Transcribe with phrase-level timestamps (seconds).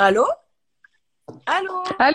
[0.00, 0.24] Allô?
[1.44, 1.82] Allô?
[1.98, 2.14] Allô?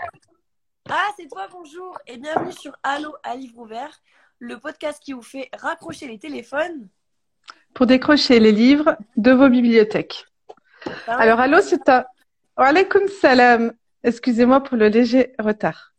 [0.89, 3.99] Ah, c'est toi, bonjour et bienvenue sur Allô à livre ouvert,
[4.39, 6.87] le podcast qui vous fait raccrocher les téléphones.
[7.73, 10.25] Pour décrocher les livres de vos bibliothèques.
[11.05, 12.05] Pardon Alors, allô, c'est un...
[12.55, 13.73] Wa alaykoum salam.
[14.01, 15.91] Excusez-moi pour le léger retard.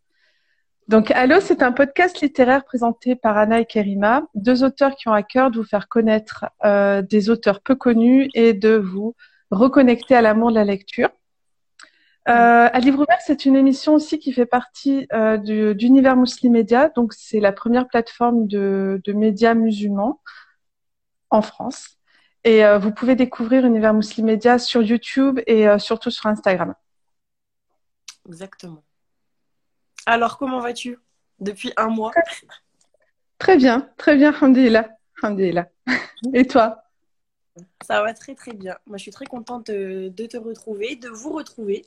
[0.89, 5.13] Donc, Allô, c'est un podcast littéraire présenté par Anna et Kerima, deux auteurs qui ont
[5.13, 9.15] à cœur de vous faire connaître euh, des auteurs peu connus et de vous
[9.51, 11.11] reconnecter à l'amour de la lecture.
[12.27, 16.53] Euh, à Livre Ouvert, c'est une émission aussi qui fait partie euh, du- d'Univers Muslim
[16.53, 16.89] Media.
[16.89, 20.21] Donc, c'est la première plateforme de, de médias musulmans
[21.31, 21.99] en France.
[22.45, 26.75] Et euh, vous pouvez découvrir Univers Muslim Media sur YouTube et euh, surtout sur Instagram.
[28.27, 28.83] Exactement.
[30.07, 30.99] Alors, comment vas-tu
[31.41, 32.13] Depuis un mois?
[33.39, 34.89] Très bien, très bien, Alhamdulillah.
[35.23, 35.69] Alhamdulillah.
[36.35, 36.84] Et toi?
[37.87, 38.77] Ça va très très bien.
[38.87, 41.85] Moi, je suis très contente de, de te retrouver, de vous retrouver.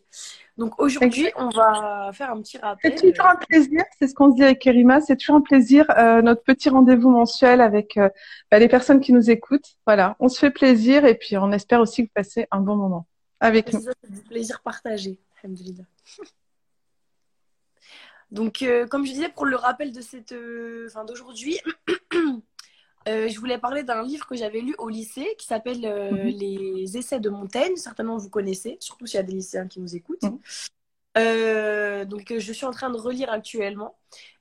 [0.57, 2.97] Donc aujourd'hui, on va faire un petit rappel.
[2.97, 5.85] C'est toujours un plaisir, c'est ce qu'on se dit avec Kerima, c'est toujours un plaisir,
[5.97, 8.09] euh, notre petit rendez-vous mensuel avec euh,
[8.49, 9.75] bah, les personnes qui nous écoutent.
[9.85, 12.77] Voilà, on se fait plaisir et puis on espère aussi que vous passez un bon
[12.77, 13.05] moment
[13.39, 13.81] avec nous.
[13.81, 15.19] C'est du plaisir partagé.
[18.31, 20.35] Donc, euh, comme je disais, pour le rappel de cette,
[20.85, 21.59] enfin, d'aujourd'hui,
[23.07, 26.27] euh, je voulais parler d'un livre que j'avais lu au lycée qui s'appelle euh, Mhm.
[26.27, 27.75] Les Essais de Montaigne.
[27.75, 30.23] Certainement, vous connaissez, surtout s'il y a des lycéens qui nous écoutent.
[30.23, 30.39] Mhm.
[31.17, 33.95] Euh, donc, je suis en train de relire actuellement.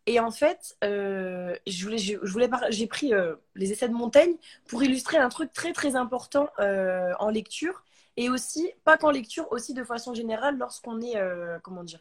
[0.06, 3.12] Et en fait, je voulais, je, je voulais j'ai pris
[3.54, 4.34] les Essais de Montaigne
[4.68, 7.82] pour illustrer un truc très très important en lecture
[8.16, 11.16] et aussi, pas qu'en lecture, aussi de façon générale lorsqu'on est,
[11.62, 12.00] comment dire,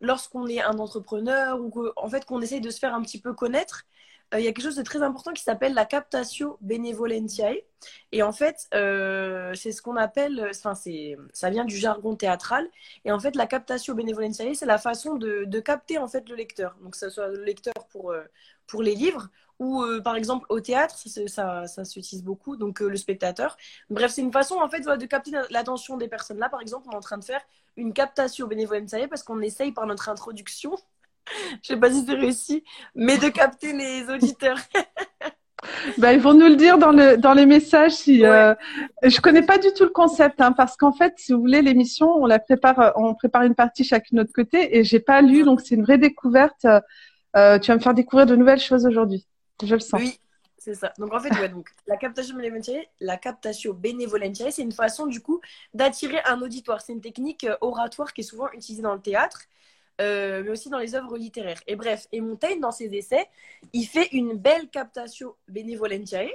[0.00, 3.20] lorsqu'on est un entrepreneur ou que, en fait qu'on essaye de se faire un petit
[3.20, 3.84] peu connaître,
[4.34, 7.62] euh, il y a quelque chose de très important qui s'appelle la captatio benevolentiae.
[8.12, 10.74] Et en fait, euh, c'est ce qu'on appelle, enfin,
[11.32, 12.68] ça vient du jargon théâtral.
[13.04, 16.76] Et en fait, la captatio benevolentiae, c'est la façon de, capter en fait le lecteur.
[16.82, 18.24] Donc, que ce soit le lecteur pour, euh,
[18.66, 22.96] pour les livres ou par exemple au théâtre, ça, ça, ça s'utilise beaucoup, donc le
[22.98, 23.56] spectateur.
[23.88, 26.38] Bref, c'est une façon en fait de capter l'attention des personnes.
[26.38, 27.40] Là, par exemple, on est en train de faire
[27.76, 30.76] une captation benevolentiae parce qu'on essaye par notre introduction,
[31.62, 32.64] je sais pas si c'est réussi,
[32.94, 34.58] mais de capter les auditeurs.
[35.98, 37.92] Bah, ils vont nous le dire dans, le, dans les messages.
[37.92, 38.28] Si, Ouais.
[38.28, 38.54] euh,
[39.02, 42.08] je connais pas du tout le concept, hein, parce qu'en fait, si vous voulez, l'émission,
[42.14, 45.22] on la prépare, euh, on prépare une partie chacune de notre côté, et j'ai pas
[45.22, 46.66] lu, donc c'est une vraie découverte.
[47.36, 49.26] Euh, tu vas me faire découvrir de nouvelles choses aujourd'hui.
[49.62, 50.00] Je le sens.
[50.00, 50.20] Oui,
[50.58, 50.92] c'est ça.
[50.98, 55.20] Donc en fait, ouais, donc la captation benevolentiae, la captatio benevolentiae, c'est une façon du
[55.20, 55.40] coup
[55.74, 56.80] d'attirer un auditoire.
[56.80, 59.40] C'est une technique oratoire qui est souvent utilisée dans le théâtre,
[60.00, 61.60] euh, mais aussi dans les œuvres littéraires.
[61.66, 63.28] Et bref, et Montaigne dans ses essais,
[63.72, 66.30] il fait une belle captatio benevolentiae.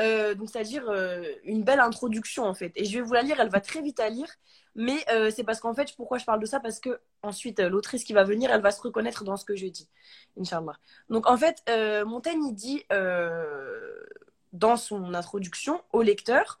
[0.00, 2.72] euh, donc c'est-à-dire euh, une belle introduction en fait.
[2.76, 4.28] Et je vais vous la lire, elle va très vite à lire,
[4.74, 6.60] mais c'est parce qu'en fait, pourquoi je parle de ça?
[6.60, 9.66] Parce que ensuite, l'autrice qui va venir, elle va se reconnaître dans ce que je
[9.66, 9.88] dis,
[10.40, 10.72] Inch'Allah.
[11.10, 11.62] Donc en fait,
[12.06, 12.82] Montaigne, il dit
[14.52, 16.60] dans son introduction au lecteur,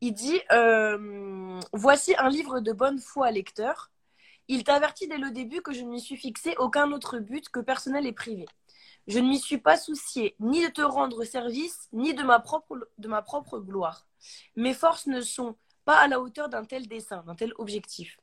[0.00, 0.40] il dit
[1.72, 3.91] Voici un livre de bonne foi, lecteur.
[4.54, 7.58] Il t'avertit dès le début que je ne m'y suis fixé aucun autre but que
[7.58, 8.44] personnel et privé.
[9.06, 13.58] Je ne m'y suis pas soucié ni de te rendre service, ni de ma propre,
[13.60, 14.06] gloire.
[14.54, 18.18] Mes forces ne sont pas à la hauteur d'un tel dessein, d'un tel objectif.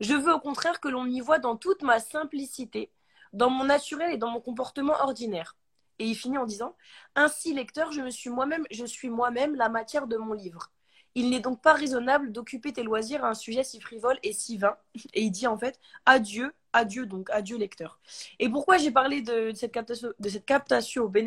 [0.00, 2.90] Je veux au contraire que l'on y voit dans toute ma simplicité,
[3.32, 5.56] dans mon naturel et dans mon comportement ordinaire.
[6.00, 6.74] Et il finit en disant
[7.14, 10.72] Ainsi, lecteur, je me je suis moi-même la matière de mon livre.
[11.14, 14.58] Il n'est donc pas raisonnable d'occuper tes loisirs à un sujet si frivole et si
[14.58, 14.76] vain.
[15.14, 18.00] Et il dit en fait adieu, adieu donc, adieu lecteur.
[18.38, 21.22] Et pourquoi j'ai parlé de, de cette captation, de cette captation du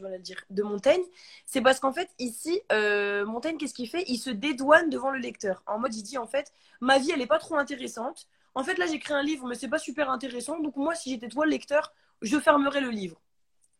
[0.00, 1.02] mal à le dire, de Montaigne,
[1.46, 4.04] c'est parce qu'en fait ici, euh, Montaigne, qu'est-ce qu'il fait?
[4.08, 5.62] Il se dédouane devant le lecteur.
[5.66, 8.28] En mode, il dit en fait, ma vie, elle est pas trop intéressante.
[8.54, 10.60] En fait, là, j'écris un livre, mais c'est pas super intéressant.
[10.60, 13.20] Donc moi, si j'étais toi, le lecteur, je fermerais le livre.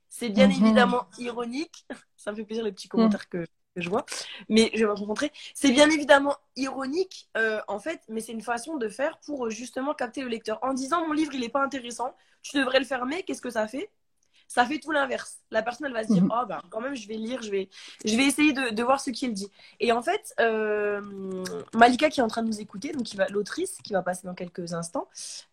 [0.09, 0.53] C'est bien Mhm.
[0.53, 1.87] évidemment ironique.
[2.17, 3.47] Ça me fait plaisir les petits commentaires que,
[3.77, 4.05] je vois.
[4.49, 5.33] Mais je vais vous montrer.
[5.55, 9.51] C'est bien évidemment ironique, euh, en fait, mais c'est une façon de faire pour euh,
[9.51, 10.59] justement capter le lecteur.
[10.63, 13.69] En disant mon livre, il n'est pas intéressant, tu devrais le fermer, qu'est-ce que ça
[13.69, 13.91] fait?
[14.49, 15.39] Ça fait tout l'inverse.
[15.51, 16.33] La personne, elle va se dire, Mhm.
[16.33, 17.69] oh, bah, quand même, je vais lire, je vais,
[18.05, 19.51] je vais essayer de, de voir ce qu'il dit.
[19.81, 21.01] Et en fait, euh,
[21.75, 24.73] Malika, qui est en train de nous écouter, donc l'autrice, qui va passer dans quelques
[24.75, 25.09] instants,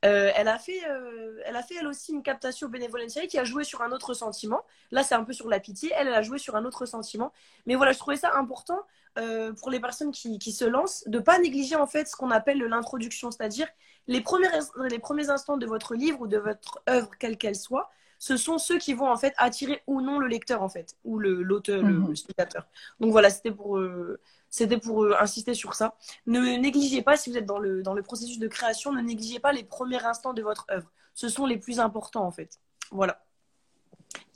[0.06, 3.44] euh, elle, a fait, euh, elle a fait, elle aussi, une captation benevolentiae qui a
[3.44, 4.62] joué sur un autre sentiment.
[4.92, 5.92] Là, c'est un peu sur la pitié.
[5.96, 7.32] Elle, elle a joué sur un autre sentiment.
[7.66, 8.80] Mais voilà, je trouvais ça important
[9.20, 12.32] euh, pour les personnes qui, qui se lancent de pas négliger, en fait, ce qu'on
[12.32, 13.68] appelle l'introduction, c'est-à-dire
[14.08, 14.48] les premiers,
[14.90, 17.90] les premiers instants de votre livre ou de votre œuvre, quelle qu'elle soit,
[18.24, 21.20] ce sont ceux qui vont en fait attirer ou non le lecteur en fait, ou
[21.20, 22.16] l'auteur, le, mhm.
[22.16, 22.66] spectateur.
[23.02, 24.18] Donc voilà, c'était pour, euh,
[24.50, 25.96] c'était pour euh, insister sur ça.
[26.26, 29.40] Ne négligez pas, si vous êtes dans le, dans le processus de création, ne négligez
[29.40, 30.90] pas les premiers instants de votre œuvre.
[31.14, 32.62] Ce sont les plus importants en fait.
[32.92, 33.22] Voilà.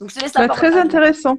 [0.00, 1.38] Donc je laisse la bah, Très intéressant.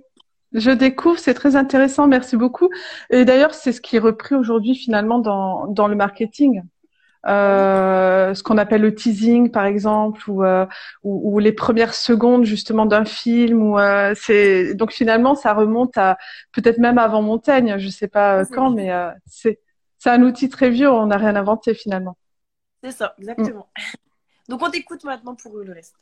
[0.52, 2.72] Je découvre, c'est très intéressant, merci beaucoup.
[3.12, 6.64] Et d'ailleurs, c'est ce qui est repris aujourd'hui finalement dans, dans le marketing.
[7.28, 10.66] Euh, ce qu'on appelle le teasing par exemple ou, euh,
[11.04, 15.98] ou, ou, les premières secondes justement d'un film ou euh, c'est donc finalement ça remonte
[15.98, 16.18] à
[16.54, 19.60] peut-être même avant Montaigne je sais pas quand mais euh, c'est
[19.98, 22.16] c'est un outil très vieux on n'a rien inventé finalement
[22.82, 23.68] c'est ça exactement
[24.48, 25.96] donc on t'écoute maintenant pour le reste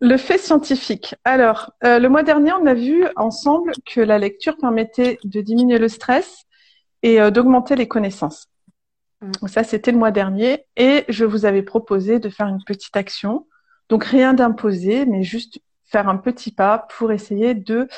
[0.00, 1.14] le fait scientifique.
[1.24, 5.78] Alors, euh, le mois dernier, on a vu ensemble que la lecture permettait de diminuer
[5.78, 6.44] le stress
[7.02, 8.48] et euh, d'augmenter les connaissances.
[9.42, 9.48] Mm.
[9.48, 10.66] Ça, c'était le mois dernier.
[10.76, 13.46] Et je vous avais proposé de faire une petite action.
[13.88, 17.88] Donc, rien d'imposé, mais juste faire un petit pas pour essayer de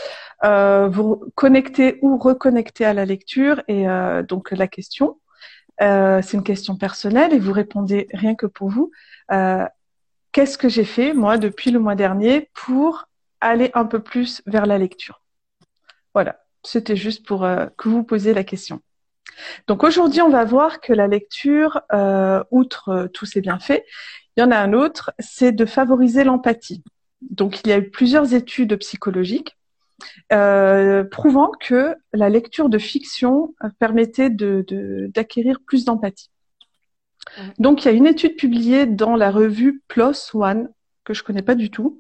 [0.44, 3.62] euh, vous connecter ou reconnecter à la lecture.
[3.69, 3.87] Et
[4.28, 5.19] donc, la question,
[5.78, 8.93] c'est une question personnelle et vous répondez rien que pour vous
[10.37, 13.08] qu'est-ce que j'ai fait, moi, depuis le mois dernier pour
[13.40, 15.23] aller un peu plus vers la lecture?
[16.12, 18.82] Voilà, c'était juste pour euh, que vous posiez la question.
[19.67, 23.82] Donc aujourd'hui, on va voir que la lecture, euh, outre euh, tous ses bienfaits,
[24.37, 26.82] il y en a un autre, c'est de favoriser l'empathie.
[27.20, 29.56] Donc il y a eu plusieurs études psychologiques
[31.11, 36.31] prouvant que la lecture de fiction permettait d'acquérir plus d'empathie.
[37.58, 40.69] Donc, il y a une étude publiée dans la revue PLOS ONE,
[41.05, 41.99] que je connais pas du tout,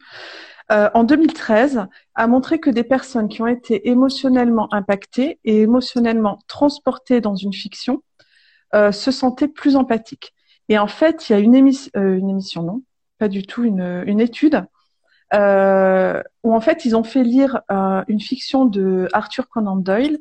[0.72, 6.38] euh, en 2013, a montré que des personnes qui ont été émotionnellement impactées et émotionnellement
[6.48, 8.02] transportées dans une fiction
[8.74, 10.34] euh, se sentaient plus empathiques.
[10.68, 12.82] Et en fait, il y a une, euh, émission, non,
[13.18, 14.64] pas du tout, une, une étude
[15.34, 17.60] euh, où en fait ils ont fait lire
[18.06, 20.18] une fiction de Arthur Conan Doyle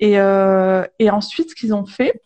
[0.00, 2.22] et, et ensuite ce qu'ils ont fait,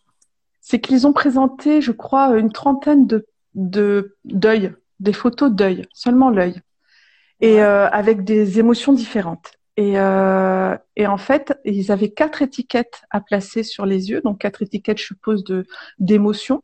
[0.61, 6.61] c'est qu'ils ont présenté, je crois, une trentaine de d'œil, des photos d'œil, seulement l'œil,
[7.43, 9.53] et euh, avec des émotions différentes.
[9.77, 14.39] Et, euh, et, en fait, ils avaient quatre étiquettes à placer sur les yeux, donc
[14.39, 15.67] quatre étiquettes, je suppose, de
[15.99, 16.62] d'émotions.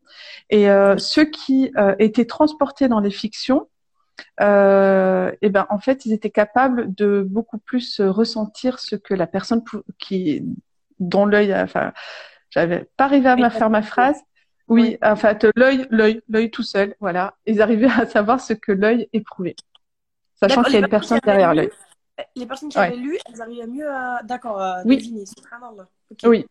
[0.51, 3.69] Et euh, ceux qui euh, étaient transportés dans les fictions,
[4.41, 9.27] euh, et ben en fait, ils étaient capables de beaucoup plus ressentir ce que la
[9.27, 9.63] personne
[9.99, 10.45] qui
[11.01, 11.93] dont l'œil, enfin
[12.51, 14.21] j'avais pas arrivé à me faire ma phrase.
[14.69, 17.35] Oui, en fait, l'œil, l'œil, l'œil tout seul, voilà.
[17.47, 19.57] Ils arrivaient à savoir ce que l'œil éprouvait,
[20.41, 21.71] sachant qu'il y a une personne derrière l'œil.
[22.35, 24.97] Les personnes qui avaient lu, elles arrivaient mieux à, d'accord, à oui.
[24.97, 25.25] deviner.
[26.25, 26.47] Oui,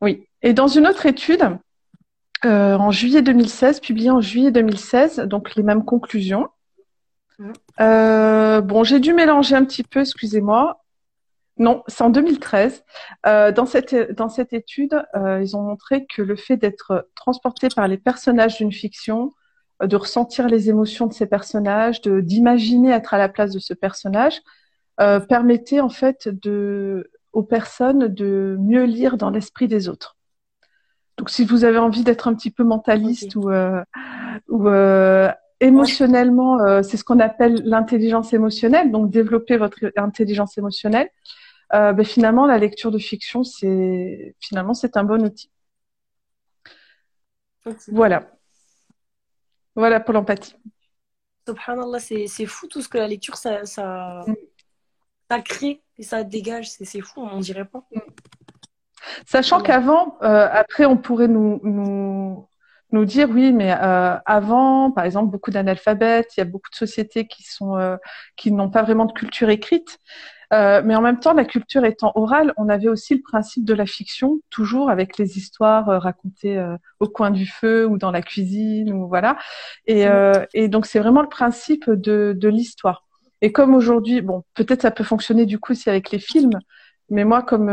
[0.00, 0.26] oui.
[0.42, 1.58] Et dans une autre étude,
[2.44, 6.48] euh, en juillet 2016, publiée en juillet 2016, donc les mêmes conclusions.
[7.38, 7.52] Mmh.
[7.80, 10.80] Euh, bon, j'ai dû mélanger un petit peu, excusez-moi.
[11.60, 12.84] Non, c'est en 2013.
[13.26, 17.68] Euh, dans, cette, dans cette étude, euh, ils ont montré que le fait d'être transporté
[17.68, 19.30] par les personnages d'une fiction, euh,
[19.80, 23.74] de ressentir les émotions de ces personnages, de d'imaginer être à la place de ce
[23.74, 24.40] personnage,
[25.00, 30.16] euh, permettait en fait de, aux personnes de mieux lire dans l'esprit des autres.
[31.16, 33.82] Donc, si vous avez envie d'être un petit peu mentaliste ou, euh,
[34.48, 35.30] ou euh,
[35.60, 41.10] émotionnellement, c'est ce qu'on appelle l'intelligence émotionnelle, donc développer votre intelligence émotionnelle
[41.72, 45.50] euh, ben, finalement, la lecture de fiction, c'est finalement c'est un bon outil.
[47.88, 48.32] Voilà.
[49.74, 50.56] Voilà pour l'empathie.
[51.46, 54.34] Subhanallah, c'est fou tout ce que la lecture, ça, ça, mm.
[55.30, 56.70] ça crée et ça dégage.
[56.70, 57.86] C'est fou, on dirait pas.
[57.92, 58.00] Mm.
[59.26, 62.46] Sachant qu'avant, euh, après, on pourrait nous, nous,
[62.92, 66.76] nous dire oui, mais euh, avant, par exemple, beaucoup d'analphabètes, il y a beaucoup de
[66.76, 67.96] sociétés qui sont euh,
[68.36, 69.98] qui n'ont pas vraiment de culture écrite.
[70.52, 73.74] Euh, mais en même temps, la culture étant orale, on avait aussi le principe de
[73.74, 78.10] la fiction, toujours avec les histoires euh, racontées euh, au coin du feu ou dans
[78.10, 79.38] la cuisine, ou voilà.
[79.86, 80.06] Et,
[80.54, 83.06] et donc, c'est vraiment le principe de, de l'histoire.
[83.42, 86.58] Et comme aujourd'hui, bon, peut-être ça peut fonctionner du coup aussi avec les films,
[87.08, 87.70] mais moi, comme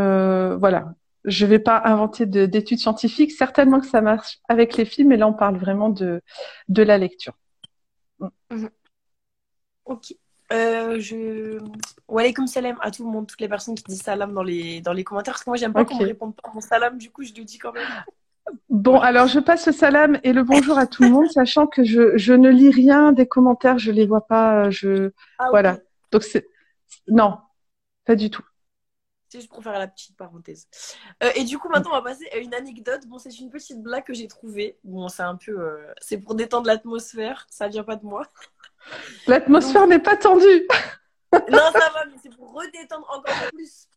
[0.59, 0.93] voilà,
[1.25, 3.31] je vais pas inventer d'études scientifiques.
[3.31, 6.21] Certainement que ça marche avec les films, mais là, on parle vraiment de
[6.69, 7.33] de la lecture.
[8.19, 8.67] Mm.
[9.85, 10.13] Ok.
[10.53, 11.59] Euh, je...
[12.07, 14.93] Walaikum salam à tout le monde, toutes les personnes qui disent salam dans les, dans
[14.93, 17.09] les commentaires, parce que moi j'aime pas qu'on me réponde pas à mon salam, du
[17.09, 17.87] coup je le dis quand même.
[18.69, 21.83] Bon, alors je passe le salam et le bonjour à tout le monde, sachant que
[21.83, 25.79] je, je ne lis rien des commentaires, je les vois pas, je ah, voilà.
[26.11, 26.47] Donc c'est
[27.09, 27.39] non,
[28.05, 28.43] pas du tout.
[29.29, 30.67] C'est juste pour faire la petite parenthèse.
[31.21, 33.05] Euh, et du coup, maintenant, on va passer à une anecdote.
[33.07, 34.77] Bon, c'est une petite blague que j'ai trouvée.
[34.85, 37.45] Bon, c'est un peu, euh, c'est pour détendre l'atmosphère.
[37.49, 38.25] Ça vient pas de moi.
[39.27, 40.67] L'atmosphère n'est pas tendue.
[41.33, 43.87] non, ça va, mais c'est pour redétendre encore plus.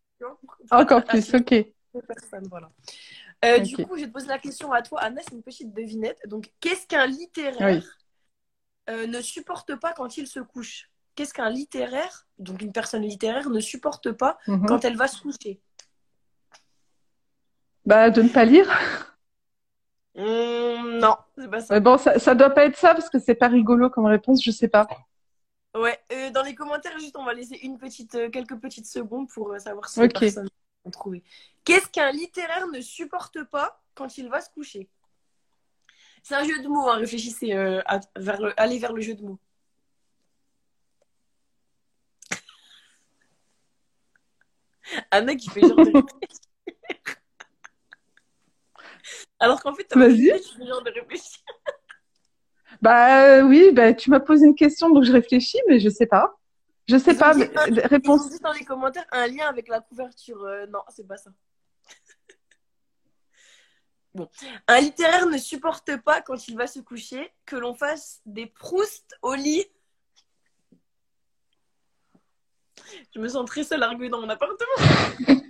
[0.70, 1.54] Encore plus, ok.
[2.48, 2.70] voilà.
[3.44, 5.72] Euh, Du coup, je vais te poser la question à toi, Anna, c'est une petite
[5.72, 6.20] devinette.
[6.26, 7.84] Donc, qu'est-ce qu'un littéraire
[8.88, 10.90] ne supporte pas quand il se couche?
[11.14, 14.66] Qu'est-ce qu'un littéraire, donc une personne littéraire, ne supporte pas mhm.
[14.66, 15.60] quand elle va se coucher
[17.86, 18.68] Bah, de ne pas lire.
[20.16, 21.74] Hum, non, c'est pas ça.
[21.74, 24.42] Mais bon, ça, ça doit pas être ça parce que c'est pas rigolo comme réponse,
[24.42, 24.88] je sais pas.
[25.76, 29.28] Ouais, euh, dans les commentaires, juste, on va laisser une petite, euh, quelques petites secondes
[29.28, 30.48] pour savoir si les personnes
[30.84, 31.22] ont trouvé.
[31.64, 34.88] Qu'est-ce qu'un littéraire ne supporte pas quand il va se coucher?
[36.22, 36.96] C'est un jeu de mots, hein.
[36.96, 37.80] réfléchissez, euh,
[38.16, 39.38] vers le, allez vers le jeu de mots.
[45.12, 45.92] Un mec qui fait genre de
[49.38, 51.40] Alors qu'en fait, tu fais genre de réfléchir.
[52.82, 56.06] Bah euh, oui, bah, tu m'as posé une question, donc je réfléchis, mais je sais
[56.06, 56.38] pas.
[56.88, 57.34] Je sais pas.
[57.34, 57.50] mais...
[57.84, 58.30] réponse.
[58.30, 60.42] Dit dans les commentaires un lien avec la couverture.
[60.44, 61.30] Euh, non, c'est pas ça.
[64.12, 64.28] Bon.
[64.66, 69.14] Un littéraire ne supporte pas quand il va se coucher que l'on fasse des proustes
[69.22, 69.64] au lit.
[73.14, 75.40] Je me sens très seule à dans mon appartement.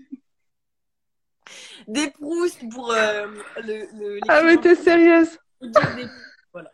[1.89, 3.27] des proustes pour euh,
[3.65, 5.39] le, le, Ah mais t'es sérieuse
[6.53, 6.71] Voilà.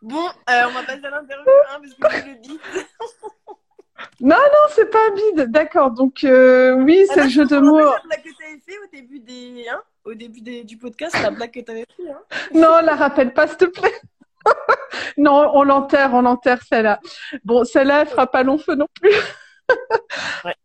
[0.00, 2.60] Bon, euh, on va passer à l'interview hein, parce que le bide.
[4.20, 5.50] non, non, c'est pas un bide.
[5.50, 5.90] D'accord.
[5.90, 7.78] Donc euh, oui, c'est le jeu de mots.
[7.78, 11.16] La blague que tu avais fait au début des, hein, au début des, du podcast,
[11.22, 12.10] la blague que tu avais fait.
[12.10, 12.20] Hein.
[12.54, 14.00] non, la rappelle pas, s'il te plaît.
[15.16, 17.00] non, on l'enterre, on l'enterre celle-là.
[17.44, 19.12] Bon, celle-là, elle fera pas long feu non plus.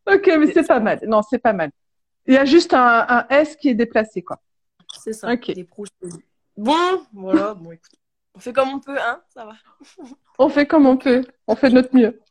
[0.06, 1.00] Ok, mais c'est pas mal.
[1.08, 1.72] Non, c'est pas mal.
[2.26, 4.40] Il y a juste un, un S qui est déplacé, quoi.
[5.00, 5.32] C'est ça.
[5.32, 5.52] Ok.
[6.56, 7.54] Bon, voilà.
[7.54, 7.92] Bon, écoute.
[8.36, 9.56] On fait comme on peut, hein Ça va.
[10.38, 11.24] on fait comme on peut.
[11.48, 12.22] On fait de notre mieux.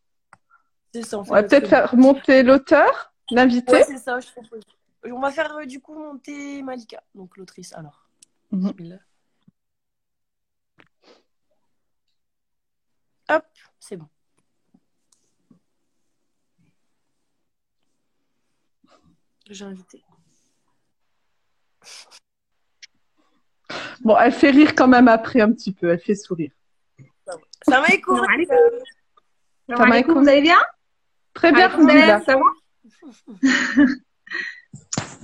[0.92, 1.18] C'est ça.
[1.18, 3.72] On, va peut-être faire monter l'auteur, l'invité.
[3.72, 4.62] Ouais, c'est ça, je propose.
[5.04, 7.72] On va faire euh, du coup monter Malika, donc l'autrice.
[7.74, 8.08] Alors.
[8.50, 9.00] Mhm.
[13.28, 13.44] Hop,
[13.80, 14.08] c'est bon.
[19.48, 20.02] J'ai invité.
[24.00, 26.50] Bon, elle fait rire quand même après un petit peu, elle fait sourire.
[27.62, 28.16] Ça va, écoute.
[29.68, 30.58] Ça va, Vous allez bien
[31.34, 32.40] Très bien, ça va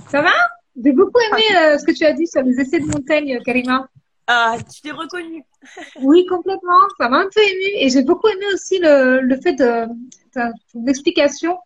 [0.09, 0.33] Ça va
[0.81, 3.87] J'ai beaucoup aimé euh, ce que tu as dit sur les essais de montagne, Karima.
[4.27, 5.43] Ah, tu t'es reconnue.
[6.01, 6.79] oui, complètement.
[6.97, 7.77] Ça m'a un peu ému.
[7.77, 9.87] Et j'ai beaucoup aimé aussi le, le fait de,
[10.33, 11.57] ton explication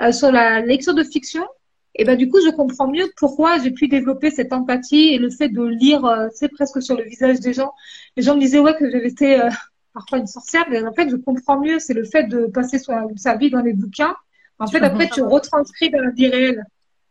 [0.00, 1.46] euh, sur la lecture de fiction
[1.94, 5.30] et ben du coup, je comprends mieux pourquoi j'ai pu développer cette empathie et le
[5.30, 7.72] fait de lire, euh, c'est presque sur le visage des gens.
[8.16, 9.50] Les gens me disaient ouais que j'avais été euh,
[9.94, 11.78] parfois une sorcière, mais en fait, je comprends mieux.
[11.78, 12.78] C'est le fait de passer
[13.16, 14.16] sa vie dans les bouquins.
[14.58, 16.64] En fait, après, tu retranscris dans la vie réelle.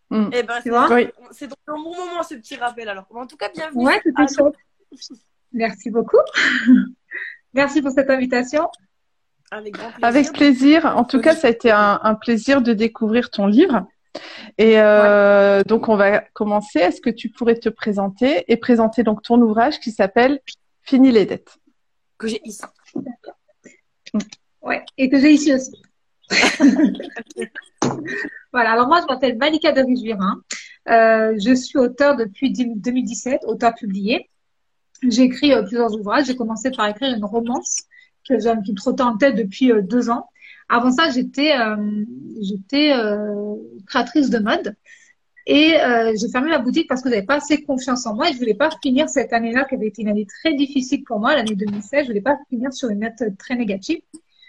[0.10, 0.30] Mm.
[0.34, 1.08] Eh ben, c'est oui.
[1.32, 2.90] C'est un bon moment ce petit rappel.
[2.90, 3.86] Alors, en tout cas, bienvenue.
[3.86, 4.56] Ouais, c'était chouette.
[5.54, 6.18] Merci beaucoup.
[7.54, 8.70] Merci pour cette invitation.
[9.52, 9.98] Avec, plaisir.
[10.02, 10.86] Avec plaisir.
[10.98, 13.86] En tout cas, ça a été un, un plaisir de découvrir ton livre.
[14.58, 16.80] Et euh, donc, on va commencer.
[16.80, 20.40] Est-ce que tu pourrais te présenter et présenter donc ton ouvrage qui s'appelle
[20.82, 21.58] Fini les dettes?
[22.18, 22.62] Que j'ai ici.
[24.62, 25.82] Ouais, et que j'ai ici aussi.
[28.54, 29.82] voilà, alors moi, je m'appelle Malika de
[30.90, 34.30] Euh, je suis auteur depuis 2017, auteur publié.
[35.08, 36.26] J'ai écrit euh, plusieurs ouvrages.
[36.26, 37.84] J'ai commencé par écrire une romance
[38.28, 40.30] que j'ai qui me trottait en tête depuis euh, deux ans.
[40.72, 42.06] Avant ça, j'étais euh,
[42.42, 44.74] j'étais euh, créatrice de mode
[45.46, 48.34] et euh, j'ai fermé ma boutique parce que j'avais pas assez confiance en moi et
[48.34, 51.36] je voulais pas finir cette année-là qui avait été une année très difficile pour moi,
[51.36, 52.04] l'année 2016.
[52.04, 54.00] Je voulais pas finir sur une note très négative.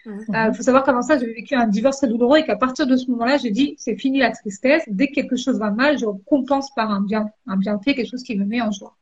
[0.07, 0.55] Il mmh.
[0.55, 3.11] faut savoir qu'avant ça, j'avais vécu un divorce très douloureux et qu'à partir de ce
[3.11, 4.85] moment-là, j'ai dit c'est fini la tristesse.
[4.87, 8.23] Dès que quelque chose va mal, je compense par un bien, un bienfait, quelque chose
[8.23, 8.97] qui me met en joie.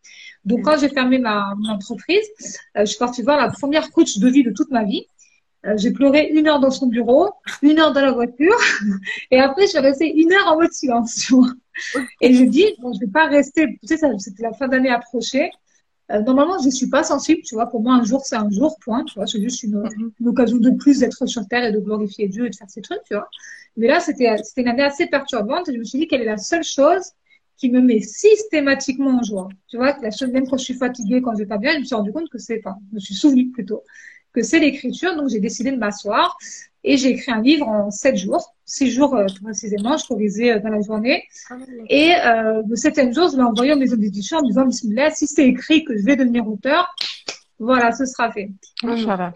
[0.46, 0.62] Donc, mmh.
[0.62, 2.26] quand j'ai fermé ma mon entreprise,
[2.74, 5.04] je suis partie voir la première coach de vie de toute ma vie.
[5.66, 7.30] Euh, j'ai pleuré une heure dans son bureau,
[7.62, 8.56] une heure dans la voiture,
[9.30, 11.30] et après, je suis restée une heure en mode silence.
[12.20, 15.50] Et je dis, bon, je vais pas rester, tu sais, c'était la fin d'année approchée.
[16.10, 17.66] Euh, normalement, je suis pas sensible, tu vois.
[17.66, 19.26] Pour moi, un jour, c'est un jour, point, tu vois.
[19.26, 19.82] C'est juste une,
[20.18, 22.80] une, occasion de plus d'être sur Terre et de glorifier Dieu et de faire ses
[22.80, 23.28] trucs, tu vois.
[23.76, 26.26] Mais là, c'était, c'était une année assez perturbante et je me suis dit quelle est
[26.26, 27.12] la seule chose
[27.56, 29.48] qui me met systématiquement en joie.
[29.68, 31.80] Tu vois, la chose, même quand je suis fatiguée, quand je vais pas bien, je
[31.80, 33.84] me suis rendu compte que c'est, enfin, je me suis souvenu plutôt
[34.32, 35.16] que c'est l'écriture.
[35.16, 36.36] Donc, j'ai décidé de m'asseoir
[36.82, 39.96] et j'ai écrit un livre en sept jours, six jours euh, précisément.
[39.96, 41.24] Je relisais euh, dans la journée.
[41.50, 41.56] Ah
[41.88, 45.10] et euh, le septième jour, je l'ai envoyé aux maisons d'édition en me disant, là,
[45.10, 46.88] si c'est écrit que je vais devenir auteur,
[47.60, 48.48] Voilà, ce sera fait.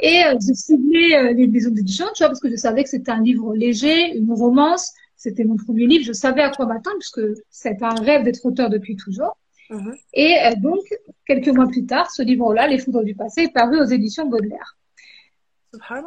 [0.00, 2.88] Et euh, j'ai ciblé euh, les maisons d'édition, tu vois, parce que je savais que
[2.88, 4.92] c'était un livre léger, une romance.
[5.16, 6.04] C'était mon premier livre.
[6.06, 7.20] Je savais à quoi m'attendre, puisque
[7.50, 9.36] c'est un rêve d'être auteur depuis toujours.
[9.68, 9.94] Mhm.
[10.14, 10.82] Et euh, donc,
[11.26, 14.78] quelques mois plus tard, ce livre-là, Les Foudres du passé, est paru aux éditions Baudelaire.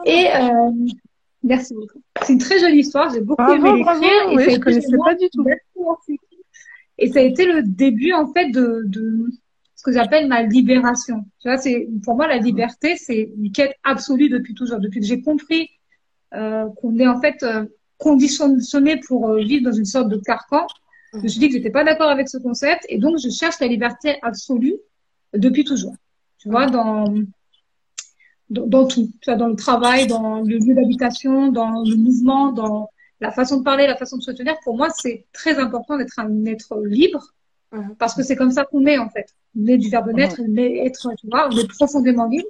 [0.06, 0.72] Et euh,
[1.44, 2.02] merci beaucoup.
[2.24, 3.12] C'est une très jolie histoire.
[3.14, 4.30] J'ai beaucoup Bravo, aimé l'écrire.
[4.32, 5.46] et Oui, je connaissais pas du tout.
[6.98, 9.28] Et ça a été le début, en fait, de, de
[9.76, 11.26] ce que j'appelle ma libération.
[11.40, 14.80] Tu vois, c'est, pour moi, la liberté, c'est une quête absolue depuis toujours.
[14.80, 15.70] Depuis que j'ai compris
[16.34, 17.66] euh, qu'on est, en fait, euh,
[17.98, 20.66] conditionné pour euh, vivre dans une sorte de carcan,
[21.14, 22.86] je me suis dit que j'étais pas d'accord avec ce concept.
[22.90, 24.76] Et donc, je cherche la liberté absolue
[25.34, 25.96] depuis toujours.
[26.40, 27.06] Tu vois, dans,
[28.50, 29.10] dans, dans tout.
[29.22, 32.90] Tu vois, dans le travail, dans le lieu d'habitation, dans le mouvement, dans
[33.20, 34.56] la façon de parler, la façon de se tenir.
[34.64, 37.34] Pour moi, c'est très important d'être un être libre
[37.72, 37.96] Mhm.
[38.00, 39.34] parce que c'est comme ça qu'on est, en fait.
[39.60, 42.48] On est du verbe naître, on est être, tu vois, on est profondément libre.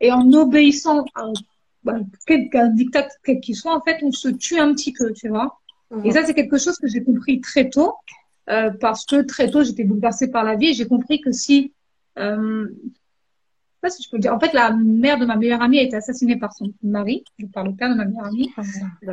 [0.00, 1.24] Et en obéissant à
[1.84, 4.92] bah, quel, à un dictat quel qu'il soit, en fait, on se tue un petit
[4.92, 5.58] peu, tu vois.
[5.90, 6.06] Mhm.
[6.06, 7.94] Et ça, c'est quelque chose que j'ai compris très tôt,
[8.50, 11.72] euh, parce que très tôt, j'étais bouleversée par la vie et j'ai compris que si,
[12.18, 12.66] euh,
[13.80, 15.82] pas si je peux le dire, en fait, la mère de ma meilleure amie a
[15.82, 18.50] été assassinée par son mari, je parle au père de ma meilleure amie,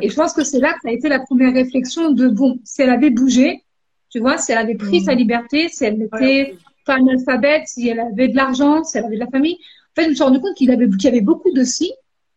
[0.00, 2.58] et je pense que c'est là que ça a été la première réflexion de, bon,
[2.64, 3.62] si elle avait bougé,
[4.10, 7.88] tu vois, si elle avait pris sa liberté, si elle n'était Ouais, pas analphabète, si
[7.88, 10.24] elle avait de l'argent, si elle avait de la famille, en fait, je me suis
[10.24, 11.92] rendu compte qu'il avait, qu'il y avait beaucoup de si,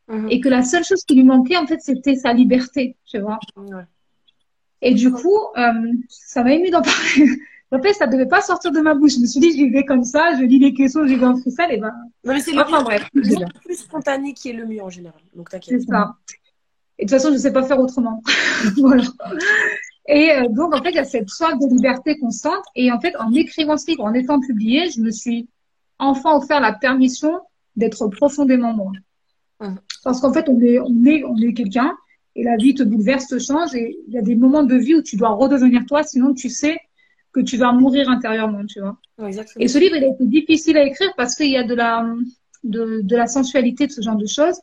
[0.07, 0.27] Mhm.
[0.31, 3.39] et que la seule chose qui lui manquait, en fait, c'était sa liberté, tu vois.
[4.81, 5.71] Et du coup, euh,
[6.07, 6.95] ça m'a ému d'en parler.
[7.71, 9.15] En fait, ça devait pas sortir de ma bouche.
[9.15, 11.37] Je me suis dit, j'y vais comme ça, je lis les questions, j'y vais en
[11.37, 14.65] freestyle, et ben, Non, mais c'est le enfin bref, le plus spontané qui est le
[14.65, 15.21] mieux en général.
[15.35, 15.87] Donc c'est t'inquiète.
[15.87, 16.15] ça.
[16.97, 18.21] Et de toute façon, je sais pas faire autrement.
[18.77, 19.03] voilà.
[20.07, 22.63] Et euh, donc, en fait, il y a cette soif de liberté constante.
[22.75, 25.47] Et en fait, en écrivant ce livre, en étant publié, je me suis
[25.99, 27.39] enfin offert la permission
[27.75, 28.91] d'être profondément moi.
[29.61, 29.77] Mhm.
[30.03, 31.95] Parce qu'en fait, on est, on est, on est quelqu'un,
[32.35, 34.95] et la vie te bouleverse, te change, et il y a des moments de vie
[34.95, 36.79] où tu dois redevenir toi, sinon tu sais
[37.33, 38.97] que tu vas mourir intérieurement, tu vois.
[39.25, 39.63] Exactement.
[39.63, 42.05] Et ce livre, il a été difficile à écrire parce qu'il y a de la,
[42.63, 44.59] de, de la sensualité, de ce genre de choses.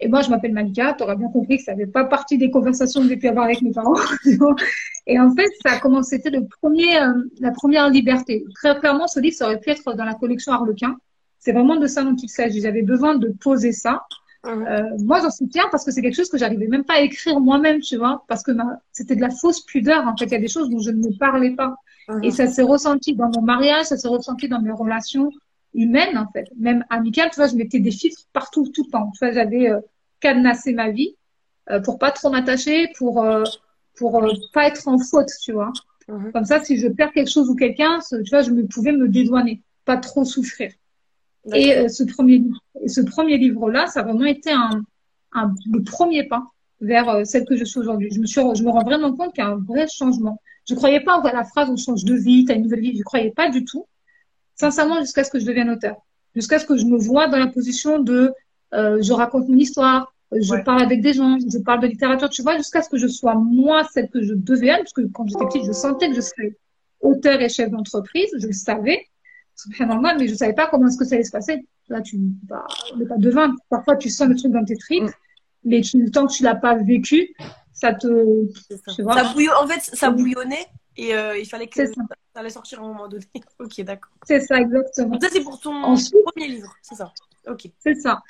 [0.00, 0.94] Et moi, je m'appelle Malika.
[0.94, 3.46] Tu auras bien compris que ça fait pas partie des conversations que j'ai pu avoir
[3.46, 3.96] avec mes parents.
[5.06, 8.44] et en fait, ça a commencé, c'était le premier, euh, la première liberté.
[8.54, 10.96] Très clairement, ce livre, ça aurait pu être dans la collection Harlequin.
[11.40, 12.60] C'est vraiment de ça dont il s'agit.
[12.60, 14.02] J'avais besoin de poser ça.
[14.44, 14.66] Mhm.
[14.68, 17.00] Euh, moi, j'en suis fière parce que c'est quelque chose que j'arrivais même pas à
[17.00, 20.06] écrire moi-même, tu vois, parce que ma- c'était de la fausse pudeur.
[20.06, 21.74] En fait, il y a des choses dont je ne parlais pas.
[22.22, 25.30] Et ça s'est ressenti dans mon mariage, ça s'est ressenti dans mes relations
[25.74, 26.46] humaines, en fait.
[26.58, 29.10] Même amicales, tu vois, je mettais des filtres partout, tout le temps.
[29.12, 29.80] Tu vois, j'avais euh,
[30.20, 31.16] cadenassé ma vie
[31.70, 33.44] euh, pour pas trop m'attacher, pour euh,
[33.96, 35.72] pour euh, pas être en faute, tu vois.
[36.08, 36.32] Mhm.
[36.32, 39.08] Comme ça, si je perds quelque chose ou quelqu'un, tu vois, je me pouvais me
[39.08, 40.72] dédouaner, pas trop souffrir.
[41.54, 42.42] Et euh, ce premier
[42.86, 44.82] ce premier livre-là, ça a vraiment été un,
[45.32, 46.44] un le premier pas
[46.80, 48.10] vers euh, celle que je suis aujourd'hui.
[48.12, 50.40] Je me suis, je me rends vraiment compte qu'il y a un vrai changement.
[50.68, 52.96] Je croyais pas en la phrase on change de vie, t'as une nouvelle vie.
[52.96, 53.86] Je croyais pas du tout.
[54.56, 55.96] Sincèrement, jusqu'à ce que je devienne auteur,
[56.34, 58.32] jusqu'à ce que je me vois dans la position de,
[58.74, 60.62] euh, je raconte mon histoire, je Ouais.
[60.64, 63.34] parle avec des gens, je parle de littérature, tu vois, jusqu'à ce que je sois
[63.34, 66.20] moi celle que je devais être, parce que quand j'étais petite, je sentais que je
[66.20, 66.56] serais
[67.00, 69.06] auteur et chef d'entreprise, je le savais,
[69.56, 71.64] subhanallah, mais je savais pas comment est-ce que ça allait se passer.
[71.88, 73.54] Là, tu, bah, on n'est pas devin.
[73.70, 75.10] Parfois, tu sens le truc dans tes tripes, Mm.
[75.64, 77.34] mais tu, tant que tu l'as pas vécu,
[77.80, 78.06] ça te,
[78.68, 78.92] C'est ça.
[78.94, 79.14] tu vois.
[79.14, 82.80] Ça bouillon- En fait, ça bouillonnait et euh, il fallait que ça ça, allait sortir
[82.80, 83.24] à un moment donné.
[83.60, 84.10] ok, d'accord.
[84.26, 85.18] c'est ça, exactement.
[85.20, 87.12] Ça, c'est pour ton Ensuite, premier livre, c'est ça.
[87.48, 87.70] Ok.
[87.78, 88.20] C'est ça.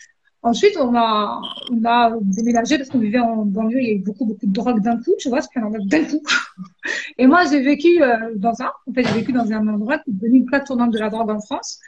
[0.43, 1.41] Ensuite, on a,
[1.73, 4.53] on a déménagé parce qu'on vivait en banlieue, il y a eu beaucoup, beaucoup de
[4.53, 6.23] drogue d'un coup, tu vois, c'est en mode d'un coup.
[7.19, 10.11] Et moi, j'ai vécu euh, dans un, en fait, j'ai vécu dans un endroit qui
[10.11, 11.81] est devenu une plaque tournante de la drogue en France.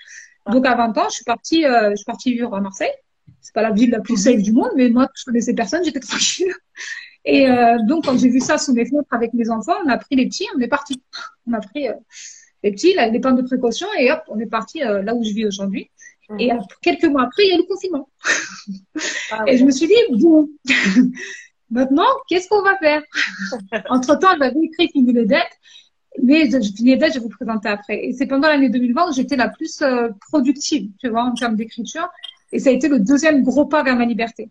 [0.50, 2.90] Donc, à 20 ans, je suis partie, euh, je suis partie vivre à Marseille.
[3.40, 6.00] C'est pas la ville la plus safe du monde, mais moi, je connaissais personne, j'étais
[6.00, 6.52] tranquille.
[7.32, 9.98] Et euh, donc, quand j'ai vu ça sous mes fenêtres avec mes enfants, on a
[9.98, 11.02] pris les petits, on est parti.
[11.46, 11.92] On a pris euh,
[12.62, 15.30] les petits, les plans de précaution, et hop, on est parti euh, là où je
[15.32, 15.90] vis aujourd'hui.
[16.38, 18.08] Et après, quelques mois après, il y a eu le confinement.
[19.32, 19.56] Ah, Et ouais.
[19.58, 20.48] je me suis dit, bon,
[21.70, 23.02] maintenant, qu'est-ce qu'on va faire?
[23.90, 25.56] Entre-temps, j'avais écrit Fini les dettes,
[26.22, 28.04] mais je- Fini les dettes, je vais vous présenter après.
[28.06, 31.56] Et c'est pendant l'année 2020 où j'étais la plus euh, productive, tu vois, en termes
[31.56, 32.08] d'écriture.
[32.52, 34.50] Et ça a été le deuxième gros pas vers ma liberté.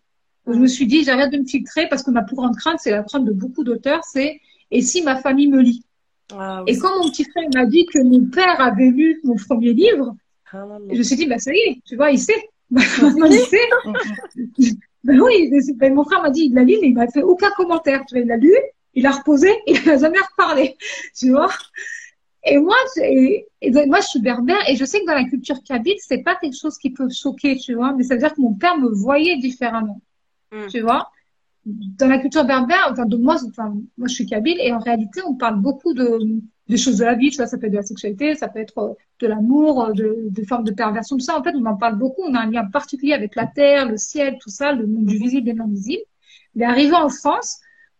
[0.54, 2.92] Je me suis dit, j'arrête de me filtrer parce que ma plus grande crainte, c'est
[2.92, 4.40] la crainte de beaucoup d'auteurs, c'est
[4.72, 5.84] et si ma famille me lit?
[6.32, 6.74] Ah, oui.
[6.74, 10.16] Et quand mon petit frère m'a dit que mon père avait lu mon premier livre,
[10.52, 12.50] Ah, je me suis dit, bah ça y est, tu vois, il sait.
[12.70, 13.70] Maintenant, il sait.
[15.06, 17.50] Ben oui, ben mon frère m'a dit, il l'a lu, mais il m'a fait aucun
[17.52, 18.04] commentaire.
[18.06, 18.54] Tu vois, il l'a lu,
[18.94, 20.76] il l'a reposé, il n'a jamais reparlé.
[21.18, 21.50] Tu vois?
[22.44, 23.48] Et moi, et,
[23.88, 26.58] moi, je suis berbère et je sais que dans la culture kabyle, c'est pas quelque
[26.58, 27.94] chose qui peut choquer, tu vois.
[27.94, 30.02] Mais ça veut dire que mon père me voyait différemment,
[30.52, 30.68] mm.
[30.70, 31.12] tu vois?
[31.66, 35.22] Dans la culture berbère, enfin, de moi, enfin, moi, je suis kabyle et en réalité,
[35.26, 36.20] on parle beaucoup de
[36.68, 37.48] des choses de la vie, tu vois.
[37.48, 40.46] Ça peut être de la sexualité, ça peut être euh, de l'amour, euh, de, de
[40.46, 41.38] formes de perversion, tout ça.
[41.38, 42.22] En fait, on en parle beaucoup.
[42.28, 45.18] On a un lien particulier avec la terre, le ciel, tout ça, le monde du
[45.18, 46.04] visible et non visible.
[46.56, 47.58] Mais arrivé en France,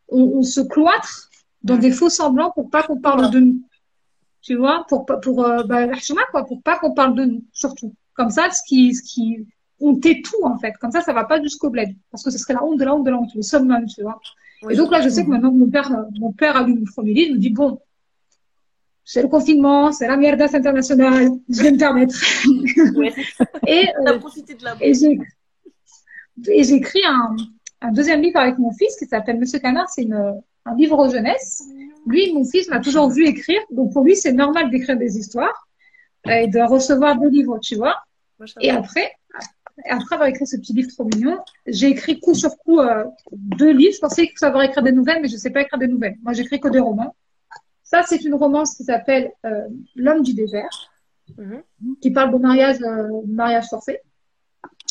[0.08, 1.30] on, on se cloître
[1.64, 3.62] dans des faux semblants pour pas qu'on parle de nous
[4.42, 5.88] tu vois, pour pour euh, bah,
[6.32, 7.94] quoi, pour pas qu'on parle de nous, surtout.
[8.14, 9.46] Comme ça, ce qui ce qui
[9.80, 10.74] on tait tout en fait.
[10.80, 12.96] Comme ça, ça va pas jusqu'au bled, parce que ce serait la honte de la
[12.96, 14.20] honte de la honte, le summum, tu vois.
[14.70, 17.14] et donc là, je sais que maintenant mon père mon père a lu mon premier
[17.14, 17.80] livre, il me dit bon,
[19.04, 22.16] c'est le confinement, c'est la merde internationale, je vais me permettre.
[23.68, 24.20] et euh,
[24.82, 25.20] et j'ai
[26.48, 27.36] et j'ai écrit un,
[27.82, 31.10] un deuxième livre avec mon fils qui s'appelle Monsieur Canard, c'est une un livre aux
[31.10, 31.64] jeunesse.
[32.06, 35.68] Lui, mon fils m'a toujours vu écrire, donc pour lui, c'est normal d'écrire des histoires
[36.30, 37.96] et de recevoir deux livres, tu vois.
[38.62, 39.12] Et après,
[39.88, 43.72] après avoir écrit ce petit livre trop mignon, j'ai écrit coup sur coup euh, deux
[43.72, 43.94] livres.
[43.94, 46.18] Je pensais savoir écrire des nouvelles, mais je ne sais pas écrire des nouvelles.
[46.24, 47.16] Moi, j'écris que des romans.
[47.84, 50.92] Ça, c'est une romance qui s'appelle euh, L'homme du désert,
[51.38, 51.64] mhm.
[52.02, 54.00] qui parle de mariage, euh, mariage forcé.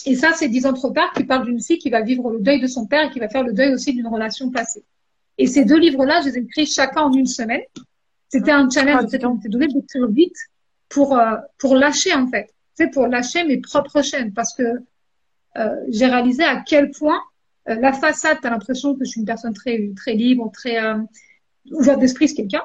[0.06, 2.40] Et ça, c'est Dix ans trop tard, qui parle d'une fille qui va vivre le
[2.40, 4.84] deuil de son père et qui va faire le deuil aussi d'une relation passée.
[5.38, 7.62] Et ces deux livres-là, je les ai écrits chacun en une semaine.
[8.28, 10.36] C'était un challenge, en fait, on m'était donné d'écrire vite
[10.88, 11.18] pour,
[11.58, 12.52] pour lâcher, en fait.
[12.78, 14.62] C'est pour lâcher mes propres chaînes parce que
[15.56, 17.20] euh, j'ai réalisé à quel point
[17.68, 20.80] euh, la façade, tu as l'impression que je suis une personne très, très libre, très
[20.80, 20.94] euh,
[21.72, 22.62] ouverte d'esprit, c'est quelqu'un,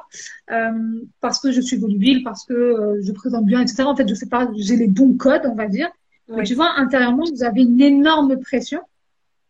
[0.52, 3.86] euh, parce que je suis volubile, parce que euh, je présente bien, etc.
[3.86, 5.90] En fait, je sais pas, j'ai les bons codes, on va dire.
[6.28, 8.82] Mais tu vois, intérieurement, vous avez une énorme pression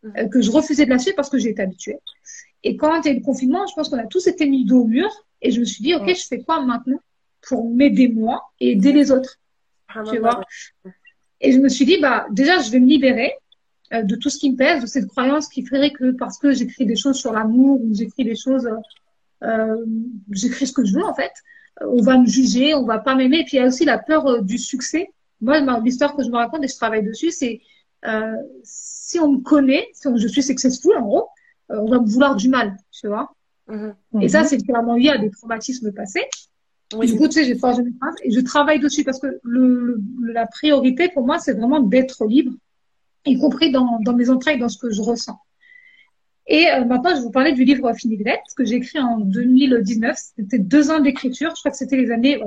[0.02, 0.28] mmh.
[0.30, 1.98] que je refusais de lâcher parce que j'étais habituée.
[2.62, 4.64] Et quand il y a eu le confinement, je pense qu'on a tous été mis
[4.64, 5.10] dos au mur.
[5.42, 7.00] Et je me suis dit, OK, je fais quoi maintenant
[7.42, 9.38] pour m'aider moi et aider les autres?
[10.10, 10.42] Tu vois
[11.40, 13.32] Et je me suis dit, bah, déjà, je vais me libérer
[13.92, 16.52] euh, de tout ce qui me pèse, de cette croyance qui ferait que parce que
[16.52, 18.68] j'écris des choses sur l'amour ou j'écris des choses,
[19.42, 19.84] euh,
[20.30, 21.32] j'écris ce que je veux en fait,
[21.80, 23.40] on va me juger, on va pas m'aimer.
[23.40, 25.10] Et puis il y a aussi la peur euh, du succès.
[25.40, 27.60] Moi, l'histoire que je me raconte et je travaille dessus, c'est
[28.06, 31.28] euh, si on me connaît, si je suis successful en gros,
[31.70, 33.34] euh, on va me vouloir du mal, tu vois.
[33.66, 33.94] Mhm.
[34.20, 36.26] Et ça, c'est clairement lié à des traumatismes passés.
[37.00, 39.40] Du coup, tu sais, j'ai forgé mes phrases et je travaille dessus parce que
[40.22, 42.52] la priorité pour moi, c'est vraiment d'être libre,
[43.26, 45.38] y compris dans, mes entrailles, dans ce que je ressens.
[46.46, 48.98] Et euh, maintenant, je vais vous parler du livre Fini de ce que j'ai écrit
[48.98, 50.16] en 2019.
[50.36, 51.52] C'était deux ans d'écriture.
[51.54, 52.38] Je crois que c'était les années.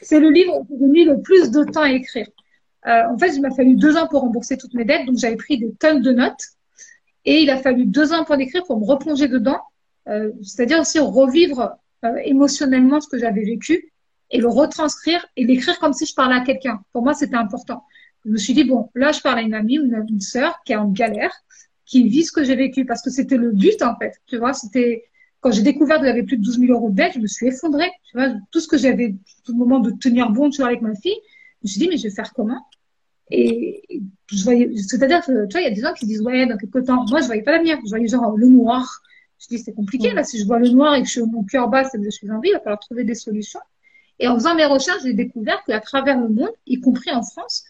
[0.00, 2.26] C'est le livre que j'ai mis le plus de temps à écrire.
[2.86, 5.36] Euh, en fait, il m'a fallu deux ans pour rembourser toutes mes dettes, donc j'avais
[5.36, 6.52] pris des tonnes de notes.
[7.24, 9.60] Et il a fallu deux ans pour l'écrire, pour me replonger dedans,
[10.08, 13.92] euh, c'est-à-dire aussi revivre euh, émotionnellement ce que j'avais vécu
[14.30, 16.80] et le retranscrire et l'écrire comme si je parlais à quelqu'un.
[16.92, 17.84] Pour moi, c'était important.
[18.24, 20.72] Je me suis dit, bon, là, je parle à une amie, une, une sœur qui
[20.72, 21.32] est en galère,
[21.84, 24.14] qui vit ce que j'ai vécu, parce que c'était le but, en fait.
[24.26, 25.04] Tu vois, c'était,
[25.40, 27.46] quand j'ai découvert que j'avais plus de 12 000 euros de dette, je me suis
[27.46, 27.90] effondrée.
[28.10, 29.14] Tu vois, tout ce que j'avais,
[29.44, 31.16] tout le moment de tenir bon, tu vois, avec ma fille,
[31.62, 32.66] je me suis dit, mais je vais faire comment?
[33.30, 33.82] Et
[34.30, 36.84] je voyais, c'est-à-dire tu vois, il y a des gens qui disent, ouais, dans quelques
[36.84, 37.78] temps, moi, je voyais pas l'avenir.
[37.84, 39.02] Je voyais genre le noir.
[39.38, 41.68] Je dis, c'est compliqué, là, si je vois le noir et que je mon cœur
[41.68, 43.60] bas, c'est que je suis en vie, il va falloir trouver des solutions.
[44.18, 47.64] Et en faisant mes recherches, j'ai découvert qu'à travers le monde, y compris en France,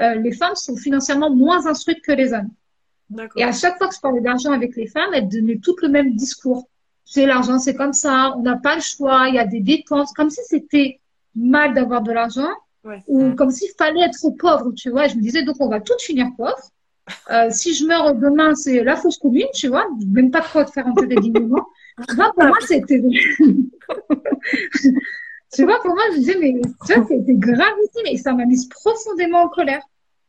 [0.00, 2.50] euh, les femmes sont financièrement moins instruites que les hommes.
[3.36, 5.88] Et à chaque fois que je parlais d'argent avec les femmes, elles donnaient toutes le
[5.88, 6.68] même discours.
[7.04, 10.12] C'est l'argent, c'est comme ça, on n'a pas le choix, il y a des dépenses,
[10.12, 11.00] comme si c'était
[11.34, 12.48] mal d'avoir de l'argent
[13.08, 13.34] ou mm.
[13.34, 15.08] comme s'il fallait être pauvre, tu vois.
[15.08, 16.70] Je me disais, donc on va toutes finir pauvres.
[17.30, 19.86] Euh, si je meurs demain, c'est la fausse commune, tu vois.
[20.06, 21.66] Même pas de quoi te faire enterrer dignement.
[22.08, 23.02] tu vois, pour moi, c'était...
[25.52, 26.54] tu vois, pour moi, je disais, mais
[26.86, 29.82] tu vois, c'était gravissime et ça m'a mise profondément en colère.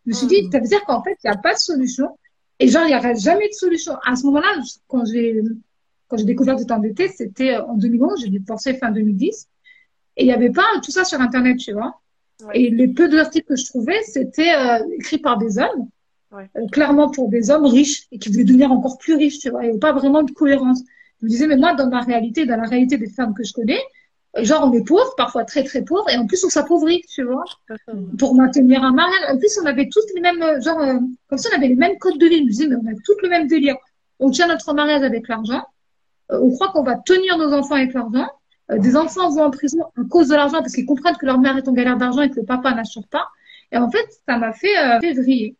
[0.05, 0.51] Je me suis dit, mm.
[0.51, 2.17] ça veut dire qu'en fait, il n'y a pas de solution.
[2.59, 3.93] Et genre, il n'y aura jamais de solution.
[4.05, 5.41] À ce moment-là, quand j'ai
[6.11, 9.47] quand j'ai découvert que j'étais endettée, c'était en 2011, j'ai dû penser fin 2010.
[10.17, 12.01] Et il n'y avait pas tout ça sur Internet, tu vois.
[12.53, 15.87] Et les peu d'articles que je trouvais, c'était euh, écrit par des hommes,
[16.31, 16.49] ouais.
[16.57, 19.61] euh, clairement pour des hommes riches et qui voulaient devenir encore plus riches, tu vois.
[19.61, 20.81] Avait pas vraiment de cohérence.
[21.19, 23.53] Je me disais, mais moi, dans ma réalité, dans la réalité des femmes que je
[23.53, 23.79] connais,
[24.37, 27.23] euh, genre on est pauvre, parfois très très pauvre, et en plus on s'appauvrit, tu
[27.23, 27.43] vois,
[28.17, 29.21] pour maintenir un mariage.
[29.29, 31.75] En plus, on avait tous les mêmes, euh, genre, euh, comme ça, on avait les
[31.75, 32.37] mêmes codes de vie.
[32.37, 33.75] Je me disais, mais on a tous le même délire.
[34.19, 35.63] On tient notre mariage avec l'argent.
[36.29, 38.27] on croit qu'on va tenir nos enfants avec l'argent.
[38.71, 41.39] Euh, des enfants vont en prison à cause de l'argent parce qu'ils comprennent que leur
[41.39, 43.27] mère est en galère d'argent et que le papa n'assure pas.
[43.71, 45.55] Et en fait, ça m'a fait euh, février.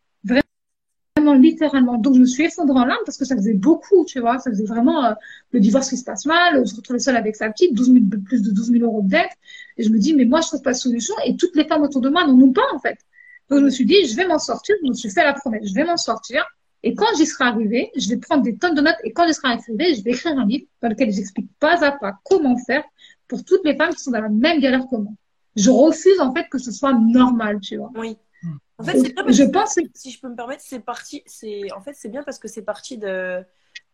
[1.36, 1.98] Littéralement.
[1.98, 4.40] Donc, je me suis effondrée en larmes parce que ça faisait beaucoup, tu vois.
[4.40, 5.14] Ça faisait vraiment euh,
[5.52, 8.42] le divorce qui se passe mal, se retrouver seule avec sa petite, 12 000, plus
[8.42, 9.32] de 12 000 euros de dette.
[9.78, 11.84] Et je me dis, mais moi, je trouve pas de solution et toutes les femmes
[11.84, 12.98] autour de moi n'en ont pas, en fait.
[13.50, 14.76] Donc, je me suis dit, je vais m'en sortir.
[14.84, 16.46] Je me suis fait la promesse, je vais m'en sortir.
[16.84, 19.34] Et quand j'y serai arrivée, je vais prendre des tonnes de notes et quand j'y
[19.34, 22.84] serai arrivée, je vais écrire un livre dans lequel j'explique pas à pas comment faire
[23.28, 25.12] pour toutes les femmes qui sont dans la même galère que moi.
[25.56, 27.92] Je refuse, en fait, que ce soit normal, tu vois.
[27.96, 28.18] Oui.
[28.82, 30.80] En fait, c'est bien parce Je que, pense que si je peux me permettre, c'est
[30.80, 31.24] parti.
[31.26, 33.44] C'est en fait, c'est bien parce que c'est parti de.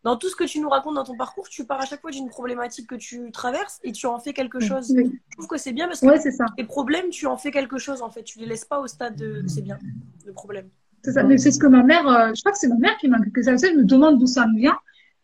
[0.03, 2.11] Dans tout ce que tu nous racontes dans ton parcours, tu pars à chaque fois
[2.11, 4.91] d'une problématique que tu traverses et tu en fais quelque chose.
[4.95, 5.11] Oui.
[5.29, 6.45] Je trouve que c'est bien parce que Ouais, ça.
[6.57, 8.23] les problèmes, tu en fais quelque chose en fait.
[8.23, 9.77] Tu les laisses pas au stade de c'est bien,
[10.25, 10.69] le problème.
[11.03, 11.23] C'est ça.
[11.23, 13.17] Mais c'est ce que ma mère, euh, je crois que c'est ma mère qui m'a
[13.17, 13.55] inculqué ça.
[13.57, 14.77] Je me demande d'où ça me vient.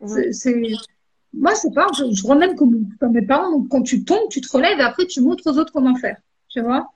[0.06, 0.62] C'est, c'est-
[1.32, 3.50] moi, je sais pas, je, je vois même comme, comme mes parents.
[3.50, 6.18] Donc, quand tu tombes, tu te relèves et après, tu montres aux autres comment faire.
[6.48, 6.86] Tu vois?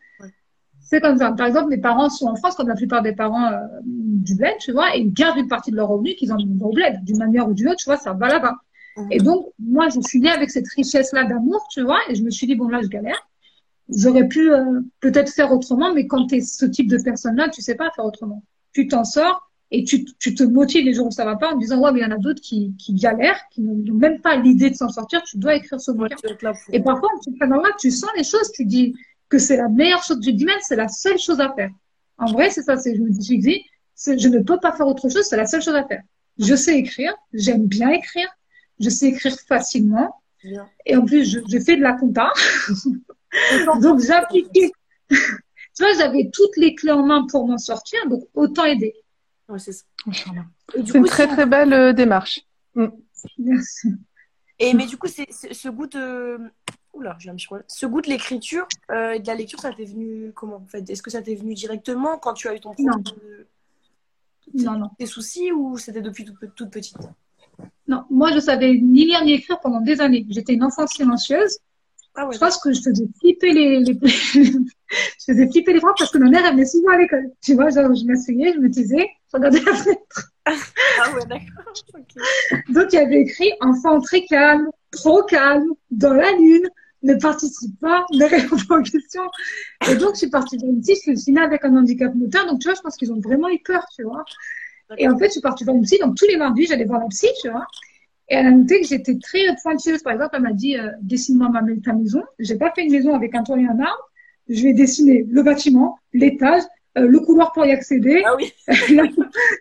[0.92, 0.98] Ouais.
[0.98, 1.32] C'est comme ça.
[1.32, 4.54] Par exemple, mes parents sont en France, comme la plupart des parents euh, du bled,
[4.60, 7.04] tu vois, et ils gardent une partie de leur revenu qu'ils en ont au bled.
[7.04, 8.54] D'une manière ou d'une autre, tu vois, ça va là-bas.
[8.96, 9.06] Mhm.
[9.10, 12.30] Et donc, moi, je suis née avec cette richesse-là d'amour, tu vois, et je me
[12.30, 13.28] suis dit, bon, là, je galère.
[13.88, 17.62] J'aurais pu euh, peut-être faire autrement, mais quand tu es ce type de personne-là, tu
[17.62, 18.42] sais pas faire autrement.
[18.74, 21.56] Tu t'en sors et tu, tu te motives les jours où ça va pas en
[21.56, 24.36] disant, ouais, mais il y en a d'autres qui, qui galèrent, qui n'ont même pas
[24.36, 26.16] l'idée de s'en sortir, tu dois écrire ce Ouais, bouquin.
[26.16, 26.74] pour.
[26.74, 28.94] Et parfois, prends là, tu sens les choses, tu dis
[29.28, 31.70] que c'est la meilleure chose, tu dis même c'est la seule chose à faire.
[32.16, 35.08] En vrai, c'est ça, c'est, je me dis, je dis, ne peux pas faire autre
[35.08, 36.02] chose, c'est la seule chose à faire.
[36.38, 38.28] Je sais écrire, j'aime bien écrire,
[38.80, 40.68] je sais écrire facilement, Bien.
[40.86, 42.30] et en plus, je, je fais de la compta,
[43.82, 44.70] donc j'appliquais.
[45.08, 45.16] tu
[45.80, 48.94] vois, j'avais toutes les clés en main pour m'en sortir, donc autant aider.
[49.48, 49.84] Ouais, c'est ça.
[50.06, 50.44] Inch'Allah.
[50.74, 52.40] Et du C'est une très très belle euh, démarche.
[53.38, 53.94] Merci.
[54.58, 56.38] Et mais du coup, c'est c'est- ce goût de.
[56.94, 57.64] Oula, j'ai un petit problème.
[57.68, 60.88] Ce goût de l'écriture euh, et de la lecture, ça t'est venu comment en fait?
[60.90, 62.96] Est-ce que ça t'est venu directement quand tu as eu ton Non.
[62.98, 63.46] de
[64.54, 64.90] Non, non.
[64.98, 66.96] tes soucis ou c'était depuis toute, toute petite?
[67.86, 70.26] Non, moi, je savais ni lire ni écrire pendant des années.
[70.28, 71.58] J'étais une enfant silencieuse.
[72.14, 72.34] Ah ouais.
[72.34, 73.98] Je pense que je faisais flipper les, les...
[74.02, 77.30] je faisais flipper les profs parce que ma mère, elle venait souvent à l'école.
[77.42, 80.32] Tu vois, genre, je m'asseyais, je me taisais, je regardais la fenêtre.
[81.00, 81.74] Ah ouais, d'accord.
[81.94, 82.22] Ok.
[82.70, 86.66] Donc, il y avait écrit enfant très calme, trop calme, dans la lune,
[87.02, 89.28] ne participe pas, ne répond pas aux questions.
[89.90, 92.46] Et donc, je suis partie psy, je suis née avec un handicap moteur.
[92.46, 94.24] Donc, tu vois, je pense qu'ils ont vraiment eu peur, tu vois.
[94.96, 95.98] Et en fait, je suis partie voir une psy.
[95.98, 97.66] Donc, tous les mardis, j'allais voir la psy, tu vois.
[98.30, 100.02] Et elle a noté que j'étais très pointilleuse.
[100.02, 102.22] Par exemple, elle m'a dit, euh, dessine-moi ma, ta maison.
[102.38, 104.10] J'ai pas fait une maison avec un toit et un arbre.
[104.48, 106.62] Je vais dessiner le bâtiment, l'étage,
[106.98, 108.22] euh, le couloir pour y accéder.
[108.26, 108.52] Ah oui.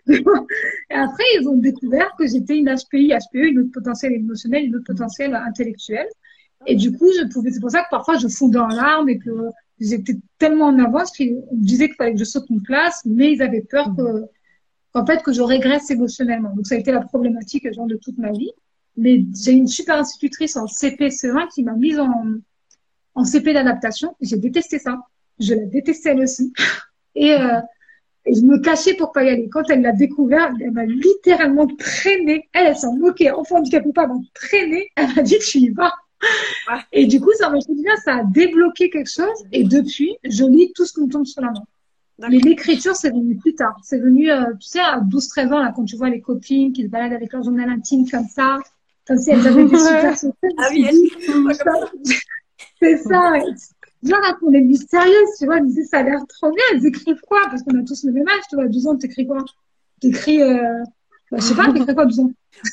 [0.08, 4.76] et après, ils ont découvert que j'étais une HPI, HPE, une autre potentiel émotionnel, une
[4.76, 6.06] autre potentiel intellectuel.
[6.66, 9.18] Et du coup, je pouvais, c'est pour ça que parfois je fondais en larmes et
[9.18, 9.30] que
[9.80, 13.32] j'étais tellement en avance qu'ils me disaient qu'il fallait que je saute une classe, mais
[13.32, 14.24] ils avaient peur que,
[14.92, 16.54] qu'en fait, que je régresse émotionnellement.
[16.54, 18.50] Donc, ça a été la problématique, genre, de toute ma vie.
[18.96, 22.24] Mais j'ai une super institutrice en CP-CE1 qui m'a mise en,
[23.14, 24.16] en CP d'adaptation.
[24.20, 24.98] J'ai détesté ça.
[25.38, 26.52] Je la détestais elle aussi.
[27.14, 27.60] Et, euh,
[28.26, 29.48] et je me cachais pour pas y aller.
[29.48, 32.48] Quand elle l'a découvert, elle m'a littéralement traîné.
[32.52, 33.30] Elle, elle s'en moquait.
[33.30, 34.90] Enfant handicapé, pas m'a traîné.
[34.94, 35.94] Elle m'a dit, tu y vas.
[36.68, 36.82] Ah.
[36.92, 37.96] Et du coup, ça m'a fait du bien.
[38.04, 39.44] Ça a débloqué quelque chose.
[39.50, 41.64] Et depuis, je lis tout ce qui me tombe sur la main.
[42.18, 43.76] Mais l'écriture, c'est venu plus tard.
[43.82, 46.82] C'est venu, euh, tu sais, à 12-13 ans, là, quand tu vois les copines qui
[46.82, 48.58] se baladent avec leur journal intime comme ça,
[49.06, 50.48] comme si elles avaient des super secrets.
[50.58, 50.86] Ah oui,
[52.80, 53.32] c'est ça.
[54.02, 56.64] Genre, elles font des mystérieuses, tu vois, elles disaient, ça a l'air trop bien.
[56.72, 57.40] Elles écrivent quoi?
[57.50, 59.44] Parce qu'on a tous le même âge, tu vois, à 12 ans, t'écris quoi?
[60.00, 60.82] T'écris, euh,
[61.30, 62.30] bah, je sais pas, t'écris quoi, à 12 ans?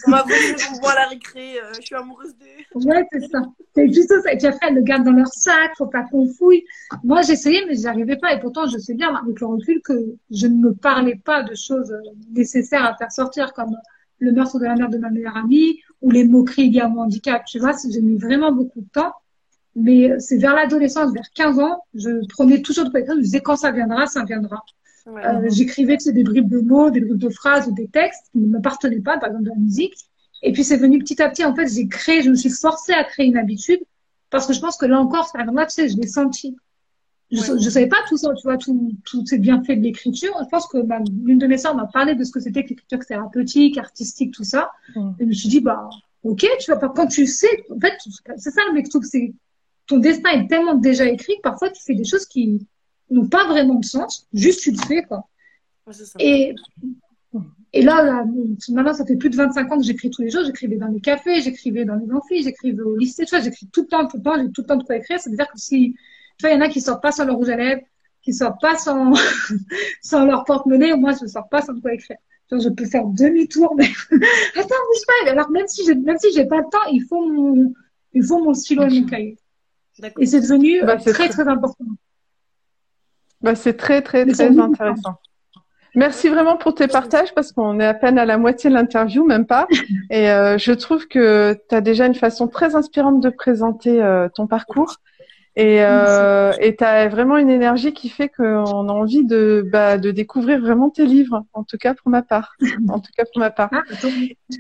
[0.08, 2.88] On m'a on me voit à la récré, euh, je suis amoureuse de.
[2.88, 3.42] Ouais, c'est ça.
[3.76, 4.34] C'est plutôt ça.
[4.34, 6.64] Et puis après, elles le gardent dans leur sac, faut pas qu'on fouille.
[7.04, 8.34] Moi, j'essayais, mais j'y arrivais pas.
[8.34, 9.94] Et pourtant, je sais bien, avec le recul, que
[10.32, 12.00] je ne me parlais pas de choses euh,
[12.32, 13.76] nécessaires à faire sortir, comme
[14.20, 17.02] le meurtre de la mère de ma meilleure amie, ou les moqueries liées à mon
[17.02, 17.44] handicap.
[17.46, 19.14] Tu vois, j'ai mis vraiment beaucoup de temps.
[19.76, 23.02] Mais c'est vers l'adolescence, vers 15 ans, je prenais toujours de quoi.
[23.02, 24.64] Je disais, quand ça viendra, ça viendra.
[25.06, 25.24] Ouais.
[25.26, 28.26] Euh, J'écrivais tu sais, des bribes de mots, des bribes de phrases ou des textes
[28.32, 29.96] qui ne m'appartenaient pas, par exemple de la musique.
[30.42, 31.46] Et puis c'est venu petit à petit.
[31.46, 33.80] En fait, j'ai créé, je me suis forcée à créer une habitude
[34.30, 36.56] parce que je pense que là encore, par exemple, là, tu sais, je l'ai senti.
[37.32, 37.60] Je, Ouais.
[37.60, 40.32] je savais pas tout ça, tu vois, tout, tous ces bienfaits de l'écriture.
[40.44, 42.70] Je pense que ma- l'une de mes sœurs m'a parlé de ce que c'était que
[42.70, 44.70] l'écriture thérapeutique, artistique, tout ça.
[44.96, 45.90] Et je me suis dit, bah,
[46.24, 47.94] ok, tu vois, quand tu sais, en fait,
[48.38, 49.34] c'est ça le mec, c'est,
[49.88, 52.60] ton destin est tellement déjà écrit que parfois tu fais des choses qui
[53.10, 55.28] n'ont pas vraiment de sens, juste tu le fais, quoi.
[55.88, 56.18] Ouais, c'est ça.
[56.20, 56.56] Et,
[57.74, 60.30] et là, là, bon, maintenant, ça fait plus de 25 ans que j'écris tous les
[60.30, 60.44] jours.
[60.46, 63.26] J'écrivais dans les cafés, j'écrivais dans les amphis, j'écrivais au lycée.
[63.26, 64.36] Tu vois, j'écris tout le temps, tout le temps.
[64.38, 65.20] J'ai tout le temps de quoi écrire.
[65.20, 65.96] C'est-à-dire que si,
[66.38, 67.82] tu vois, il y en a qui sortent pas sans leur rouge à lèvres,
[68.22, 69.14] qui sortent pas sans,
[70.02, 70.96] sans leur porte-monnaie.
[70.96, 72.18] Moi, je sors pas sans de quoi écrire.
[72.50, 73.90] je peux faire demi-tour, mais
[74.56, 75.32] attends, bouge pas.
[75.32, 77.74] Alors même si j'ai même si j'ai pas le temps, il faut mon
[78.14, 79.38] il faut mon stylo et mon cahier.
[80.20, 81.86] Et c'est devenu bah, très, très important.
[83.46, 85.20] Bah, c'est très très très intéressant.
[85.94, 89.24] Merci vraiment pour tes partages parce qu'on est à peine à la moitié de l'interview,
[89.24, 89.68] même pas.
[90.10, 94.28] Et euh, je trouve que tu as déjà une façon très inspirante de présenter euh,
[94.34, 94.96] ton parcours.
[95.58, 98.44] Et euh, tu as vraiment une énergie qui fait qu'on
[98.90, 102.56] a envie de, bah, de découvrir vraiment tes livres, en tout cas pour ma part.
[102.90, 103.70] En tout cas pour ma part.
[103.72, 103.84] Ah,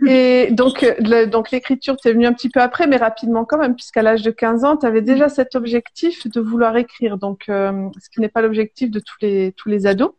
[0.08, 0.86] et donc,
[1.29, 4.31] donc l'écriture, t'es venue un petit peu après, mais rapidement quand même, puisqu'à l'âge de
[4.31, 7.17] 15 ans, tu avais déjà cet objectif de vouloir écrire.
[7.17, 10.12] Donc, euh, ce qui n'est pas l'objectif de tous les, tous les ados.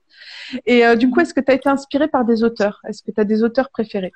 [0.66, 2.80] Et euh, du coup, est-ce que tu as été inspirée par des auteurs?
[2.86, 4.12] Est-ce que tu as des auteurs préférés?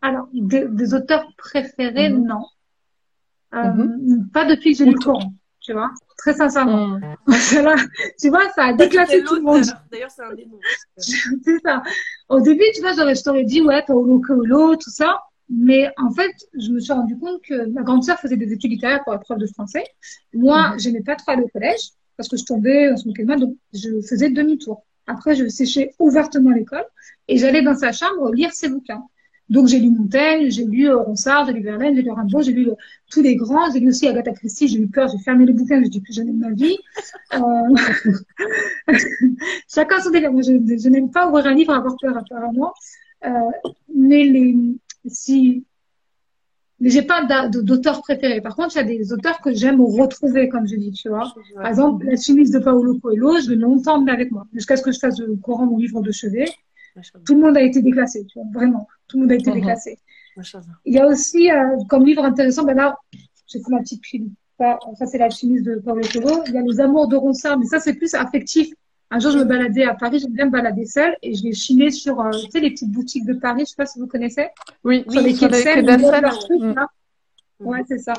[0.00, 2.26] Alors, des, auteurs préférés, mhm.
[2.26, 2.44] non.
[3.54, 4.28] Euh, mhm.
[4.32, 6.98] Pas depuis que j'ai lu le Coran, tu vois, très sincèrement.
[7.28, 7.88] Mhm.
[8.20, 9.64] tu vois, ça a déclassé tout le monde.
[9.90, 10.60] D'ailleurs, c'est un des noms.
[10.96, 11.82] c'est ça.
[12.28, 15.20] Au début, tu vois, je t'aurais dit, ouais, Paolo tout ça.
[15.50, 18.70] Mais en fait, je me suis rendu compte que ma grande sœur faisait des études
[18.70, 19.84] littéraires pour la prof de français.
[20.34, 23.22] Moi, je n'aimais pas trop aller au collège parce que je tombais, on se moquait
[23.22, 24.84] de moi, donc je faisais demi-tour.
[25.06, 26.84] Après, je séchais ouvertement l'école
[27.28, 29.02] et j'allais dans sa chambre lire ses bouquins.
[29.48, 32.52] Donc j'ai lu Montaigne, j'ai lu euh, Ronsard, j'ai lu Verlaine, j'ai lu Rimbaud, j'ai
[32.52, 32.68] lu
[33.10, 35.82] tous les grands, j'ai lu aussi Agatha Christie, j'ai eu peur, j'ai fermé les bouquins,
[35.82, 36.76] je dis plus jamais de ma vie.
[37.34, 38.94] Euh...
[39.68, 40.32] Chacun son délire.
[40.32, 42.74] Moi, je, je n'aime pas ouvrir un livre à avoir peur apparemment.
[43.24, 43.30] Euh,
[43.94, 44.56] mais les,
[45.06, 45.64] si
[46.80, 48.40] mais j'ai pas d'auteur préféré.
[48.40, 51.34] Par contre, il y a des auteurs que j'aime retrouver, comme je dis, tu vois.
[51.56, 54.92] Par exemple, La chimiste de Paolo Coelho, je l'ai longtemps avec moi, jusqu'à ce que
[54.92, 56.46] je fasse le courant mon livre de chevet.
[57.26, 58.86] Tout le monde a été déclassé, tu vois, vraiment.
[59.08, 59.56] Tout le monde a été mhm.
[59.56, 59.98] déclassé.
[60.84, 62.96] Il y a aussi, euh, comme livre intéressant, ben là,
[63.46, 64.28] j'ai fait ma petite pile.
[64.58, 66.42] Ça, c'est La chimiste de Paolo Coelho.
[66.46, 68.68] Il y a Les amours de Ronsard, mais ça, c'est plus affectif.
[69.10, 71.54] Un jour, je me baladais à Paris, j'aime bien me balader seule et je l'ai
[71.54, 74.06] chiné sur, euh, tu sais, les petites boutiques de Paris, je sais pas si vous
[74.06, 74.48] connaissez.
[74.84, 75.86] Oui, sur les quais de Seine.
[77.60, 78.12] Ouais, c'est ça.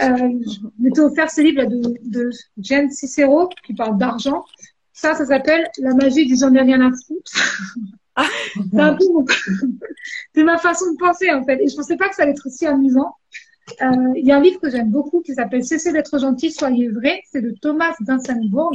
[0.00, 4.44] Euh, je m'étais offert ce livre de, de Jen Cicero qui parle d'argent.
[4.92, 7.32] Ça, ça s'appelle La magie du j'en ai rien à foutre.
[8.16, 8.26] Ah.
[10.34, 11.60] c'est ma façon de penser en fait.
[11.62, 13.14] Et je pensais pas que ça allait être aussi amusant.
[13.80, 16.88] Euh, il y a un livre que j'aime beaucoup qui s'appelle Cessez d'être gentil, soyez
[16.88, 17.22] vrai.
[17.30, 18.74] C'est de Thomas Dinsenbourg.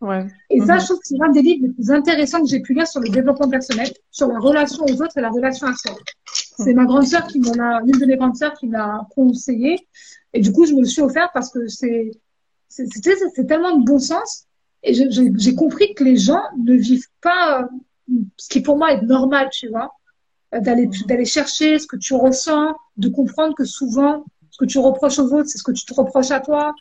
[0.00, 0.26] Ouais.
[0.48, 0.80] Et ça, mhm.
[0.80, 3.00] je trouve que c'est l'un des livres les plus intéressants que j'ai pu lire sur
[3.00, 5.96] le développement personnel, sur la relation aux autres et la relation à soi.
[6.32, 9.88] C'est ma grande sœur qui m'en a, l'une de mes grandes sœurs qui m'a conseillé.
[10.32, 12.12] Et du coup, je me le suis offert parce que c'est,
[12.68, 14.44] c'est, tellement de bon sens.
[14.84, 17.68] Et j'ai compris que les gens ne vivent pas
[18.36, 19.92] ce qui pour moi est normal, tu vois,
[20.52, 21.06] d'aller, mhm.
[21.06, 25.32] d'aller chercher ce que tu ressens, de comprendre que souvent, ce que tu reproches aux
[25.32, 26.74] autres, c'est ce que tu te reproches à toi,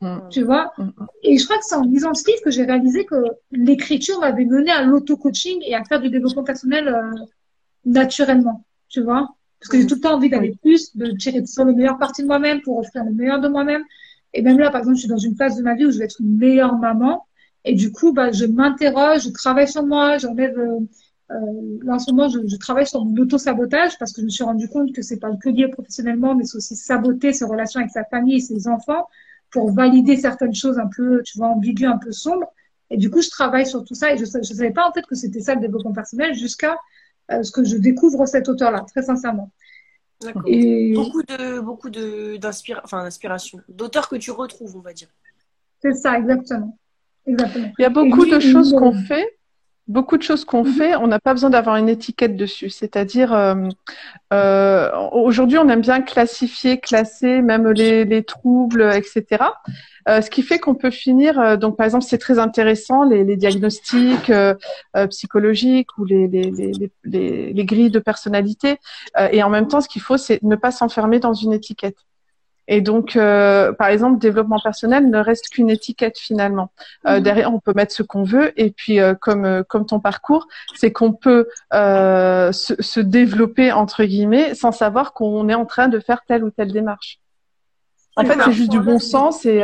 [0.00, 0.28] Mm.
[0.30, 1.06] Tu vois mm, mm.
[1.22, 3.16] Et je crois que c'est en lisant ce livre que j'ai réalisé que
[3.52, 7.24] l'écriture m'avait mené à l'auto-coaching et à faire du développement personnel euh,
[7.84, 8.64] naturellement.
[8.88, 11.74] Tu vois Parce que j'ai tout le temps envie d'aller plus, de tirer sur le
[11.74, 13.84] meilleur parti de moi-même pour offrir le meilleur de moi-même.
[14.32, 15.98] Et même là, par exemple, je suis dans une phase de ma vie où je
[15.98, 17.26] vais être une meilleure maman.
[17.64, 20.58] Et du coup, bah, je m'interroge, je travaille sur moi, j'enlève...
[20.58, 20.80] Euh,
[21.30, 24.30] euh, là, en ce moment, je, je travaille sur mon auto-sabotage parce que je me
[24.30, 27.78] suis rendu compte que c'est pas que lié professionnellement, mais c'est aussi saboter ses relations
[27.80, 29.06] avec sa famille et ses enfants
[29.50, 32.52] pour valider certaines choses un peu, tu vois, ambiguës, un peu sombres.
[32.90, 35.06] Et du coup, je travaille sur tout ça et je ne savais pas en fait
[35.06, 36.76] que c'était ça le développement personnel jusqu'à
[37.30, 39.52] euh, ce que je découvre cet auteur-là, très sincèrement.
[40.20, 40.42] D'accord.
[40.46, 40.92] Et...
[40.94, 45.08] Beaucoup de beaucoup de d'inspiration, enfin d'inspiration, d'auteurs que tu retrouves, on va dire.
[45.80, 46.76] C'est ça, exactement.
[47.26, 47.72] Exactement.
[47.78, 49.28] Il y a beaucoup de choses qu'on fait
[49.90, 50.72] beaucoup de choses qu'on mhm.
[50.72, 52.70] fait, on n'a pas besoin d'avoir une étiquette dessus.
[52.70, 53.56] C'est-à-dire, euh,
[54.32, 59.44] euh, aujourd'hui, on aime bien classifier, classer, même les, les troubles, etc.
[60.08, 61.38] Euh, ce qui fait qu'on peut finir.
[61.38, 64.54] Euh, donc, par exemple, c'est très intéressant les, les diagnostics euh,
[65.08, 66.50] psychologiques ou les, les,
[67.04, 68.78] les, les, grilles de personnalité.
[69.32, 71.96] et en même temps, ce qu'il faut, c'est ne pas s'enfermer dans une étiquette.
[72.72, 76.70] Et donc, euh, par exemple, développement personnel ne reste qu'une étiquette finalement.
[77.04, 77.22] Euh, mhm.
[77.24, 78.52] Derrière, on peut mettre ce qu'on veut.
[78.58, 84.54] Et puis, euh, comme comme ton parcours, c'est qu'on peut se, se, développer entre guillemets
[84.54, 87.18] sans savoir qu'on est en train de faire telle ou telle démarche.
[88.14, 89.62] En fait, c'est juste du bon sens et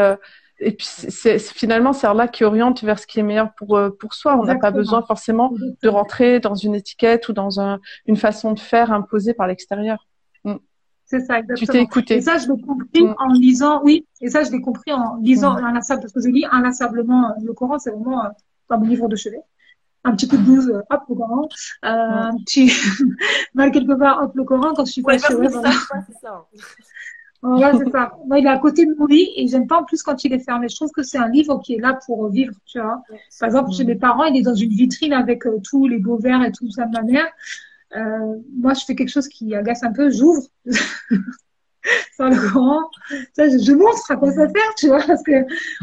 [0.58, 4.14] et puis c'est finalement c'est là qui oriente vers ce qui est meilleur pour pour
[4.14, 4.36] soi.
[4.36, 8.50] On n'a pas besoin forcément de rentrer dans une étiquette ou dans un, une façon
[8.50, 10.06] de faire imposée par l'extérieur.
[11.06, 11.56] C'est ça, exactement.
[11.56, 12.16] Tu t'es écouté.
[12.16, 15.54] Et ça, je l'ai compris en lisant, oui, et ça, je l'ai compris en lisant
[15.57, 18.28] inlassable, parce que je lis inlassablement euh, le Coran, c'est vraiment euh,
[18.66, 19.40] comme un livre de chevet.
[20.04, 21.48] Un petit coup de blouse, euh, hop, le Coran.
[21.84, 22.72] Euh, Un petit,
[23.54, 25.70] mal quelque part, hop, le Coran, quand je suis pas chez ouais, voilà.
[26.07, 26.46] c'est ça.
[27.42, 28.12] Ouais, c'est ça.
[28.26, 30.32] Moi, il est à côté de mon lit et j'aime pas en plus quand il
[30.32, 30.68] est fermé.
[30.68, 33.02] Je trouve que c'est un livre qui est là pour vivre, tu vois.
[33.38, 36.18] Par exemple, chez mes parents, il est dans une vitrine avec euh, tous les beaux
[36.18, 37.26] verres et tout ça de ma mère.
[37.95, 40.11] Euh, moi, je fais quelque chose qui agace un peu.
[40.11, 40.47] J'ouvre.
[42.16, 42.80] sans le Coran.
[43.34, 45.43] Ça, je, je, montre à quoi ça sert, tu vois, parce que,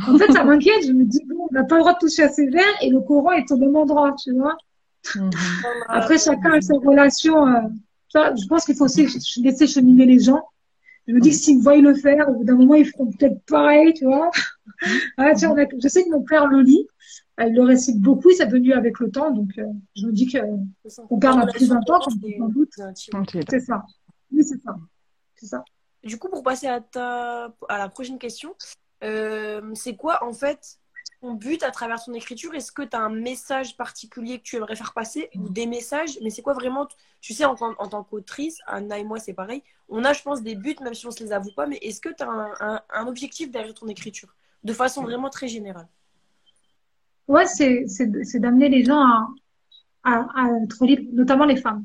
[0.10, 0.86] en fait, ça m'inquiète.
[0.86, 2.90] Je me dis, bon, on n'a pas le droit de toucher à ces verres et
[2.90, 4.58] le Coran est au même endroit, tu vois.
[5.16, 5.30] Mhm.
[5.88, 7.48] Après, chacun a ses relations.
[7.48, 7.62] Euh,
[8.14, 9.08] je pense qu'il faut aussi
[9.42, 10.44] laisser cheminer les gens.
[11.08, 13.44] Je me dis que s'ils voient le faire, au bout d'un moment, ils feront peut-être
[13.46, 14.32] pareil, tu vois.
[15.18, 16.88] ah, tu on a, je sais que mon père le lit.
[17.40, 19.66] Il le récite beaucoup, il s'est devenu avec le temps, donc euh,
[19.96, 20.38] je me dis que
[21.10, 22.70] on perd un plus d'un temps, sans doute.
[22.96, 23.84] C'est ça.
[24.32, 24.76] Oui, c'est ça.
[25.36, 25.64] C'est ça.
[26.04, 28.56] Du coup, pour passer à, ta, à la prochaine question,
[29.04, 30.80] euh, c'est quoi en fait
[31.22, 32.54] ton but à travers ton écriture?
[32.54, 36.20] Est-ce que tu as un message particulier que tu aimerais faire passer ou des messages?
[36.22, 36.88] Mais c'est quoi vraiment
[37.22, 39.64] Tu sais, en, en tant qu'autrice, Anna et moi, c'est pareil.
[39.90, 41.66] On a, je pense, des buts, même si on ne se les avoue pas.
[41.66, 44.36] Mais est-ce que tu as un, un, objectif derrière ton écriture?
[44.64, 45.88] De façon vraiment très générale
[47.34, 49.28] Ouais, c'est d'amener les gens à,
[50.04, 51.84] à, à, être libres, notamment les femmes.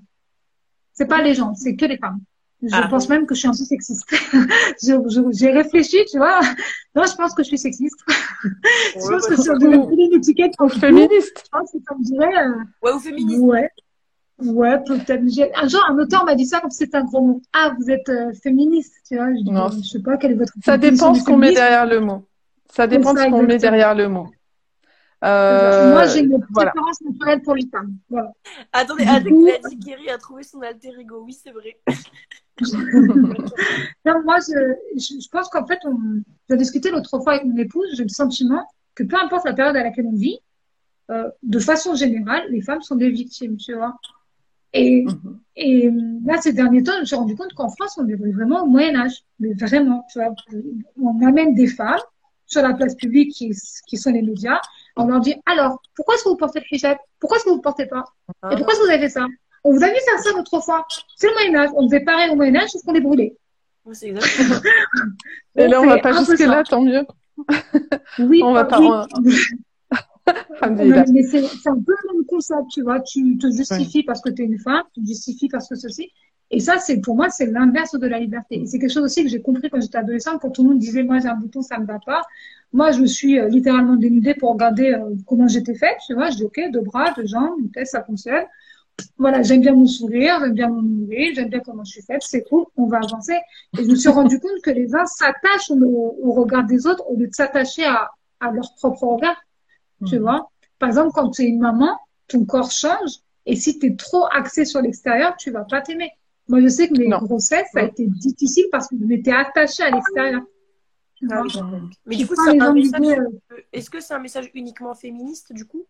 [0.92, 2.20] C'est pas les gens, c'est que les femmes.
[2.60, 2.86] Je ah.
[2.88, 4.04] pense même que je suis un peu sexiste.
[5.32, 6.40] J'ai réfléchi, tu vois.
[6.94, 7.98] Non, je pense que je suis sexiste.
[8.44, 11.44] je pense que si on devait une étiquette pour féministe.
[11.44, 12.44] Je pense que ça me dirait.
[12.44, 12.64] Euh...
[12.82, 13.40] Ouais, ou féministe.
[13.40, 13.70] Ouais.
[14.44, 15.22] Ouais, peut-être.
[15.56, 17.42] Un jour, un auteur m'a dit ça comme c'était un gros mot.
[17.54, 19.32] Ah, vous êtes euh, féministe, tu vois.
[19.32, 19.68] Je, non.
[19.70, 20.52] je sais pas quel est votre.
[20.62, 22.26] Ça dépend ce qu'on met derrière le mot.
[22.70, 24.28] Ça dépend de ce qu'on met derrière le mot.
[25.24, 27.96] Euh, Moi, j'ai une préférence naturelle pour les femmes.
[28.08, 28.32] Voilà.
[28.72, 31.22] Attendez, Adèle a dit Kerry a trouvé son alter ego.
[31.24, 31.76] Oui, c'est vrai.
[34.04, 37.88] non, moi, je, je, pense qu'en fait, on, j'ai discuté l'autre fois avec mon épouse,
[37.94, 38.64] j'ai le sentiment
[38.94, 40.38] que peu importe la période à laquelle on vit,
[41.10, 43.96] euh, de façon générale, les femmes sont des victimes, tu vois.
[44.72, 45.36] Et, mm-hmm.
[45.56, 45.90] et
[46.26, 48.66] là, ces derniers temps, je me suis rendu compte qu'en France, on est vraiment au
[48.66, 49.24] Moyen-Âge.
[49.40, 50.34] Mais vraiment, tu vois,
[51.00, 51.98] on amène des femmes
[52.48, 53.52] sur la place publique qui,
[53.86, 54.60] qui sont les médias
[54.98, 56.98] on leur dit alors, pourquoi est-ce que vous portez le hijab?
[57.20, 58.04] Pourquoi est-ce que vous ne portez pas?
[58.50, 59.26] Et pourquoi est-ce que vous avez fait ça?
[59.64, 60.86] On vous a vu faire ça l'autre fois.
[61.16, 61.70] C'est le Moyen-Âge.
[61.74, 63.36] On faisait pareil au Moyen-Âge, sauf qu'on les brûlait.
[63.92, 64.60] c'est exactement
[65.56, 67.06] Et là, on va pas jusque-là, tant mieux.
[68.18, 69.06] Oui, on va pas.
[70.70, 73.00] mais c'est un peu le même concept, tu vois.
[73.00, 76.10] Tu te justifies parce que tu es une femme, tu te justifies parce que ceci.
[76.50, 78.62] Et ça, c'est pour moi, c'est l'inverse de la liberté.
[78.66, 81.02] C'est quelque chose aussi que j'ai compris quand j'étais adolescente, quand tout le monde disait,
[81.02, 82.22] moi j'ai un bouton, ça me va pas.
[82.72, 85.96] Moi, je me suis euh, littéralement dénudée pour regarder euh, comment j'étais faite.
[86.06, 88.44] Tu vois, je dis, ok, deux bras, deux jambes, une tête, ça fonctionne.
[89.16, 92.22] Voilà, j'aime bien mon sourire, j'aime bien mon nombril, j'aime bien comment je suis faite,
[92.22, 93.36] c'est cool, on va avancer.
[93.78, 97.16] Et je me suis rendu compte que les uns s'attachent au, regard des autres au
[97.16, 99.36] lieu de s'attacher à, à leur propre regard.
[100.06, 100.22] Tu mmh.
[100.22, 101.96] vois, par exemple, quand tu es une maman,
[102.26, 103.20] ton corps change.
[103.46, 106.10] Et si tu es trop axé sur l'extérieur, tu vas pas t'aimer.
[106.48, 109.82] Moi, je sais que mes grossesses, ça a été difficile parce que je m'étais attachée
[109.82, 110.42] à l'extérieur.
[111.30, 111.42] Ah
[112.06, 113.02] Mais du coup, c'est un message...
[113.02, 115.84] Euh, est-ce que c'est un message uniquement féministe, du coup?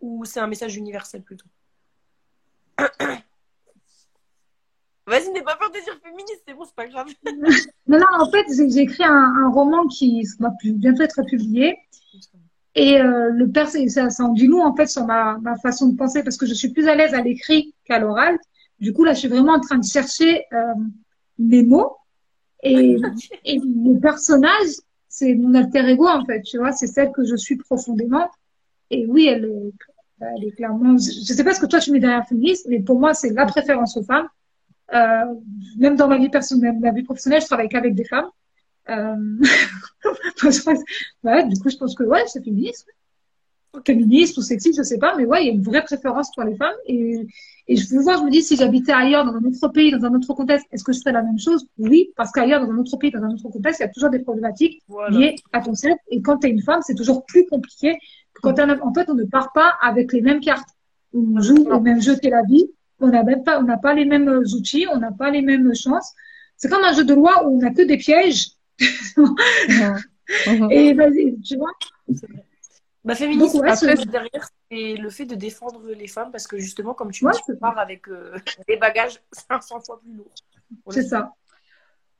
[0.00, 1.46] Ou c'est un message universel plutôt?
[5.06, 7.08] Vas-y, n'aie pas peur de dire féministe, c'est bon, c'est pas grave.
[7.86, 11.76] non, non, en fait, j'ai écrit un, un, roman qui va bientôt être publié.
[12.76, 15.88] Et euh, le père, ça, ça en dit nous, en fait, sur ma, ma façon
[15.88, 18.38] de penser, parce que je suis plus à l'aise à l'écrit qu'à l'oral.
[18.80, 20.74] Du coup, là, je suis vraiment en train de chercher euh,
[21.38, 21.96] mes mots.
[22.62, 22.96] Et,
[23.44, 24.68] et le personnage,
[25.08, 28.28] c'est mon alter ego, en fait, tu vois, c'est celle que je suis profondément.
[28.90, 29.72] Et oui, elle est,
[30.20, 32.98] elle est clairement, je sais pas ce que toi tu mets derrière féministe, mais pour
[32.98, 34.28] moi, c'est la préférence aux femmes.
[34.92, 35.34] Euh,
[35.78, 38.28] même dans ma vie personnelle, ma vie professionnelle, je travaille qu'avec des femmes.
[38.88, 39.36] Euh...
[41.22, 42.86] ouais, du coup, je pense que ouais, c'est féministe
[43.86, 46.44] féministe ou sexiste, je sais pas, mais ouais, il y a une vraie préférence pour
[46.44, 46.74] les femmes.
[46.86, 47.26] Et,
[47.68, 50.04] et je veux voir, je me dis, si j'habitais ailleurs, dans un autre pays, dans
[50.04, 51.66] un autre contexte, est-ce que je ferais la même chose?
[51.78, 54.10] Oui, parce qu'ailleurs, dans un autre pays, dans un autre contexte, il y a toujours
[54.10, 56.00] des problématiques liées à ton sexe.
[56.10, 57.96] Et quand tu es une femme, c'est toujours plus compliqué
[58.34, 60.68] que quand un En fait, on ne part pas avec les mêmes cartes.
[61.14, 62.66] On joue au même jeu que la vie.
[63.00, 65.74] On n'a même pas, on n'a pas les mêmes outils, on n'a pas les mêmes
[65.74, 66.12] chances.
[66.56, 68.50] C'est comme un jeu de loi où on n'a que des pièges.
[70.70, 71.70] Et vas-y, tu vois?
[73.04, 77.24] Bah, féminisme, derrière, c'est le fait de défendre les femmes parce que justement, comme tu
[77.24, 78.36] dis, tu pars avec euh,
[78.68, 80.34] des bagages 500 fois plus lourds.
[80.90, 81.32] C'est ça.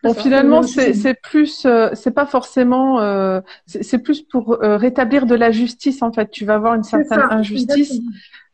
[0.03, 5.51] Bon, finalement, c'est plus, euh, c'est pas forcément, euh, c'est plus pour rétablir de la
[5.51, 6.31] justice en fait.
[6.31, 8.01] Tu vas avoir une certaine injustice,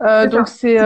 [0.00, 0.78] donc c'est,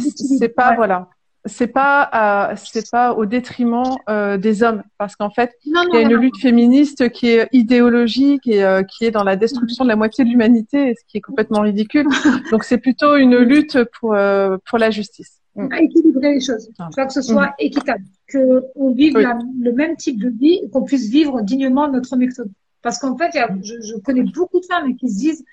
[0.00, 1.08] c'est pas voilà.
[1.44, 4.82] C'est pas c'est pas au détriment euh, des hommes.
[4.98, 9.04] Parce qu'en fait il y a une lutte féministe qui est idéologique et euh, qui
[9.04, 12.06] est dans la destruction de la moitié de l'humanité ce qui est complètement ridicule.
[12.50, 15.40] Donc c'est plutôt une lutte pour euh, pour la justice.
[15.54, 15.72] Mm.
[15.72, 16.88] à équilibrer les choses ah.
[17.06, 17.54] que ce soit mm.
[17.58, 22.50] équitable que on vive le même type de vie qu'on puisse vivre dignement notre méthode
[22.82, 23.30] parce qu'en fait
[23.62, 25.44] je, je, connais beaucoup de femmes qui se disent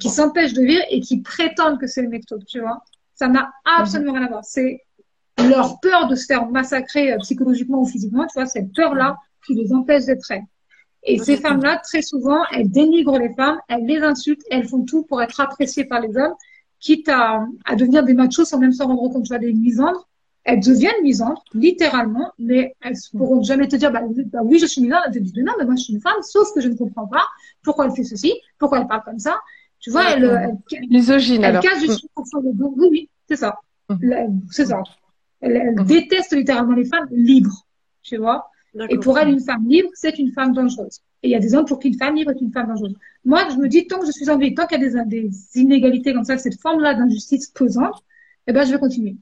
[0.00, 2.82] qui s'empêchent de vivre et qui prétendent que c'est le méthode tu vois.
[3.14, 4.44] Ça n'a absolument rien à voir.
[4.44, 4.80] C'est
[5.48, 9.16] leur peur de se faire massacrer euh, psychologiquement ou physiquement, tu vois, cette peur-là
[9.46, 10.44] qui les empêche d'être elles.
[11.04, 15.02] Et ces femmes-là, très souvent, elles dénigrent les femmes, elles les insultent, elles font tout
[15.02, 16.34] pour être appréciées par les hommes,
[16.78, 20.08] quitte à, à devenir des machos sans même s'en rendre compte, tu vois, des misandres.
[20.44, 24.66] Elles deviennent misandres, littéralement, mais elles ne pourront jamais te dire, bah, bah, oui, je
[24.66, 25.02] suis misandre.
[25.06, 27.06] Elles te disent, non, mais moi, je suis une femme, sauf que je ne comprends
[27.06, 27.24] pas
[27.62, 29.40] pourquoi elle fait ceci, pourquoi elle parle comme ça.
[29.80, 30.24] Tu vois, elle,
[30.70, 31.62] elle, Misogyne, elle alors.
[31.62, 32.52] casse juste mm.
[32.76, 33.58] Oui, oui, c'est ça.
[33.88, 34.40] Mm.
[34.50, 34.82] C'est ça.
[35.42, 35.84] Elle, mhm.
[35.84, 37.66] déteste littéralement les femmes libres,
[38.02, 38.48] tu vois.
[38.88, 41.00] Et pour elle, une femme libre, c'est une femme dangereuse.
[41.22, 42.94] Et il y a des hommes pour qui une femme libre est une femme dangereuse.
[43.24, 45.22] Moi, je me dis, tant que je suis en vie, tant qu'il y a des,
[45.24, 48.02] des inégalités comme ça, cette forme-là d'injustice pesante,
[48.46, 49.16] eh ben, je vais continuer.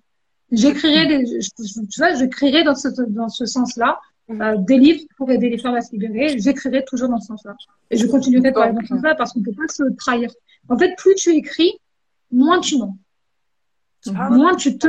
[0.52, 3.98] J'écrirai des, tu vois, je créerai dans ce, dans ce sens-là,
[4.28, 4.42] mhm.
[4.42, 6.38] euh, des livres pour aider les femmes à se libérer.
[6.38, 7.56] J'écrirai toujours dans ce sens-là.
[7.90, 10.30] Et je continuerai dans ce sens-là parce qu'on peut pas se trahir.
[10.68, 11.72] En fait, plus tu écris,
[12.30, 12.96] moins tu mens.
[14.16, 14.88] Ah, moins tu te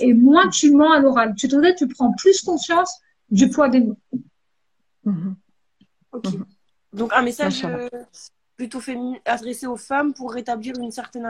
[0.00, 1.34] et moins tu mens à l'oral.
[1.36, 2.98] Tu te tu prends plus conscience
[3.30, 3.98] du poids des mots.
[5.04, 5.36] Mhm.
[6.12, 6.24] Ok.
[6.32, 6.44] Mhm.
[6.92, 7.88] Donc un message euh,
[8.56, 11.26] plutôt féminin adressé aux femmes pour rétablir une certaine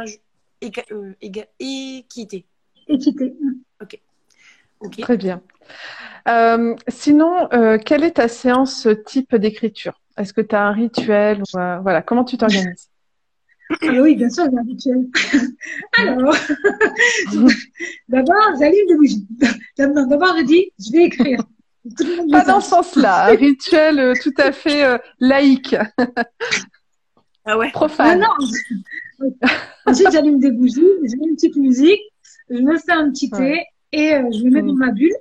[0.63, 1.15] euh,
[1.61, 2.47] équité.
[2.87, 3.37] Équité.
[3.81, 4.01] Ok.
[5.01, 5.43] Très bien.
[6.29, 7.49] Euh, sinon,
[7.85, 10.01] quelle est ta séance type d'écriture?
[10.17, 12.88] Est-ce que tu as un rituel Voilà, comment tu t'organises?
[13.71, 15.07] Ah oui, bien sûr, j'ai un rituel.
[15.99, 16.35] Alors,
[18.09, 19.27] d'abord, j'allume des bougies.
[19.77, 21.41] D'abord, je dis, je vais écrire.
[22.31, 25.77] Pas dans ce sens-là, un rituel euh, tout à fait euh, laïque.
[27.45, 28.21] ah ouais Profane.
[28.21, 28.27] Non,
[29.21, 29.31] non.
[29.87, 32.01] Ensuite, j'allume des bougies, je mets une petite musique,
[32.51, 34.79] je me fais un petit thé et euh, je me mets dans mm.
[34.79, 35.13] ma bulle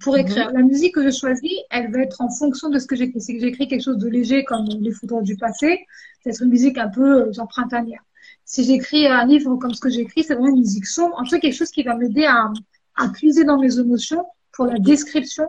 [0.00, 0.20] pour mm-hmm.
[0.20, 0.52] écrire.
[0.52, 3.20] La musique que je choisis, elle va être en fonction de ce que j'écris.
[3.20, 5.86] Si j'écris quelque chose de léger comme les photos du passé,
[6.22, 8.02] c'est une musique un peu euh, genre printanière.
[8.44, 11.16] Si j'écris un livre comme ce que j'écris, c'est vraiment une musique sombre.
[11.18, 12.50] En tout cas, quelque chose qui va m'aider à,
[12.96, 15.46] à puiser dans mes émotions pour la description.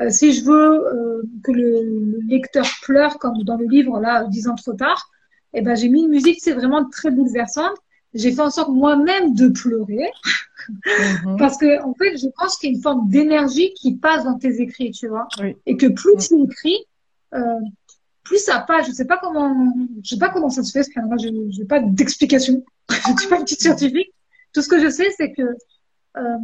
[0.00, 4.48] Euh, si je veux euh, que le, lecteur pleure, comme dans le livre là, dix
[4.48, 5.10] ans trop tard,
[5.52, 7.76] eh ben j'ai mis une musique, c'est vraiment très bouleversante.
[8.12, 10.10] J'ai fait en sorte moi-même de pleurer
[10.68, 11.36] mhm.
[11.38, 14.38] parce que en fait, je pense qu'il y a une forme d'énergie qui passe dans
[14.38, 15.28] tes écrits, tu vois,
[15.66, 16.78] et que plus tu écris,
[17.34, 17.60] euh,
[18.24, 18.86] plus ça passe.
[18.86, 19.72] Je sais pas comment,
[20.02, 22.64] je sais pas comment ça se fait, parce que moi, je n'ai pas d'explication.
[22.90, 24.12] je ne suis pas une petite scientifique.
[24.52, 25.42] Tout ce que je sais, c'est que
[26.16, 26.36] euh,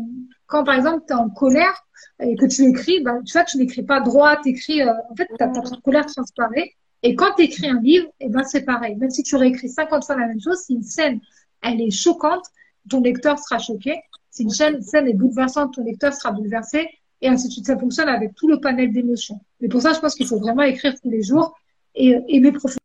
[0.46, 1.86] quand, par exemple, tu es en colère
[2.20, 5.14] et que tu écris, bah, tu vois, tu n'écris pas droit, tu écris, euh, en
[5.14, 6.74] fait, ta, ta colère transparaît.
[7.02, 8.96] Et quand tu écris un livre, et eh ben, c'est pareil.
[8.96, 11.20] Même si tu réécris 50 fois la même chose, si une scène,
[11.62, 12.44] elle est choquante,
[12.88, 14.00] ton lecteur sera choqué.
[14.30, 16.88] Si une scène, scène est bouleversante, ton lecteur sera bouleversé.
[17.22, 17.66] Et ainsi de suite.
[17.66, 19.40] Ça fonctionne avec tout le panel d'émotions.
[19.60, 21.54] Mais pour ça, je pense qu'il faut vraiment écrire tous les jours
[22.00, 22.80] et aimer profondément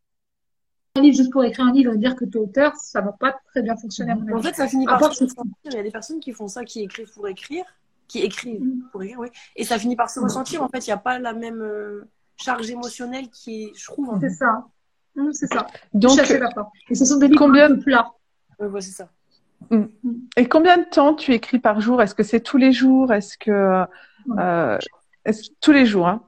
[0.96, 3.12] un livre juste pour écrire un livre et dire que tu es auteur, ça va
[3.12, 4.34] pas très bien fonctionner à mon avis.
[4.34, 5.44] En fait, ça finit par se ressentir.
[5.64, 7.64] Il y a des personnes qui font ça, qui écrivent pour écrire,
[8.08, 8.88] qui écrivent mm.
[8.90, 9.28] pour écrire, oui.
[9.56, 10.62] Et ça finit par se ressentir.
[10.62, 14.10] En fait, il n'y a pas la même euh, charge émotionnelle qui est, je trouve.
[14.10, 14.18] Hein.
[14.20, 14.64] C'est ça.
[15.14, 15.66] Mm, c'est ça.
[15.92, 16.18] Donc,
[16.90, 17.66] Et ce sont des livres combien...
[17.66, 18.12] un peu plats.
[18.58, 19.08] Ouais, c'est ça.
[19.70, 19.84] Mm.
[20.36, 22.00] Et combien de temps tu écris par jour?
[22.00, 23.12] Est-ce que c'est tous les jours?
[23.12, 23.84] Est-ce que
[24.38, 24.78] euh,
[25.24, 26.22] est tous les jours hein?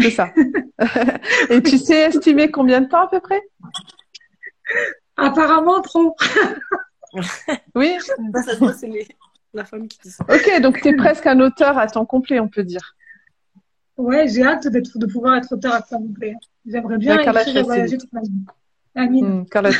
[0.00, 0.32] C'est ça.
[1.50, 3.40] Et tu sais estimer combien de temps à peu près?
[5.16, 6.16] Apparemment trop.
[7.74, 7.96] oui.
[8.78, 9.08] c'est
[9.54, 10.24] la femme qui dit ça.
[10.28, 12.94] Ok, donc tu es presque un auteur à temps complet, on peut dire.
[13.96, 16.34] Ouais, j'ai hâte de pouvoir être auteur à temps complet.
[16.66, 18.30] J'aimerais bien écrire et voyager toute ma vie.
[18.94, 19.40] Amine.
[19.40, 19.70] Mmh, Carla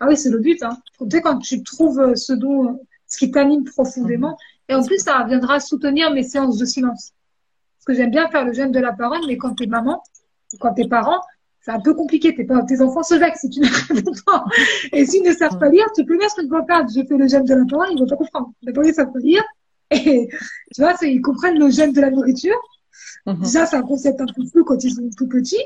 [0.00, 0.62] Ah oui, c'est le but.
[0.62, 0.78] Hein.
[0.98, 4.72] Tu sais, quand tu trouves euh, ce dont, ce qui t'anime profondément, mmh.
[4.72, 7.12] et en plus, ça viendra soutenir mes séances de silence
[7.86, 10.02] que j'aime bien faire le jeûne de la parole, mais quand t'es maman,
[10.60, 11.22] quand t'es parent,
[11.60, 12.32] c'est un peu compliqué.
[12.32, 14.44] Pas, tes enfants se vexent si tu ne pas.
[14.92, 17.44] Et s'ils ne savent pas lire, tu peux mettre une pancarte, j'ai fait le jeûne
[17.44, 18.52] de la parole, ils vont pas comprendre.
[18.62, 19.42] D'abord, ils savent pas lire.
[19.90, 20.28] Et
[20.74, 22.60] tu vois, ils comprennent le jeûne de la nourriture.
[23.26, 23.40] Mhm.
[23.40, 25.64] Déjà, c'est un concept un peu flou quand ils sont tout petits.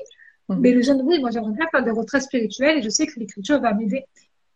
[0.49, 0.61] Mhm.
[0.61, 3.19] Mais le jeûne, oui, moi, j'aimerais bien faire des retraits spirituels et je sais que
[3.19, 4.05] l'écriture va m'aider.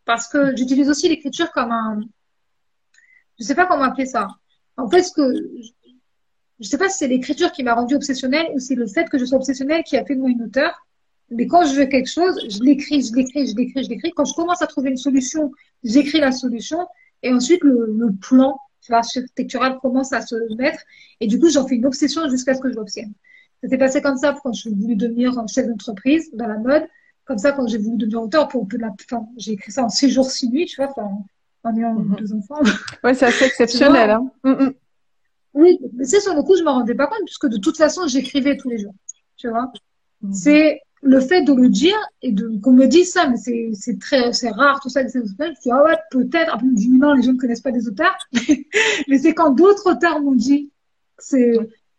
[0.05, 2.01] Parce que j'utilise aussi l'écriture comme un,
[3.39, 4.29] je sais pas comment appeler ça.
[4.77, 5.23] En fait, ce que
[6.61, 9.19] je sais pas si c'est l'écriture qui m'a rendue obsessionnelle ou c'est le fait que
[9.19, 10.87] je sois obsessionnelle qui a fait de moi une auteur.
[11.31, 14.13] Mais quand je veux quelque chose, je l'écris, je l'écris, je l'écris, je l'écris.
[14.13, 15.51] Quand je commence à trouver une solution,
[15.83, 16.87] j'écris la solution.
[17.23, 18.59] Et ensuite, le, plan
[18.91, 20.81] architecturale commence à se mettre.
[21.21, 23.13] Et du coup, j'en fais une obsession jusqu'à ce que je l'obtienne.
[23.63, 26.87] Ça s'est passé comme ça quand je voulu devenir chef d'entreprise dans la mode.
[27.25, 29.89] Comme ça, quand j'ai voulu devenir auteur, pour, pour la, enfin, j'ai écrit ça en
[29.89, 30.93] six jours, six nuits, tu vois,
[31.65, 32.17] en ayant Mhm.
[32.17, 32.61] deux enfants.
[33.03, 34.11] Ouais, c'est assez exceptionnel.
[34.11, 34.31] Hein.
[34.45, 34.75] Mm, mm.
[35.55, 38.07] Oui, mais c'est sur le coup, je m'en rendais pas compte, puisque de toute façon,
[38.07, 38.95] j'écrivais tous les jours.
[39.37, 39.73] Tu vois?
[40.23, 40.33] Mhm.
[40.33, 43.99] C'est le fait de le dire et de qu'on me dise ça, mais c'est c'est
[44.01, 45.07] très c'est rare tout ça.
[45.07, 46.53] Je dis ah ouais peut-être.
[46.53, 48.17] Après, je me dis non, les gens ne connaissent pas des auteurs.
[49.09, 50.73] mais c'est quand d'autres auteurs m'ont dit
[51.17, 51.53] que c'est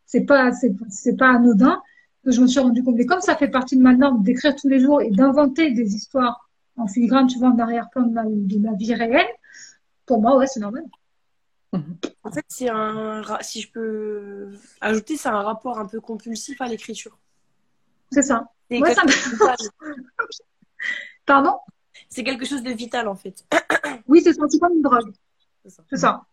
[0.05, 1.79] c'est pas c'est c'est pas anodin
[2.23, 2.99] que je me suis rendu compte.
[2.99, 5.95] Et comme ça fait partie de ma norme d'écrire tous les jours et d'inventer des
[5.95, 9.27] histoires en filigrane, tu vois, en arrière-plan de ma, de ma vie réelle,
[10.07, 10.83] pour moi ouais c'est normal.
[11.73, 13.21] En fait, c'est un.
[13.41, 14.51] Si je peux
[14.81, 17.17] ajouter, c'est un rapport un peu compulsif à l'écriture.
[18.11, 18.49] C'est ça.
[18.69, 19.55] C'est Moi, quelque, ça me- chose de vital.
[21.25, 21.57] Pardon?
[22.09, 23.45] C'est quelque chose de vital, en fait.
[24.07, 25.13] Oui, c'est senti comme une drogue.
[25.63, 25.83] C'est ça.
[25.89, 26.25] C'est ça.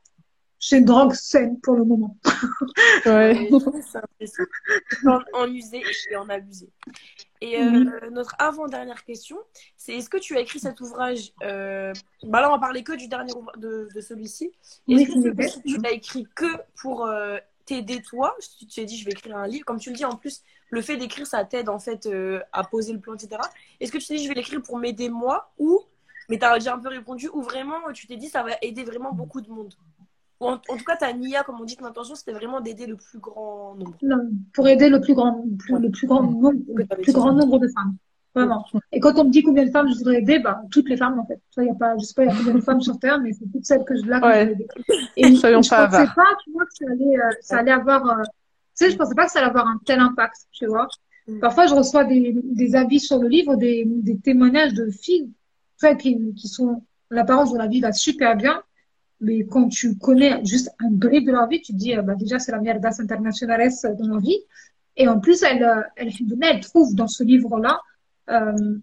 [0.71, 2.17] Une drogue saine pour le moment.
[3.07, 3.51] Ouais.
[5.07, 6.71] En, en user et en abuser.
[7.41, 9.37] Et euh, notre avant-dernière question,
[9.77, 11.93] c'est est-ce que tu as écrit cet ouvrage euh,
[12.23, 14.53] bah Là, on va parler que du dernier de, de celui-ci.
[14.87, 16.47] Oui, Est-ce que tu, l'as écrit que
[16.81, 19.65] pour euh, t'aider toi Tu tu t'es dit, je vais écrire un livre.
[19.65, 22.63] Comme tu le dis, en plus, le fait d'écrire, ça t'aide en fait euh, à
[22.63, 23.43] poser le plan, etc.
[23.81, 25.81] Est-ce que tu t'es dit, je vais l'écrire pour m'aider moi ou,
[26.29, 28.85] mais tu as déjà un peu répondu, ou vraiment, tu t'es dit, ça va aider
[28.85, 29.75] vraiment beaucoup de monde?
[30.43, 32.87] Ou en, en tout cas, ta NIA, comme on dit, ton intention, c'était vraiment d'aider
[32.87, 33.97] le plus grand nombre.
[34.03, 37.59] Non, pour aider le plus grand, plus- le plus grand nombre, le plus grand nombre
[37.59, 37.95] de femmes.
[38.35, 38.65] Vraiment.
[38.93, 41.19] Et quand on me dit combien de femmes je voudrais aider, bah, toutes les femmes,
[41.21, 41.37] en fait.
[41.51, 42.81] Tu vois, il y a pas, je sais pas, il y a combien de femmes
[42.81, 44.53] sur Terre, mais c'est toutes celles que je, là, Ouais.
[44.53, 44.67] aider.
[45.17, 46.15] Et Soyons je pas pensais avares.
[46.15, 49.15] pas, tu vois, que ça allait, euh, ça allait avoir, euh, tu sais, je pensais
[49.15, 50.89] pas que ça allait avoir un tel impact, tu vois.
[51.29, 51.41] Mm.
[51.41, 55.31] Parfois, je reçois des, des avis sur le livre, des, des témoignages de filles,
[55.79, 58.63] tu vois, qui, qui sont, l'apparence de la vie va super bien.
[59.23, 62.15] Mais quand tu connais juste un bris de leur vie, tu te dis, euh, bah,
[62.17, 64.39] déjà, c'est la mierdas internationales de leur vie.
[64.97, 66.11] Et en plus, elle, euh, elle,
[66.43, 67.81] elle trouve dans ce livre-là
[68.31, 68.77] euh,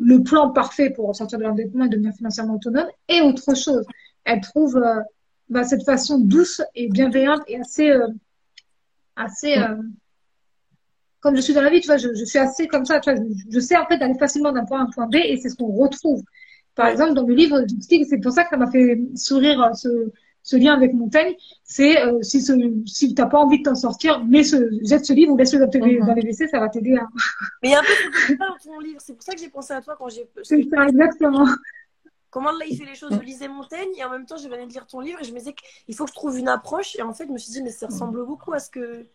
[0.00, 3.84] le plan parfait pour sortir de l'endettement et devenir financièrement autonome et autre chose.
[4.24, 5.00] Elle trouve euh,
[5.48, 8.08] bah, cette façon douce et bienveillante et assez, euh,
[9.16, 9.56] assez
[11.20, 13.10] comme je suis dans la vie, tu vois, je, je suis assez comme ça, tu
[13.10, 15.14] vois, je, je sais en fait d'aller facilement d'un point A à un point B
[15.14, 16.22] et c'est ce qu'on retrouve.
[16.74, 19.72] Par exemple, dans le livre, j'explique, c'est pour ça que ça m'a fait sourire euh,
[19.74, 19.88] ce,
[20.42, 22.52] ce lien avec Montaigne, c'est euh, si, ce,
[22.86, 25.66] si t'as pas envie de t'en sortir, mets ce, jette ce livre ou laisse-le dans,
[25.66, 26.06] Mhm.
[26.06, 27.06] dans les WC, ça va t'aider à...
[27.62, 29.00] Mais il y a un peu dans ton livre.
[29.00, 30.28] C'est pour ça que j'ai pensé à toi quand j'ai.
[30.42, 31.46] C'est ça, exactement.
[32.30, 34.66] Comment là il fait les choses Je lisais Montaigne et en même temps je venais
[34.66, 36.96] de lire ton livre et je me disais qu'il faut que je trouve une approche.
[36.96, 39.06] Et en fait, je me suis dit, mais ça ressemble beaucoup à ce que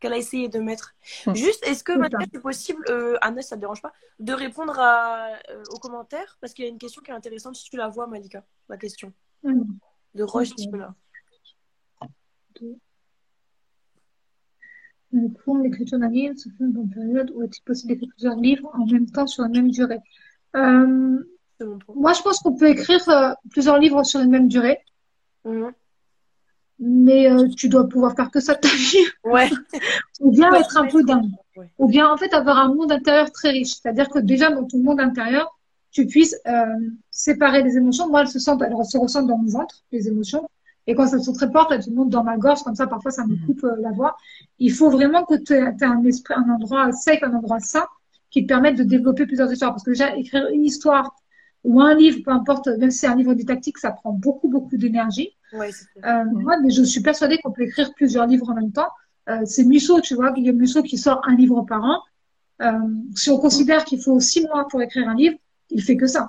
[0.00, 0.94] qu'elle a essayé de mettre.
[1.26, 1.34] Mm.
[1.34, 2.26] Juste, est-ce que maintenant ça.
[2.32, 6.36] c'est possible, euh, Anne, ça te dérange pas, de répondre à, euh, aux commentaires?
[6.40, 8.76] Parce qu'il y a une question qui est intéressante si tu la vois, Malika, la
[8.76, 9.78] question Mhm.
[10.14, 10.56] de Roche Ok.
[10.56, 10.94] Tipola.
[15.12, 18.70] Donc, pour l'écriture d'un livre, se fait une période où est-il possible d'écrire plusieurs livres
[18.74, 19.98] en même temps sur la même durée?
[20.56, 21.18] Euh,
[21.94, 24.78] moi, je pense qu'on peut écrire euh, plusieurs livres sur une même durée,
[25.44, 25.72] Mhm.
[26.78, 29.50] Mais euh, tu dois pouvoir faire que ça de ta vie, Ouais.
[30.20, 31.68] ou bien être un peu dingue, Ouais.
[31.78, 33.74] ou bien en fait avoir un monde intérieur très riche.
[33.80, 35.58] C'est-à-dire que déjà dans ton monde intérieur,
[35.90, 36.64] tu puisses euh,
[37.10, 38.08] séparer les émotions.
[38.08, 40.48] Moi, elles se sentent, elles se ressentent dans mon ventre, les émotions.
[40.86, 43.10] Et quand ça se très fortes, elles se montent dans ma gorge, comme ça, parfois,
[43.10, 44.16] ça me coupe euh, la voix.
[44.58, 47.86] Il faut vraiment que tu aies un esprit, un endroit safe, un endroit sain,
[48.30, 49.72] qui te permette de développer plusieurs histoires.
[49.72, 51.14] Parce que déjà, écrire une histoire
[51.64, 54.76] ou un livre, peu importe, même si c'est un livre didactique, ça prend beaucoup, beaucoup
[54.76, 55.30] d'énergie.
[55.52, 55.70] Ouais.
[56.04, 58.88] Euh, moi, mais je suis persuadée qu'on peut écrire plusieurs livres en même temps.
[59.28, 62.00] Euh, c'est Musso, tu vois, Guillaume Musso qui sort un livre par an.
[62.62, 62.72] Euh,
[63.14, 65.36] si on considère qu'il faut six mois pour écrire un livre,
[65.70, 66.28] il fait que ça,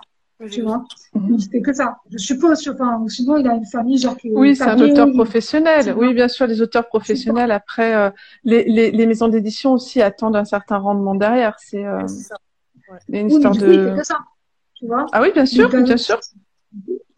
[0.51, 0.84] tu vois.
[1.13, 1.38] Mhm.
[1.39, 1.97] Il fait que ça.
[2.11, 5.93] Je suppose, enfin, sinon il a une famille genre qui Oui, c'est un auteur professionnel.
[5.97, 8.09] Oui, bien sûr, les auteurs professionnels, après, euh,
[8.43, 11.55] les, les, les maisons d'édition aussi attendent un certain rendement derrière.
[11.59, 12.36] C'est euh, Ouais, c'est ça.
[12.36, 13.89] a une Oui, mais histoire du coup, il de...
[13.89, 14.20] fait que ça,
[14.76, 15.05] tu vois.
[15.11, 16.20] Ah oui, bien sûr, bien sûr.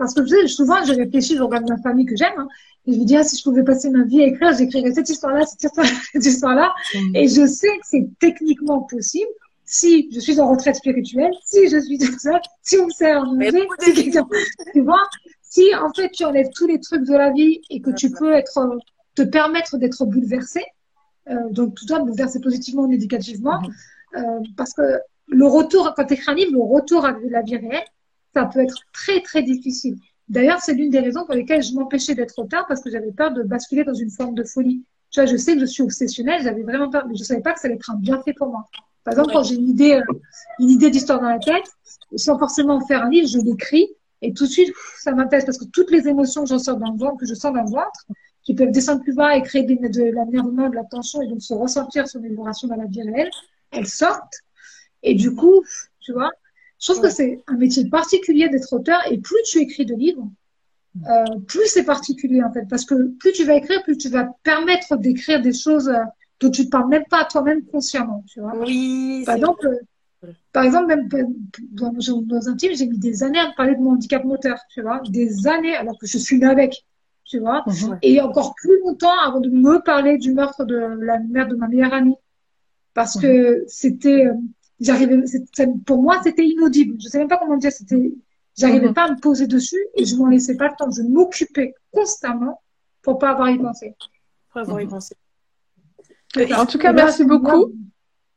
[0.02, 2.47] Parce que souvent, je réfléchis, je regarde ma famille que j'aime, hein,
[2.88, 5.08] et je me dis, ah, si je pouvais passer ma vie à écrire, j'écrirais cette
[5.10, 6.74] histoire-là, cette histoire cette histoire-là.
[6.95, 7.16] Mhm.
[7.18, 9.30] Et je sais que c'est techniquement possible
[9.64, 13.22] si je suis en retraite spirituelle, si je suis toute seule, si on me sert
[13.22, 14.28] à manger, si quelqu'un,
[14.74, 15.04] tu vois,
[15.43, 18.34] si en fait tu enlèves tous les trucs de la vie et que tu peux
[18.34, 18.78] être, euh,
[19.14, 20.64] te permettre d'être bouleversé,
[21.30, 23.72] euh, donc tout ça bouleversé positivement ou négativement, Mhm.
[24.18, 24.82] euh, parce que
[25.28, 27.86] le retour, quand tu écris un livre, le retour à la vie réelle,
[28.34, 29.97] ça peut être très très difficile.
[30.29, 33.34] D'ailleurs, c'est l'une des raisons pour lesquelles je m'empêchais d'être auteur parce que j'avais peur
[33.34, 34.84] de basculer dans une forme de folie.
[35.09, 37.51] Tu vois, je sais que je suis obsessionnelle, j'avais vraiment peur, mais je savais pas
[37.51, 38.65] que ça allait être un bienfait pour moi.
[39.03, 40.19] Par exemple, quand j'ai une idée, euh,
[40.59, 41.65] une idée d'histoire dans la tête,
[42.15, 43.89] sans forcément faire un livre, je l'écris
[44.21, 46.91] Et tout de suite, ça m'intéresse parce que toutes les émotions que je sens dans
[46.91, 48.05] le ventre, que je sens dans le ventre,
[48.43, 51.41] qui peuvent descendre plus bas et créer de, de l'énervement, de la tension et donc
[51.41, 53.29] se ressentir sur les vibrations dans la vie réelle,
[53.71, 54.39] elles sortent.
[55.03, 55.63] Et du coup,
[55.99, 56.29] tu vois,
[56.82, 60.27] je trouve que c'est un métier particulier d'être auteur et plus tu écris de livres,
[61.09, 64.27] euh, plus c'est particulier en fait, parce que plus tu vas écrire, plus tu vas
[64.43, 66.03] permettre d'écrire des choses euh,
[66.41, 68.53] dont tu ne parles même pas à toi-même consciemment, tu vois.
[68.57, 69.23] Oui.
[69.25, 69.69] Par exemple,
[70.51, 71.07] par exemple, même
[71.71, 71.93] dans,
[72.34, 74.82] dans un team, j'ai mis des années à me parler de mon handicap moteur, tu
[74.82, 76.84] vois, des années, alors que je suis là avec,
[77.25, 77.99] tu vois, Mhm.
[78.01, 81.67] et encore plus longtemps avant de me parler du meurtre de la mère de ma
[81.67, 82.15] meilleure amie,
[82.93, 84.34] parce que c'était, euh,
[84.82, 85.17] j'arrivais,
[85.86, 86.95] pour moi, c'était inaudible.
[87.01, 88.11] Je sais même pas comment dire, c'était,
[88.57, 88.93] j'arrivais Mhm.
[88.93, 90.91] pas à me poser dessus et je m'en laissais pas le temps.
[90.91, 92.61] Je m'occupais constamment
[93.01, 93.95] pour pas avoir y penser.
[94.51, 94.89] Faut avoir y Mhm.
[94.91, 95.15] pensé.
[96.55, 97.71] En tout cas, merci beaucoup.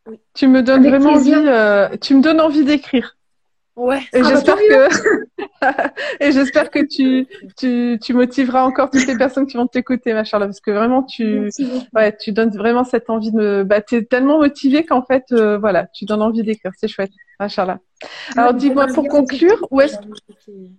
[0.06, 0.18] Oui.
[0.34, 1.38] Tu me donnes Avec vraiment plaisir.
[1.38, 3.16] envie, euh, tu me donnes envie d'écrire.
[3.76, 4.00] Ouais.
[4.12, 5.26] Et Ah bah, j'espère que,
[6.24, 10.22] et j'espère que tu, tu, tu motiveras encore toutes les personnes qui vont t'écouter, ma
[10.22, 13.80] Charlotte, parce que vraiment tu, Merci ouais, tu donnes vraiment cette envie de me, bah,
[13.80, 16.70] t'es tellement motivée qu'en fait, euh, voilà, tu donnes envie d'écrire.
[16.78, 17.10] C'est chouette,
[17.40, 17.80] ma Charlotte.
[18.36, 19.96] Alors, dis-moi pour conclure, où est-ce,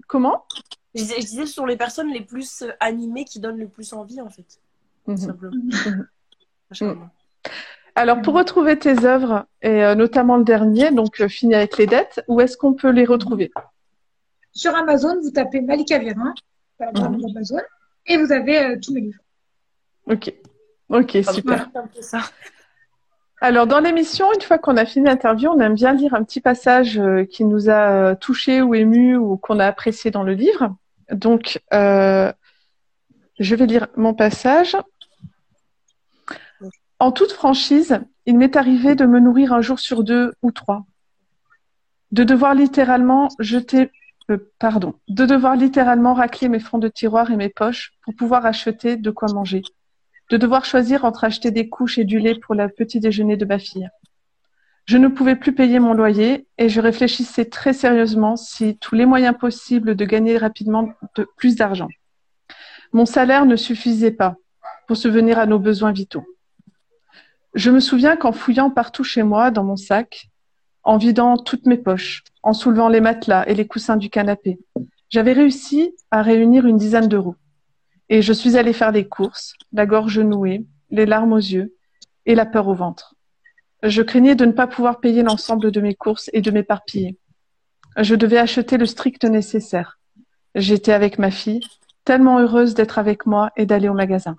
[0.08, 0.46] comment?
[0.93, 3.68] Je disais, je disais, ce sont les personnes les plus euh, animées qui donnent le
[3.68, 4.46] plus envie, en fait.
[5.06, 5.18] tout Mhm.
[5.18, 5.54] Simplement.
[5.54, 6.08] Mhm.
[6.70, 7.12] Machallah.
[7.96, 11.88] Alors, pour retrouver tes œuvres, et euh, notamment le dernier, donc euh, Fini avec les
[11.88, 13.52] dettes, où est-ce qu'on peut les retrouver?
[14.52, 16.00] Sur Amazon, vous tapez Malika
[16.78, 17.26] par exemple, Mhm.
[17.36, 17.60] Amazon,
[18.06, 19.22] et vous avez euh, tous mes livres.
[20.08, 20.34] Ok.
[20.89, 21.70] Ok, Ah, super.
[22.02, 22.20] ça.
[23.41, 26.41] Alors, dans l'émission, une fois qu'on a fini l'interview, on aime bien lire un petit
[26.41, 30.76] passage euh, qui nous a touché ou ému ou qu'on a apprécié dans le livre.
[31.12, 32.32] Donc, euh,
[33.39, 34.76] je vais lire mon passage.
[37.06, 40.88] En toute franchise, il m'est arrivé de me nourrir un jour sur deux ou trois,
[42.12, 43.91] de devoir littéralement jeter,
[44.32, 48.47] euh, pardon, de devoir littéralement racler mes fonds de tiroir et mes poches pour pouvoir
[48.47, 49.62] acheter de quoi manger
[50.32, 53.45] de devoir choisir entre acheter des couches et du lait pour le petit déjeuner de
[53.45, 53.88] ma fille.
[54.88, 59.06] Je ne pouvais plus payer mon loyer et je réfléchissais très sérieusement si tous les
[59.06, 61.89] moyens possibles de gagner rapidement de plus d'argent.
[62.93, 64.38] Mon salaire ne suffisait pas
[64.88, 66.26] pour subvenir à nos besoins vitaux.
[67.56, 70.30] Je me souviens qu'en fouillant partout chez moi dans mon sac,
[70.84, 74.60] en vidant toutes mes poches, en soulevant les matelas et les coussins du canapé,
[75.10, 77.38] j'avais réussi à réunir une dizaine d'euros.
[78.10, 81.74] Et je suis allée faire les courses, la gorge nouée, les larmes aux yeux
[82.26, 83.16] et la peur au ventre.
[83.84, 87.18] Je craignais de ne pas pouvoir payer l'ensemble de mes courses et de m'éparpiller.
[87.97, 89.97] Je devais acheter le strict nécessaire.
[90.56, 91.62] J'étais avec ma fille,
[92.03, 94.36] tellement heureuse d'être avec moi et d'aller au magasin.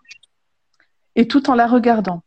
[1.14, 2.22] Et tout en la regardant,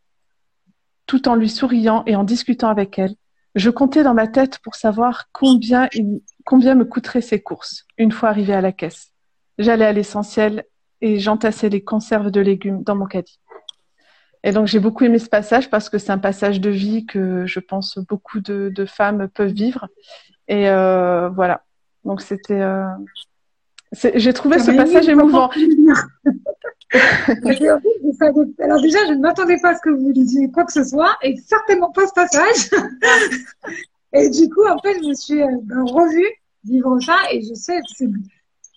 [1.10, 3.16] tout en lui souriant et en discutant avec elle,
[3.56, 8.54] je comptais dans ma tête pour savoir combien, me coûteraient ces courses une fois arrivée
[8.54, 9.12] à la caisse.
[9.58, 10.66] J'allais à l'essentiel
[11.02, 13.40] et j'entassais les conserves de légumes dans mon caddie.
[14.44, 17.48] Et donc j'ai beaucoup aimé ce passage parce que c'est un passage de vie que
[17.48, 19.88] je pense beaucoup de, femmes peuvent vivre.
[20.48, 21.64] Et euh, voilà.
[22.06, 22.62] Donc c'était.
[22.62, 22.86] euh,
[24.16, 25.50] J'ai trouvé ce passage émouvant.
[26.92, 31.16] Alors déjà, je ne m'attendais pas à ce que vous disiez quoi que ce soit,
[31.24, 32.70] et certainement pas ce passage.
[34.14, 36.28] et du coup, en fait, je me suis euh, ben, revue
[36.66, 38.08] vivre ça, et je sais, c'est-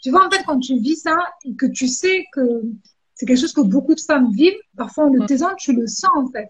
[0.03, 2.63] tu vois, en fait, quand tu vis ça, et que tu sais que
[3.15, 5.27] c'est quelque chose que beaucoup de femmes vivent, parfois en le Mm.
[5.27, 6.49] taisant, tu le sens, en fait.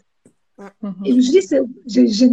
[0.82, 0.94] Mhm.
[1.04, 2.30] Et je me suis dit, c'est- j'ai, j'ai-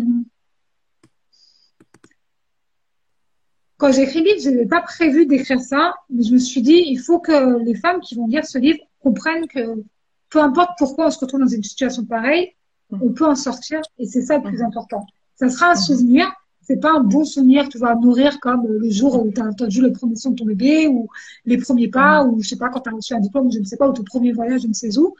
[3.79, 6.61] quand j'ai écrit le livre, je n'avais pas prévu d'écrire ça, mais je me suis
[6.61, 9.81] dit, il faut que les femmes qui vont lire ce livre comprennent que
[10.29, 12.51] peu importe pourquoi on se retrouve dans une situation pareille,
[12.91, 12.99] Mhm.
[13.05, 14.65] on peut en sortir, et c'est ça le plus Mhm.
[14.65, 15.05] important.
[15.35, 15.81] Ça sera un Mhm.
[15.89, 16.25] souvenir,
[16.61, 19.45] c'est pas un bon souvenir que tu vas nourrir comme le jour où tu as
[19.45, 21.07] entendu le premier son de ton bébé, ou
[21.45, 23.65] les premiers pas, ou je sais pas, quand tu as reçu un diplôme, je ne
[23.65, 25.15] sais pas, ou ton premier voyage, je ne sais où,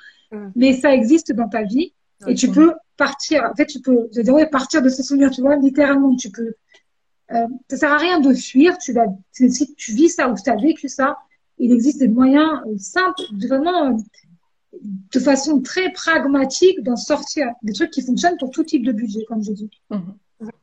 [0.55, 1.93] mais ça existe dans ta vie,
[2.27, 3.37] et tu peux partir.
[3.51, 6.53] En fait, tu peux, je ouais, partir de ce souvenir, tu vois, littéralement, tu peux.
[7.31, 8.77] Euh, ça sert à rien de fuir.
[8.77, 8.93] Tu
[9.33, 11.17] si tu vis ça ou tu as vécu ça,
[11.57, 13.97] il existe des moyens euh, simples, vraiment, euh,
[15.13, 17.47] de façon très pragmatique, d'en sortir.
[17.63, 19.69] Des trucs qui fonctionnent pour tout type de budget, comme je dis.
[19.89, 20.13] Mhm.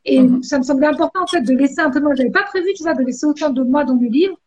[0.07, 0.43] Et Mhm.
[0.43, 2.15] ça me semblait important, en fait, de laisser un peu moi.
[2.15, 4.41] J'avais pas prévu, tu vois, de laisser autant de moi dans mes livres.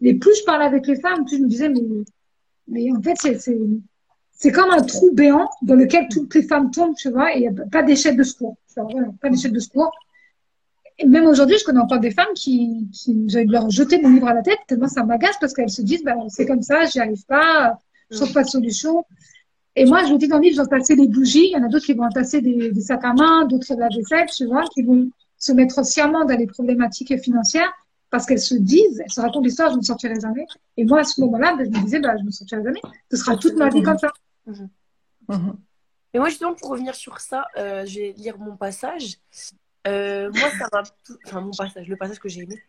[0.00, 1.80] Mais plus je parlais avec les femmes, plus je me disais, mais,
[2.68, 3.58] mais en fait, c'est, c'est,
[4.32, 7.40] c'est comme un trou béant dans lequel toutes les femmes tombent, tu vois, et il
[7.40, 8.56] n'y a pas d'échelle de secours.
[8.68, 9.90] Tu vois, voilà, pas d'échelle de secours.
[10.98, 14.28] Et même aujourd'hui, je connais encore des femmes qui, qui, j'ai leur jeter mon livre
[14.28, 17.00] à la tête, tellement ça m'agace parce qu'elles se disent, bah, c'est comme ça, j'y
[17.00, 17.78] arrive pas,
[18.10, 19.04] je trouve pas de solution.
[19.74, 21.48] Et moi, je vous dis dans le livre, j'entasser des bougies.
[21.48, 23.80] Il y en a d'autres qui vont entasser des, des sacs à main, d'autres de
[23.80, 27.70] la vaisselle, tu vois, qui vont se mettre sciemment dans les problématiques financières.
[28.08, 30.46] parce qu'elles se disent, elles se racontent l'histoire, je ne me sortirai jamais.
[30.78, 32.80] Et moi, à ce moment-là, ben, je me disais, bah, je ne me sortirai jamais.
[33.10, 34.10] Ce sera toute ma vie comme ça.
[34.46, 34.68] Mhm.
[35.28, 35.56] Mhm.
[36.14, 39.18] Et moi, justement, pour revenir sur ça, euh, je vais lire mon passage.
[39.86, 40.82] Euh, moi, ça m'a.
[41.26, 42.62] Enfin, mon passage, le passage que j'ai aimé.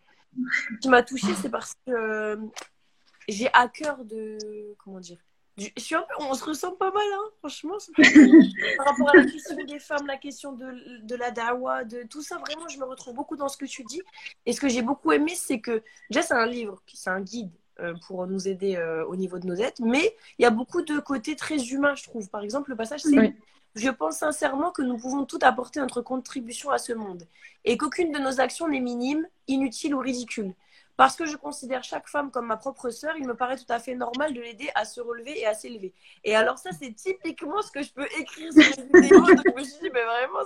[0.82, 2.38] qui m'a touché, c'est parce que euh,
[3.28, 4.38] j'ai à cœur de.
[4.78, 5.18] Comment dire
[6.20, 7.78] on se ressemble pas mal, hein, franchement.
[8.78, 12.22] Par rapport à la question des femmes, la question de, de, la dawa, de tout
[12.22, 14.04] ça, vraiment, je me retrouve beaucoup dans ce que tu dis.
[14.46, 17.50] Et ce que j'ai beaucoup aimé, c'est que déjà, c'est un livre, c'est un guide
[17.80, 21.00] euh, pour nous aider au niveau de nos aides, mais il y a beaucoup de
[21.00, 22.30] côtés très humains, je trouve.
[22.30, 23.34] Par exemple, le passage, c'est
[23.78, 27.28] Je pense sincèrement que nous pouvons tout apporter notre contribution à ce monde
[27.64, 30.56] et qu'aucune de nos actions n'est minime, inutile ou ridicule.
[30.96, 33.78] Parce que je considère chaque femme comme ma propre sœur, il me paraît tout à
[33.78, 35.94] fait normal de l'aider à se relever et à s'élever.
[36.24, 39.26] Et alors ça, c'est typiquement ce que je peux écrire sur les vidéos.
[39.28, 40.40] Je me suis dit, mais vraiment,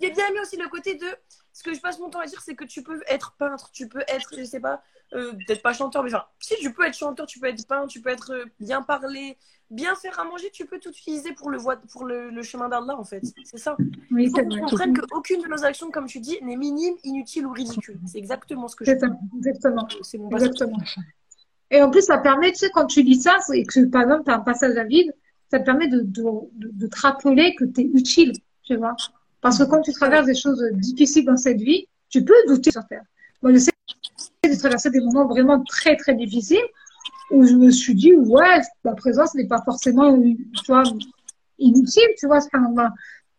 [0.00, 1.06] J'ai bien aimé aussi le côté de
[1.52, 3.88] ce que je passe mon temps à dire, c'est que tu peux être peintre, tu
[3.88, 6.96] peux être, je sais pas, euh, peut-être pas chanteur, mais enfin, si tu peux être
[6.96, 9.36] chanteur, tu peux être peintre, tu peux être euh, bien parler,
[9.70, 11.58] bien faire à manger, tu peux tout utiliser pour le,
[11.90, 13.22] pour le, chemin d'Allah, en fait.
[13.44, 13.76] C'est ça.
[14.12, 17.46] Oui, Il faut qu'on comprenne qu'aucune de nos actions, comme tu dis, n'est minime, inutile
[17.46, 17.98] ou ridicule.
[18.06, 19.06] C'est exactement ce que je fais.
[19.36, 19.88] Exactement.
[20.02, 20.78] C'est mon exactement.
[21.70, 24.24] Et en plus, ça permet, tu sais, quand tu lis ça, et que par exemple,
[24.24, 25.12] tu as un passage à vide,
[25.50, 26.22] ça te permet de, de,
[26.54, 28.32] de te rappeler que tu es utile,
[28.68, 28.94] tu vois.
[29.40, 32.86] Parce que quand tu traverses des choses difficiles dans cette vie, tu peux douter sur
[32.86, 33.02] Terre.
[33.42, 33.72] Moi, je sais
[34.42, 36.68] que j'ai traversé des moments vraiment très, très difficiles
[37.30, 40.82] où je me suis dit, ouais, ma présence n'est pas forcément, tu vois,
[41.58, 42.74] inutile, tu vois, quand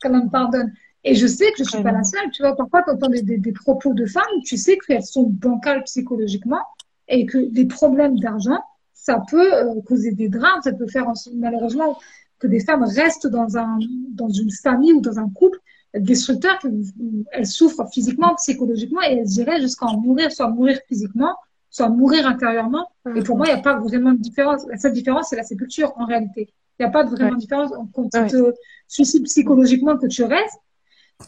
[0.05, 0.73] on me pardonne.
[1.03, 2.55] Et je sais que je suis pas la seule, tu vois.
[2.55, 6.61] Parfois, tu entends des, des, propos de femmes, tu sais qu'elles sont bancales psychologiquement
[7.07, 8.59] et que des problèmes d'argent,
[8.93, 11.97] ça peut euh, causer des drames, ça peut faire malheureusement
[12.39, 13.79] que des femmes restent dans un,
[14.11, 15.59] dans une famille ou dans un couple
[15.93, 21.35] destructeur, qu'elles souffrent physiquement, psychologiquement et elles iraient jusqu'à en mourir, soit mourir physiquement,
[21.69, 22.89] soit mourir intérieurement.
[23.15, 24.65] Et pour moi, il n'y a pas vraiment de différence.
[24.67, 26.53] La seule différence, c'est la sépulture en réalité.
[26.79, 28.53] Il n'y a pas de vraiment de différence quand tu te
[28.87, 30.59] suicides psychologiquement que tu restes.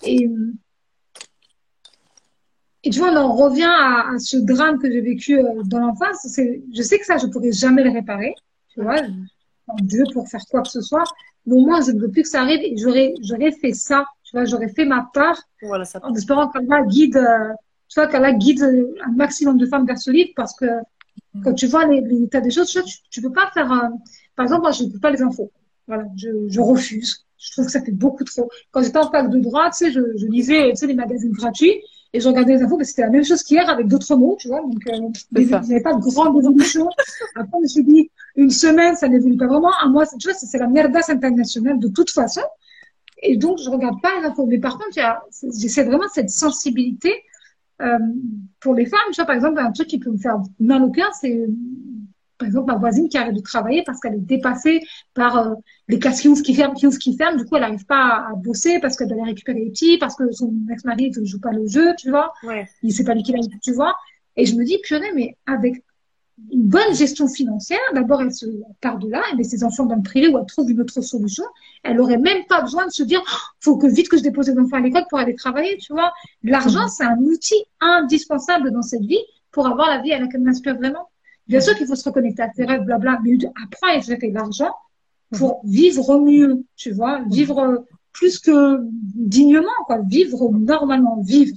[0.03, 0.29] Et,
[2.83, 6.25] et tu vois, on en revient à, ce drame que j'ai vécu euh, dans l'enfance.
[6.25, 8.33] Je sais que ça, je ne pourrais jamais le réparer.
[8.69, 9.01] Tu vois,
[9.81, 11.03] Dieu pour faire quoi que ce soit.
[11.45, 14.05] Mais au moins, je ne veux plus que ça arrive et j'aurais, j'aurais fait ça
[14.45, 17.53] j'aurais fait ma part voilà, ça en espérant qu'Allah guide, euh,
[17.87, 18.63] tu vois, qu'Allah guide
[19.03, 21.43] un maximum de femmes vers ce livre parce que mm.
[21.43, 23.89] quand tu vois l'état des choses, tu, tu peux pas faire, euh,
[24.35, 25.51] par exemple, moi, je ne peux pas les infos.
[25.87, 27.25] Voilà, je, je refuse.
[27.37, 28.49] Je trouve que ça fait beaucoup trop.
[28.69, 31.31] Quand j'étais en fac de droit, tu sais, je, je lisais, tu sais, les magazines
[31.31, 31.81] gratuits
[32.13, 34.47] et je regardais les infos, mais c'était la même chose qu'hier avec d'autres mots, tu
[34.47, 34.61] vois.
[34.61, 36.89] Donc, euh, il n'y avait pas de grande évolution.
[37.35, 39.71] Après, je me suis dit, une semaine, ça n'évolue pas vraiment.
[39.81, 42.41] Un mois, tu vois, c'est la merdasse internationale de toute façon.
[43.21, 44.45] Et donc, je regarde pas les infos.
[44.45, 44.97] Mais par contre,
[45.59, 47.13] j'essaie vraiment cette sensibilité
[47.81, 47.97] euh,
[48.59, 48.99] pour les femmes.
[49.11, 51.45] Tu vois, par exemple, un truc qui peut me faire mal au cœur, c'est
[52.37, 54.81] par exemple ma voisine qui arrête de travailler parce qu'elle est dépassée
[55.13, 55.53] par euh,
[55.87, 57.37] les casse qui ferment, qui ferment.
[57.37, 60.15] Du coup, elle n'arrive pas à, bosser parce qu'elle doit aller récupérer les petits, parce
[60.15, 62.33] que son ex-mari ne joue pas le jeu, tu vois.
[62.43, 62.67] Ouais.
[62.81, 63.95] Il sait pas lui qui tu vois.
[64.35, 65.83] Et je me dis, purée, mais avec
[66.51, 67.79] une bonne gestion financière.
[67.93, 68.45] D'abord, elle se
[68.81, 71.01] part de là, elle met ses enfants dans le privé ou elle trouve une autre
[71.01, 71.43] solution.
[71.83, 74.47] Elle aurait même pas besoin de se dire, oh, faut que vite que je dépose
[74.47, 76.11] les enfants à l'école pour aller travailler, tu vois.
[76.43, 80.49] L'argent, c'est un outil indispensable dans cette vie pour avoir la vie à laquelle on
[80.49, 81.09] aspire vraiment.
[81.47, 84.73] Bien sûr qu'il faut se reconnecter à ses rêves, blabla, mais apprends à gérer l'argent
[85.31, 91.55] pour vivre mieux, tu vois, vivre plus que dignement, quoi, vivre normalement, vivre.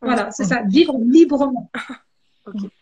[0.00, 1.70] Voilà, c'est ça, vivre librement.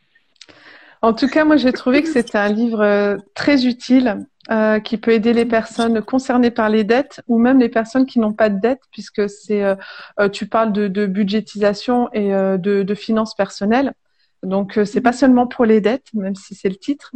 [1.02, 4.98] En tout cas, moi, j'ai trouvé que c'était un livre euh, très utile euh, qui
[4.98, 8.50] peut aider les personnes concernées par les dettes ou même les personnes qui n'ont pas
[8.50, 13.94] de dettes, puisque c'est, euh, tu parles de, de budgétisation et de, de, finances personnelles.
[14.42, 17.12] Donc, c'est pas seulement pour les dettes, même si c'est le titre.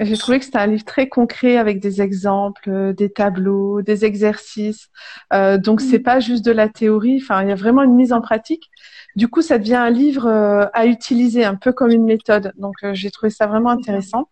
[0.00, 4.88] j'ai trouvé que c'était un livre très concret avec des exemples, des tableaux, des exercices.
[5.32, 6.04] donc, c'est mm.
[6.04, 7.20] pas juste de la théorie.
[7.22, 8.70] Enfin, il y a vraiment une mise en pratique.
[9.16, 12.52] Du coup, ça devient un livre euh, à utiliser un peu comme une méthode.
[12.56, 14.28] Donc, euh, j'ai trouvé ça vraiment intéressant.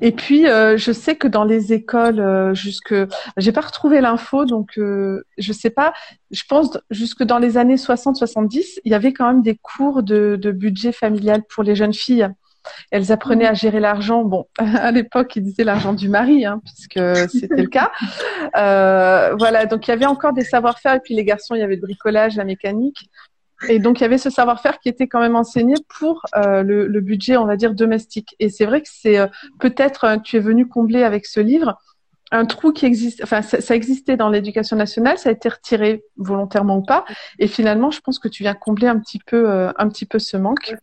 [0.00, 2.94] Et puis, euh, je sais que dans les écoles, jusque,
[3.36, 5.92] j'ai pas retrouvé l'info, donc je sais pas.
[6.30, 10.38] Je pense jusque dans les années 60-70, il y avait quand même des cours de,
[10.52, 12.28] budget familial pour les jeunes filles.
[12.92, 14.22] Elles apprenaient à gérer l'argent.
[14.22, 17.00] Bon, à l'époque, ils disaient l'argent du mari, hein, puisque
[17.32, 17.90] c'était le cas.
[18.54, 20.94] voilà, donc il y avait encore des savoir-faire.
[20.94, 23.10] Et puis les garçons, il y avait le bricolage, la mécanique.
[23.68, 26.86] Et donc, il y avait ce savoir-faire qui était quand même enseigné pour euh, le,
[26.86, 28.34] le, budget, on va dire, domestique.
[28.38, 29.26] Et c'est vrai que c'est euh,
[29.58, 31.78] peut-être, euh, tu es venu combler avec ce livre
[32.30, 36.78] un trou qui existe, enfin ça, existait dans l'éducation nationale, ça a été retiré volontairement
[36.78, 37.04] ou pas,
[37.38, 40.18] et finalement je pense que tu viens combler un petit peu, euh, un petit peu
[40.18, 40.74] ce manque.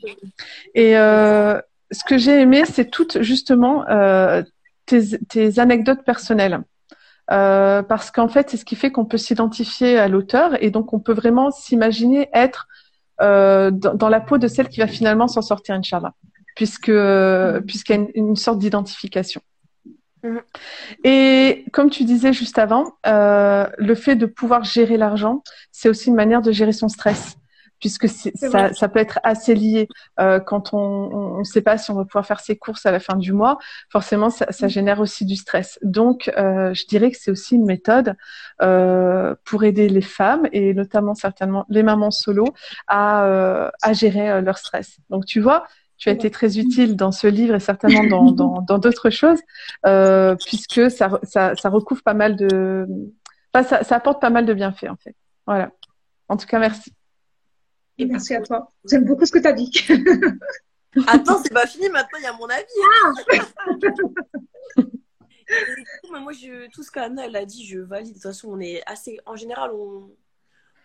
[0.76, 1.60] Et euh,
[1.92, 4.44] ce que j'ai aimé, c'est toutes justement euh,
[4.86, 6.60] tes, tes, anecdotes personnelles.
[7.30, 10.94] Euh, parce qu'en fait, c'est ce qui fait qu'on peut s'identifier à l'auteur et donc
[10.94, 12.68] on peut vraiment s'imaginer être
[13.20, 16.14] euh, dans, dans, la peau de celle qui va finalement s'en sortir, Inch'Allah,
[16.56, 16.92] puisque
[17.66, 19.42] puisqu'il y a une sorte d'identification.
[20.24, 20.42] Mhm.
[21.04, 26.10] Et comme tu disais juste avant, euh, le fait de pouvoir gérer l'argent, c'est aussi
[26.10, 27.38] une manière de gérer son stress,
[27.80, 29.88] puisque ça, ça, peut être assez lié.
[30.20, 33.00] Euh, quand on ne sait pas si on va pouvoir faire ses courses à la
[33.00, 33.58] fin du mois,
[33.90, 34.72] forcément, ça, ça mhm.
[34.72, 35.80] génère aussi du stress.
[35.84, 38.16] Donc, euh, je dirais que c'est aussi une méthode
[38.62, 42.46] euh, pour aider les femmes et notamment certainement les mamans solo
[42.88, 44.98] à, euh, à gérer leur stress.
[45.10, 45.66] Donc, tu vois,
[45.98, 49.40] tu as été très utile dans ce livre et certainement dans dans d'autres choses,
[49.86, 52.88] euh, puisque ça, ça, ça recouvre pas mal de,
[53.54, 55.16] enfin, ça, ça apporte pas mal de bienfaits en fait.
[55.46, 55.72] Voilà.
[56.30, 56.94] En tout cas, merci.
[57.98, 58.72] Et merci à toi.
[58.90, 59.72] J'aime beaucoup ce que tu as dit.
[61.08, 61.90] Attends, c'est pas fini.
[61.90, 62.66] Maintenant, il y a mon avis.
[66.14, 68.10] Ah moi, je, tout ce qu'Anna elle a dit, je valide.
[68.10, 70.12] De toute façon, on est assez, en général, on,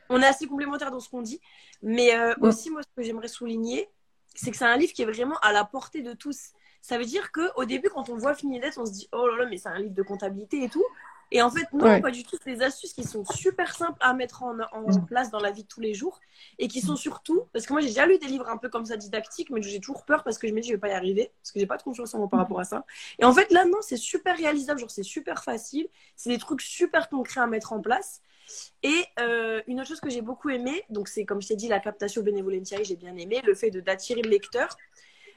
[0.08, 1.40] on est assez complémentaires dans ce qu'on dit.
[1.82, 3.88] Mais euh, aussi, moi, ce que j'aimerais souligner,
[4.34, 6.52] c'est que c'est un livre qui est vraiment à la portée de tous.
[6.80, 9.38] Ça veut dire qu'au début, quand on voit Fini d'être, on se dit oh là
[9.38, 10.84] là, mais c'est un livre de comptabilité et tout.
[11.34, 12.36] Et en fait, non, pas du tout.
[12.44, 15.06] C'est des astuces qui sont super simples à mettre en, mm.
[15.06, 16.20] place dans la vie de tous les jours
[16.58, 18.84] et qui sont surtout, parce que moi j'ai déjà lu des livres un peu comme
[18.84, 20.92] ça didactiques, mais j'ai toujours peur parce que je me dis je vais pas y
[20.92, 22.84] arriver, parce que j'ai pas de confiance en moi par rapport à ça.
[23.18, 26.60] Et en fait, là, non, c'est super réalisable, genre c'est super facile, c'est des trucs
[26.60, 28.20] super concrets à mettre en place.
[28.82, 31.68] Et euh, une autre chose que j'ai beaucoup aimé, donc c'est comme je t'ai dit,
[31.68, 34.76] la captation benevolentiae, j'ai bien aimé, le fait d'attirer le lecteur.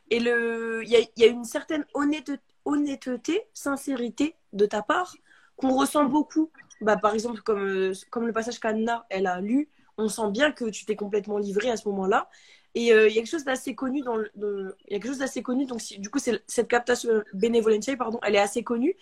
[0.10, 5.16] Et il y a, y a, une certaine honnêteté, honnêteté, sincérité de ta part
[5.58, 6.50] qu'on ressent beaucoup.
[6.82, 10.52] Bah, par exemple, comme, euh, comme le passage qu'Anna, elle a lu, on sent bien
[10.52, 12.30] que tu t'es complètement livré à ce moment-là.
[12.78, 15.08] Et euh, il y a quelque chose d'assez connu dans le, il y a quelque
[15.08, 18.98] chose d'assez connu donc du coup c'est cette captation bénévolentiae pardon, elle est assez connue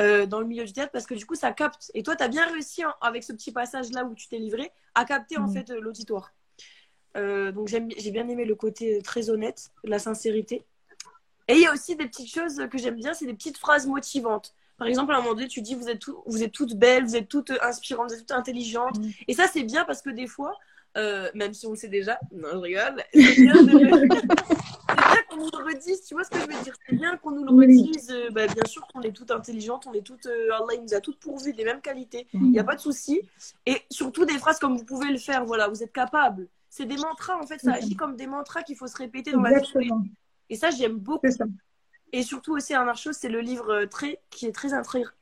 [0.00, 2.24] euh, dans le milieu du théâtre parce que du coup ça capte et toi tu
[2.24, 5.46] as bien réussi avec ce petit passage là où tu t'es livré à capter en
[5.46, 6.32] fait euh, l'auditoire.
[7.14, 10.64] donc j'ai bien aimé le côté très honnête, la sincérité.
[11.48, 13.86] Et il y a aussi des petites choses que j'aime bien, c'est des petites phrases
[13.86, 14.54] motivantes.
[14.78, 17.16] Par exemple, à un moment donné, tu dis vous êtes, vous êtes toutes belles, vous
[17.16, 18.98] êtes toutes inspirantes, vous êtes toutes intelligentes.
[18.98, 19.10] Mm.
[19.26, 20.56] Et ça, c'est bien parce que des fois,
[20.96, 22.18] euh, même si on le sait déjà.
[22.32, 23.02] Non, je rigole.
[23.12, 23.52] C'est bien,
[25.28, 26.74] qu'on nous le redise, tu vois ce que je veux dire?
[26.88, 28.10] C'est bien qu'on nous le redise.
[28.10, 30.26] Euh, bah, bien sûr qu'on est toutes intelligentes, on est toutes.
[30.26, 32.26] Euh, Allah, il nous a toutes pourvues des mêmes qualités.
[32.32, 33.20] Il n'y a pas de souci.
[33.66, 36.48] Et surtout des phrases comme vous pouvez le faire, voilà, vous êtes capable.
[36.70, 39.42] C'est des mantras, en fait, ça agit comme des mantras qu'il faut se répéter dans
[39.42, 39.90] la vie.
[40.50, 41.26] Et ça, j'aime beaucoup.
[42.12, 44.70] Et surtout aussi, un chose, c'est le livre très, qui est très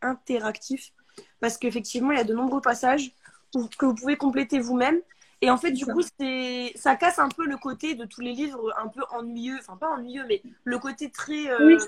[0.03, 0.93] interactif.
[1.41, 3.13] Parce qu'effectivement, il y a de nombreux passages
[3.79, 5.01] que vous pouvez compléter vous-même.
[5.43, 8.33] Et en fait, du coup, c'est ça casse un peu le côté de tous les
[8.33, 11.79] livres un peu ennuyeux, enfin pas ennuyeux, mais le côté très, euh,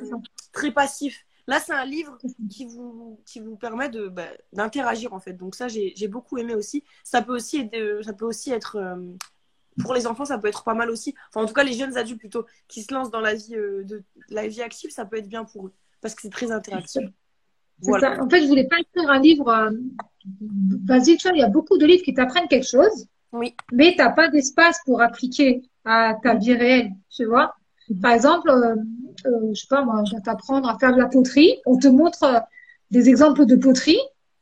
[0.53, 1.25] très passif.
[1.47, 2.19] Là, c'est un livre
[2.51, 5.33] qui vous, qui vous permet bah, d'interagir en fait.
[5.33, 6.85] Donc ça, j'ai, beaucoup aimé aussi.
[7.05, 8.97] Ça peut aussi être, ça peut aussi être euh,
[9.83, 11.15] pour les enfants, ça peut être pas mal aussi.
[11.29, 13.85] Enfin, en tout cas, les jeunes adultes plutôt qui se lancent dans la vie euh,
[13.85, 17.03] de la vie active, ça peut être bien pour eux parce que c'est très interactif.
[17.81, 18.23] Voilà.
[18.23, 19.71] En fait, je voulais pas écrire un livre.
[20.87, 23.07] Vas-y, tu vois, il y a beaucoup de livres qui t'apprennent quelque chose.
[23.33, 23.55] Oui.
[23.73, 27.55] Mais tu n'as pas d'espace pour appliquer à ta vie réelle, tu vois.
[28.03, 28.77] Par exemple, euh,
[29.27, 31.57] euh, je sais pas moi, je vais t'apprendre à faire de la poterie.
[31.67, 32.41] On te montre euh,
[32.91, 33.99] des exemples de poterie.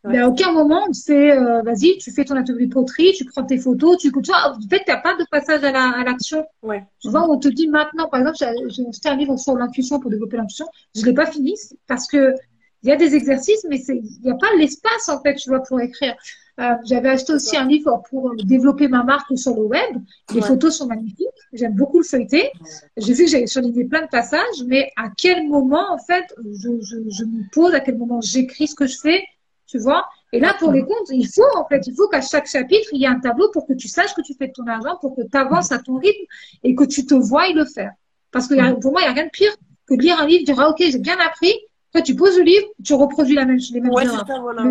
[0.08, 3.44] Mais à aucun moment, c'est euh, vas-y, tu fais ton atelier de poterie, tu prends
[3.44, 6.44] tes photos, tu, tu vois, en fait, tu n'as pas de passage à l'action.
[6.62, 6.84] La, ouais.
[7.00, 10.10] Tu vois, on te dit maintenant, par exemple, j'ai acheté un livre sur l'intuition pour
[10.10, 10.66] développer l'intuition.
[10.94, 11.54] Je l'ai pas fini
[11.86, 12.34] parce que
[12.82, 15.60] il y a des exercices, mais il n'y a pas l'espace, en fait, tu vois,
[15.60, 16.14] pour écrire.
[16.60, 19.96] Euh, j'avais acheté aussi un livre pour développer ma marque sur le web.
[20.32, 21.26] Les photos sont magnifiques.
[21.52, 22.50] J'aime beaucoup le feuilleter.
[22.96, 26.80] J'ai vu que j'avais surligné plein de passages, mais à quel moment, en fait, je,
[26.80, 29.24] je, je me pose, à quel moment j'écris ce que je fais,
[29.66, 30.06] tu vois?
[30.32, 33.00] Et là, pour les comptes, il faut, en fait, il faut qu'à chaque chapitre, il
[33.00, 35.14] y ait un tableau pour que tu saches que tu fais de ton argent, pour
[35.14, 36.24] que tu avances à ton rythme
[36.62, 37.92] et que tu te vois le faire.
[38.30, 39.54] Parce que pour moi, il n'y a rien de pire
[39.86, 41.54] que de lire un livre, dire, ah, ok, j'ai bien appris.
[41.92, 44.62] Toi, tu poses le livre, tu reproduis la même, les mêmes ouais, Ça, voilà.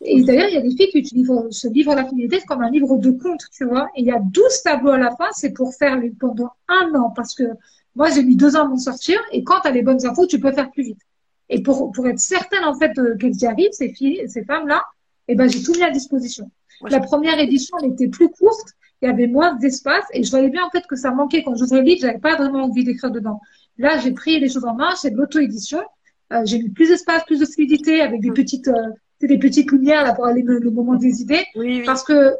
[0.00, 2.70] Et d'ailleurs, il y a des filles qui utilisent ce livre La finalité comme un
[2.70, 3.88] livre de compte, tu vois.
[3.96, 7.10] Et il y a 12 tableaux à la fin, c'est pour faire pendant un an.
[7.10, 7.44] Parce que
[7.94, 9.18] moi, j'ai mis deux ans à m'en sortir.
[9.32, 11.00] Et quand tu as les bonnes infos, tu peux faire plus vite.
[11.54, 14.82] Et pour, pour être certaine, en fait, euh, qu'elles y arrivent, ces filles, ces femmes-là,
[15.28, 16.50] eh ben, j'ai tout mis à disposition.
[16.96, 18.70] La première édition, elle était plus courte.
[19.00, 20.04] Il y avait moins d'espace.
[20.12, 21.44] Et je voyais bien, en fait, que ça manquait.
[21.44, 23.40] Quand j'ouvrais le livre, j'avais pas vraiment envie d'écrire dedans.
[23.78, 24.96] Là, j'ai pris les choses en main.
[24.96, 25.82] C'est de l'auto-édition.
[26.32, 28.90] Euh, j'ai mis plus d'espace, plus de fluidité avec des petites, euh,
[29.20, 31.44] des petites lumières là pour aller le, le moment des idées.
[31.54, 31.82] Oui, oui.
[31.86, 32.34] Parce que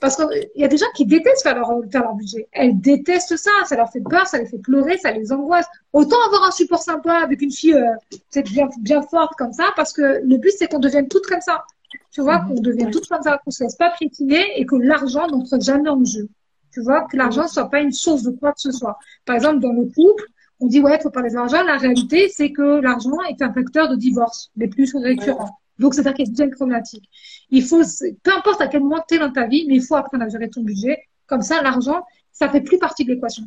[0.00, 2.48] parce qu'il y a des gens qui détestent faire leur, faire leur budget.
[2.52, 5.66] Elles détestent ça, ça leur fait peur, ça les fait pleurer, ça les angoisse.
[5.92, 9.92] Autant avoir un support sympa avec une fille euh, bien, bien forte comme ça, parce
[9.92, 11.64] que le but c'est qu'on devienne toutes comme ça.
[12.10, 15.26] Tu vois, qu'on devienne toutes comme ça, qu'on se laisse pas piétiner et que l'argent
[15.28, 16.28] n'entre jamais en jeu.
[16.72, 18.98] Tu vois, que l'argent ne soit pas une source de quoi que ce soit.
[19.24, 20.24] Par exemple, dans le couple,
[20.60, 21.62] on dit ouais, il faut parler d'argent.
[21.62, 25.58] La réalité, c'est que l'argent est un facteur de divorce les plus récurrents.
[25.78, 27.08] Donc, y a une problématique.
[27.50, 27.82] Il faut,
[28.22, 30.28] peu importe à quel moment tu es dans ta vie, mais il faut apprendre à
[30.28, 30.98] gérer ton budget.
[31.26, 32.02] Comme ça, l'argent,
[32.32, 33.44] ça fait plus partie de l'équation.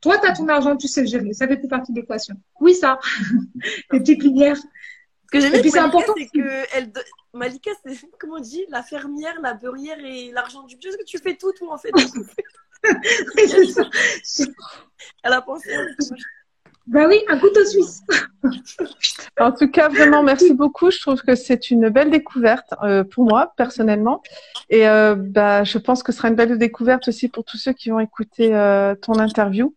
[0.00, 1.32] Toi, tu as ton argent, tu sais le gérer.
[1.32, 2.34] Ça fait plus partie de l'équation.
[2.60, 2.98] Oui, ça.
[3.92, 4.56] Les petites lumières.
[4.56, 4.62] Ce
[5.30, 6.14] que j'aime Et bien, puis, c'est c'est important.
[6.14, 6.92] que elle,
[7.34, 10.88] Malika, c'est comment on dit, la fermière, la beurrière et l'argent du budget.
[10.90, 11.90] Est-ce que tu fais tout, toi, en fait?
[12.84, 14.44] Oui, c'est ça.
[15.24, 15.68] Elle a pensé.
[16.88, 18.02] Bah oui, un couteau suisse.
[19.40, 20.90] En tout cas, vraiment, merci beaucoup.
[20.90, 24.22] Je trouve que c'est une belle découverte euh, pour moi, personnellement.
[24.70, 27.72] Et euh, bah, je pense que ce sera une belle découverte aussi pour tous ceux
[27.72, 29.74] qui vont écouter euh, ton interview.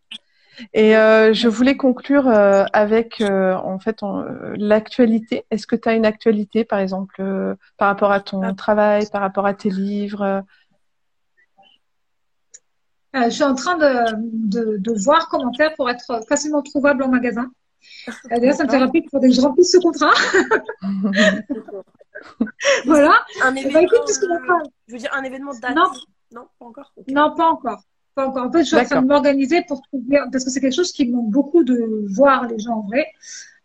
[0.74, 4.00] Et euh, je voulais conclure euh, avec, euh, en fait,
[4.56, 5.44] l'actualité.
[5.50, 9.20] Est-ce que tu as une actualité, par exemple, euh, par rapport à ton travail, par
[9.20, 10.42] rapport à tes livres
[13.16, 14.14] euh, je suis en train de,
[14.48, 17.50] de, de voir comment faire pour être facilement trouvable en magasin.
[18.08, 20.12] Euh, D'ailleurs, ça me fait rappeler qu'il faudrait que je remplisse ce contrat.
[22.86, 23.12] voilà.
[23.42, 23.80] Un Eh événement.
[23.80, 25.74] écoute, euh, parle- Je veux dire, un événement daté.
[25.74, 25.90] Non.
[26.34, 26.92] Non, pas encore.
[27.08, 27.82] Non, pas encore.
[28.14, 28.46] Pas encore.
[28.46, 30.92] En fait, je suis en train de m'organiser pour trouver, parce que c'est quelque chose
[30.92, 33.06] qui me manque beaucoup de voir les gens en vrai.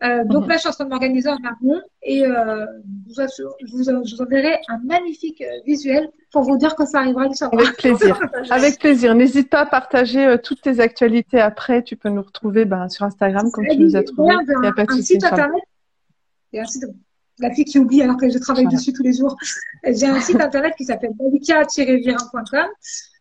[0.03, 0.49] Euh, donc Mhm.
[0.49, 2.65] là, je suis en train de m'organiser en amont et euh,
[3.07, 6.75] je, vous assure, je, vous, je vous enverrai un magnifique euh, visuel pour vous dire
[6.75, 7.23] quand ça arrivera.
[7.51, 8.19] Avec plaisir.
[8.51, 9.15] Avec plaisir.
[9.15, 11.81] N'hésite pas à partager euh, toutes tes actualités après.
[11.81, 14.35] Tu peux nous retrouver ben, sur Instagram comme tu nous as trouvé.
[14.47, 15.13] Il n'y a pas de un, un souci.
[15.13, 15.43] site Inch'Allah.
[15.45, 15.63] internet.
[16.53, 16.83] Il y a un site,
[17.39, 18.77] la fille qui oublie alors que je travaille Voilà.
[18.77, 19.35] dessus tous les jours.
[19.83, 22.67] J'ai un site internet qui s'appelle malika-virin.com.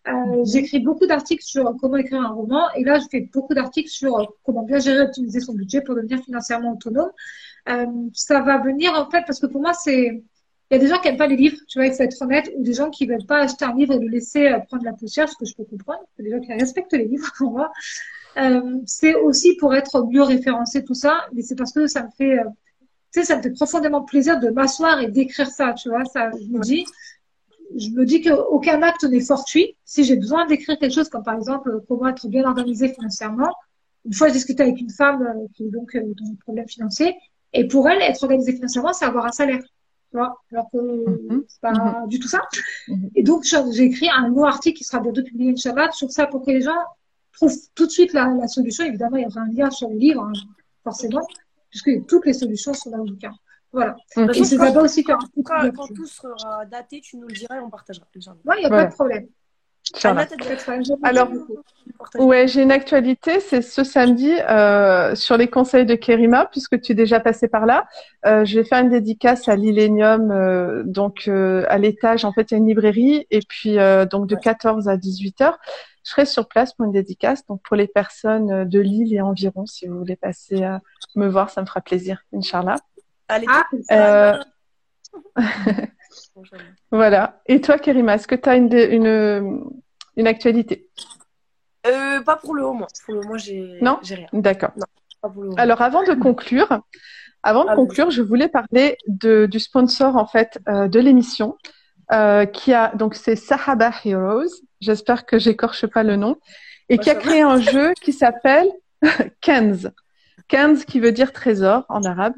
[0.08, 3.88] Euh, J'écris beaucoup d'articles sur comment écrire un roman et là je fais beaucoup d'articles
[3.90, 7.10] sur comment bien gérer et optimiser son budget pour devenir financièrement autonome.
[7.68, 10.22] Euh, ça va venir en fait parce que pour moi c'est
[10.70, 12.20] il y a des gens qui aiment pas les livres, tu vois, il faut être
[12.22, 14.82] honnête, ou des gens qui veulent pas acheter un livre et le laisser euh, prendre
[14.82, 16.00] la poussière, ce que je peux comprendre.
[16.18, 17.70] Il y a des gens qui respectent les livres, pour moi.
[18.36, 22.08] Euh, c'est aussi pour être mieux référencé tout ça, mais c'est parce que ça me
[22.18, 22.38] fait,
[23.20, 26.04] sais, ça me fait profondément plaisir de m'asseoir et d'écrire ça, tu vois.
[26.04, 26.84] Ça, je me dis,
[27.76, 29.76] je me dis qu'aucun acte n'est fortuit.
[29.84, 33.52] Si j'ai besoin d'écrire quelque chose, comme par exemple comment être bien organisé financièrement,
[34.04, 36.68] une fois j'ai discuté avec une femme euh, qui est donc euh, dans des problèmes
[36.68, 37.16] financiers,
[37.52, 39.62] et pour elle, être organisée financièrement, c'est avoir un salaire.
[40.10, 41.44] Tu vois, alors que Mhm.
[41.48, 42.40] c'est pas du tout ça.
[42.88, 43.10] Mhm.
[43.16, 46.44] Et donc, j'ai écrit un long article qui sera bientôt publié, Inch'Allah, sur ça pour
[46.44, 46.82] que les gens
[47.32, 48.84] trouvent tout de suite la, la solution.
[48.84, 50.32] Évidemment, il y aura un lien sur le livre, hein,
[50.84, 51.26] forcément,
[51.70, 53.32] puisque toutes les solutions sont dans le bouquin.
[53.72, 53.96] Voilà.
[54.16, 54.30] Mhm.
[54.30, 55.94] Et c'est aussi Quand, quand là-dessus.
[55.94, 58.06] tout sera daté, tu nous le diras et on partagera.
[58.44, 58.84] Ouais, il n'y a Voilà.
[58.84, 59.26] pas de problème.
[60.02, 60.26] Anna,
[61.02, 61.28] Alors.
[62.18, 66.92] Ouais, j'ai une actualité, c'est ce samedi euh, sur les conseils de Kerima, puisque tu
[66.92, 67.86] es déjà passé par là.
[68.26, 72.24] Euh, je vais faire une dédicace à l'Illénium, euh, donc euh, à l'étage.
[72.24, 74.40] En fait, il y a une librairie, et puis euh, donc de Ouais.
[74.42, 75.58] 14 à 18 heures,
[76.04, 77.46] je serai sur place pour une dédicace.
[77.46, 80.78] Donc pour les personnes euh, de Lille et environ, si vous voulez passer euh,
[81.14, 82.76] me voir, ça me fera plaisir, Inch'Allah.
[83.28, 84.42] Allez, Ah, Euh,
[85.36, 85.86] Inch'Allah.
[86.90, 87.40] voilà.
[87.46, 89.64] Et toi, Kerima, est-ce que tu as une, dé- une,
[90.16, 90.88] une actualité?
[91.86, 92.86] Euh, pas pour le moment.
[93.04, 93.98] Pour le moment, j'ai Non?
[94.02, 94.28] j'ai rien.
[94.32, 94.72] D'accord.
[95.56, 96.80] Alors, avant de conclure,
[97.42, 98.10] avant de Ah, oui.
[98.10, 101.56] je voulais parler de, du sponsor en fait euh, de l'émission,
[102.12, 104.44] euh, qui a donc c'est Sahaba Heroes.
[104.80, 106.36] J'espère que j'écorche pas le nom,
[106.88, 107.20] et qui a va.
[107.20, 108.68] créé un jeu qui s'appelle
[109.40, 109.90] Kenz.
[110.48, 112.34] Kenz qui veut dire trésor en arabe.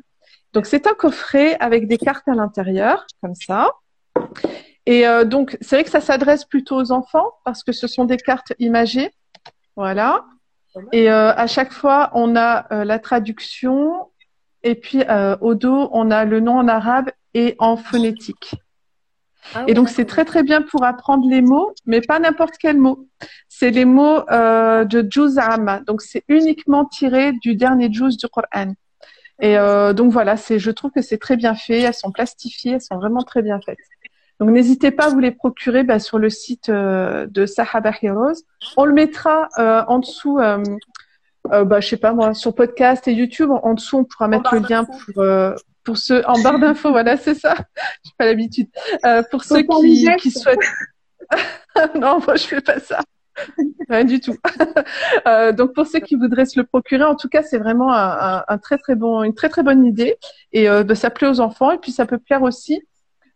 [0.54, 3.70] Donc c'est un coffret avec des cartes à l'intérieur, comme ça.
[4.88, 8.06] Et euh, donc c'est vrai que ça s'adresse plutôt aux enfants parce que ce sont
[8.06, 9.10] des cartes imagées.
[9.76, 10.24] Voilà.
[10.92, 14.08] Et euh, à chaque fois, on a euh, la traduction
[14.62, 15.04] et puis
[15.40, 18.54] au dos, on a le nom en arabe et en phonétique.
[19.54, 22.78] Ah Et donc c'est très très bien pour apprendre les mots, mais pas n'importe quel
[22.78, 23.06] mot.
[23.48, 25.80] C'est les mots de Juz Amma.
[25.80, 28.72] Donc c'est uniquement tiré du dernier Juz du Coran.
[29.40, 29.54] Et
[29.94, 31.80] donc voilà, c'est, je trouve que c'est très bien fait.
[31.82, 33.78] Elles sont plastifiées, elles sont vraiment très bien faites.
[34.40, 38.34] Donc n'hésitez pas à vous les procurer bah, sur le site euh, de Sahaba Heroes.
[38.76, 40.62] On le mettra euh, en dessous, euh,
[41.52, 43.50] euh, bah, je sais pas moi, sur podcast et YouTube.
[43.50, 46.90] En, en dessous, on pourra mettre le lien pour euh, pour ceux en barre d'infos.
[46.92, 47.56] voilà, c'est ça.
[48.04, 48.68] J'ai pas l'habitude.
[49.04, 50.58] Euh, pour ceux qui, qui souhaitent.
[51.94, 53.00] non, moi je fais pas ça.
[53.88, 54.36] Rien du tout.
[55.26, 58.42] euh, donc pour ceux qui voudraient se le procurer, en tout cas, c'est vraiment un,
[58.46, 60.16] un, très très bon, une très très bonne idée.
[60.52, 62.82] Et euh, bah, ça plaît aux enfants et puis ça peut plaire aussi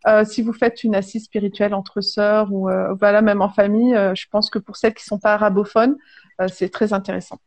[0.07, 3.95] euh, si vous faites une assise spirituelle entre sœurs ou euh, voilà même en famille.
[3.95, 5.97] Euh, je pense que pour celles qui sont pas arabophones,
[6.51, 7.37] c'est très intéressant.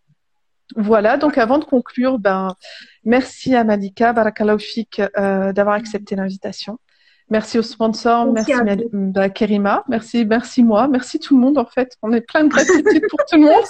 [0.76, 2.54] Voilà, donc avant de conclure, ben,
[3.04, 6.78] merci à Malika Barakalaoufik d'avoir accepté l'invitation.
[7.28, 11.58] Merci aux sponsors, merci, merci à bah, Kerima, merci, merci moi, merci tout le monde
[11.58, 11.96] en fait.
[12.02, 13.64] On est plein de gratitude pour tout le monde.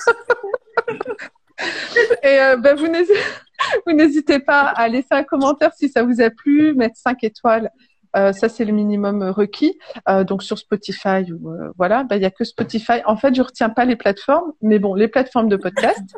[2.23, 6.75] Et euh, ben, vous n'hésitez pas à laisser un commentaire si ça vous a plu,
[6.75, 7.71] mettre 5 étoiles
[8.17, 9.79] euh, ça, c'est le minimum requis.
[10.09, 13.03] Euh, donc sur Spotify, ou euh, voilà, bah, il y a que Spotify.
[13.05, 16.17] En fait, je retiens pas les plateformes, mais bon, les plateformes de podcast.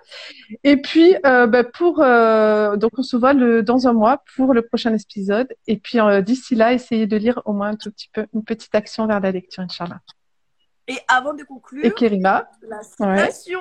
[0.64, 4.94] Et puis, bah, pour donc on se voit le, dans un mois pour le prochain
[4.94, 5.48] épisode.
[5.66, 8.74] Et puis d'ici là, essayez de lire au moins un tout petit peu une petite
[8.74, 10.00] action vers la lecture, Inch'Allah.
[10.86, 13.60] Et avant de conclure, et la citation.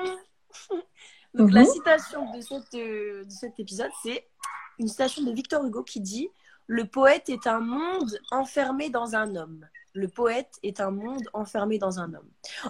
[1.34, 1.66] Donc la mhm.
[1.66, 4.24] citation de, cette, de cet épisode, c'est
[4.78, 6.28] une citation de Victor Hugo qui dit
[6.68, 9.66] le poète est un monde enfermé dans un homme.
[9.94, 12.28] Le poète est un monde enfermé dans un homme.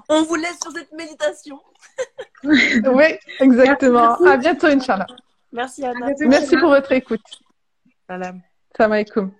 [0.08, 1.60] On vous laisse sur cette méditation.
[2.44, 4.14] oui, exactement.
[4.24, 5.06] À bientôt, Inch'Allah.
[5.52, 6.12] Merci, Anna.
[6.20, 7.20] Merci pour votre écoute.
[8.06, 8.40] Salam.
[8.76, 9.32] Salam alaikum.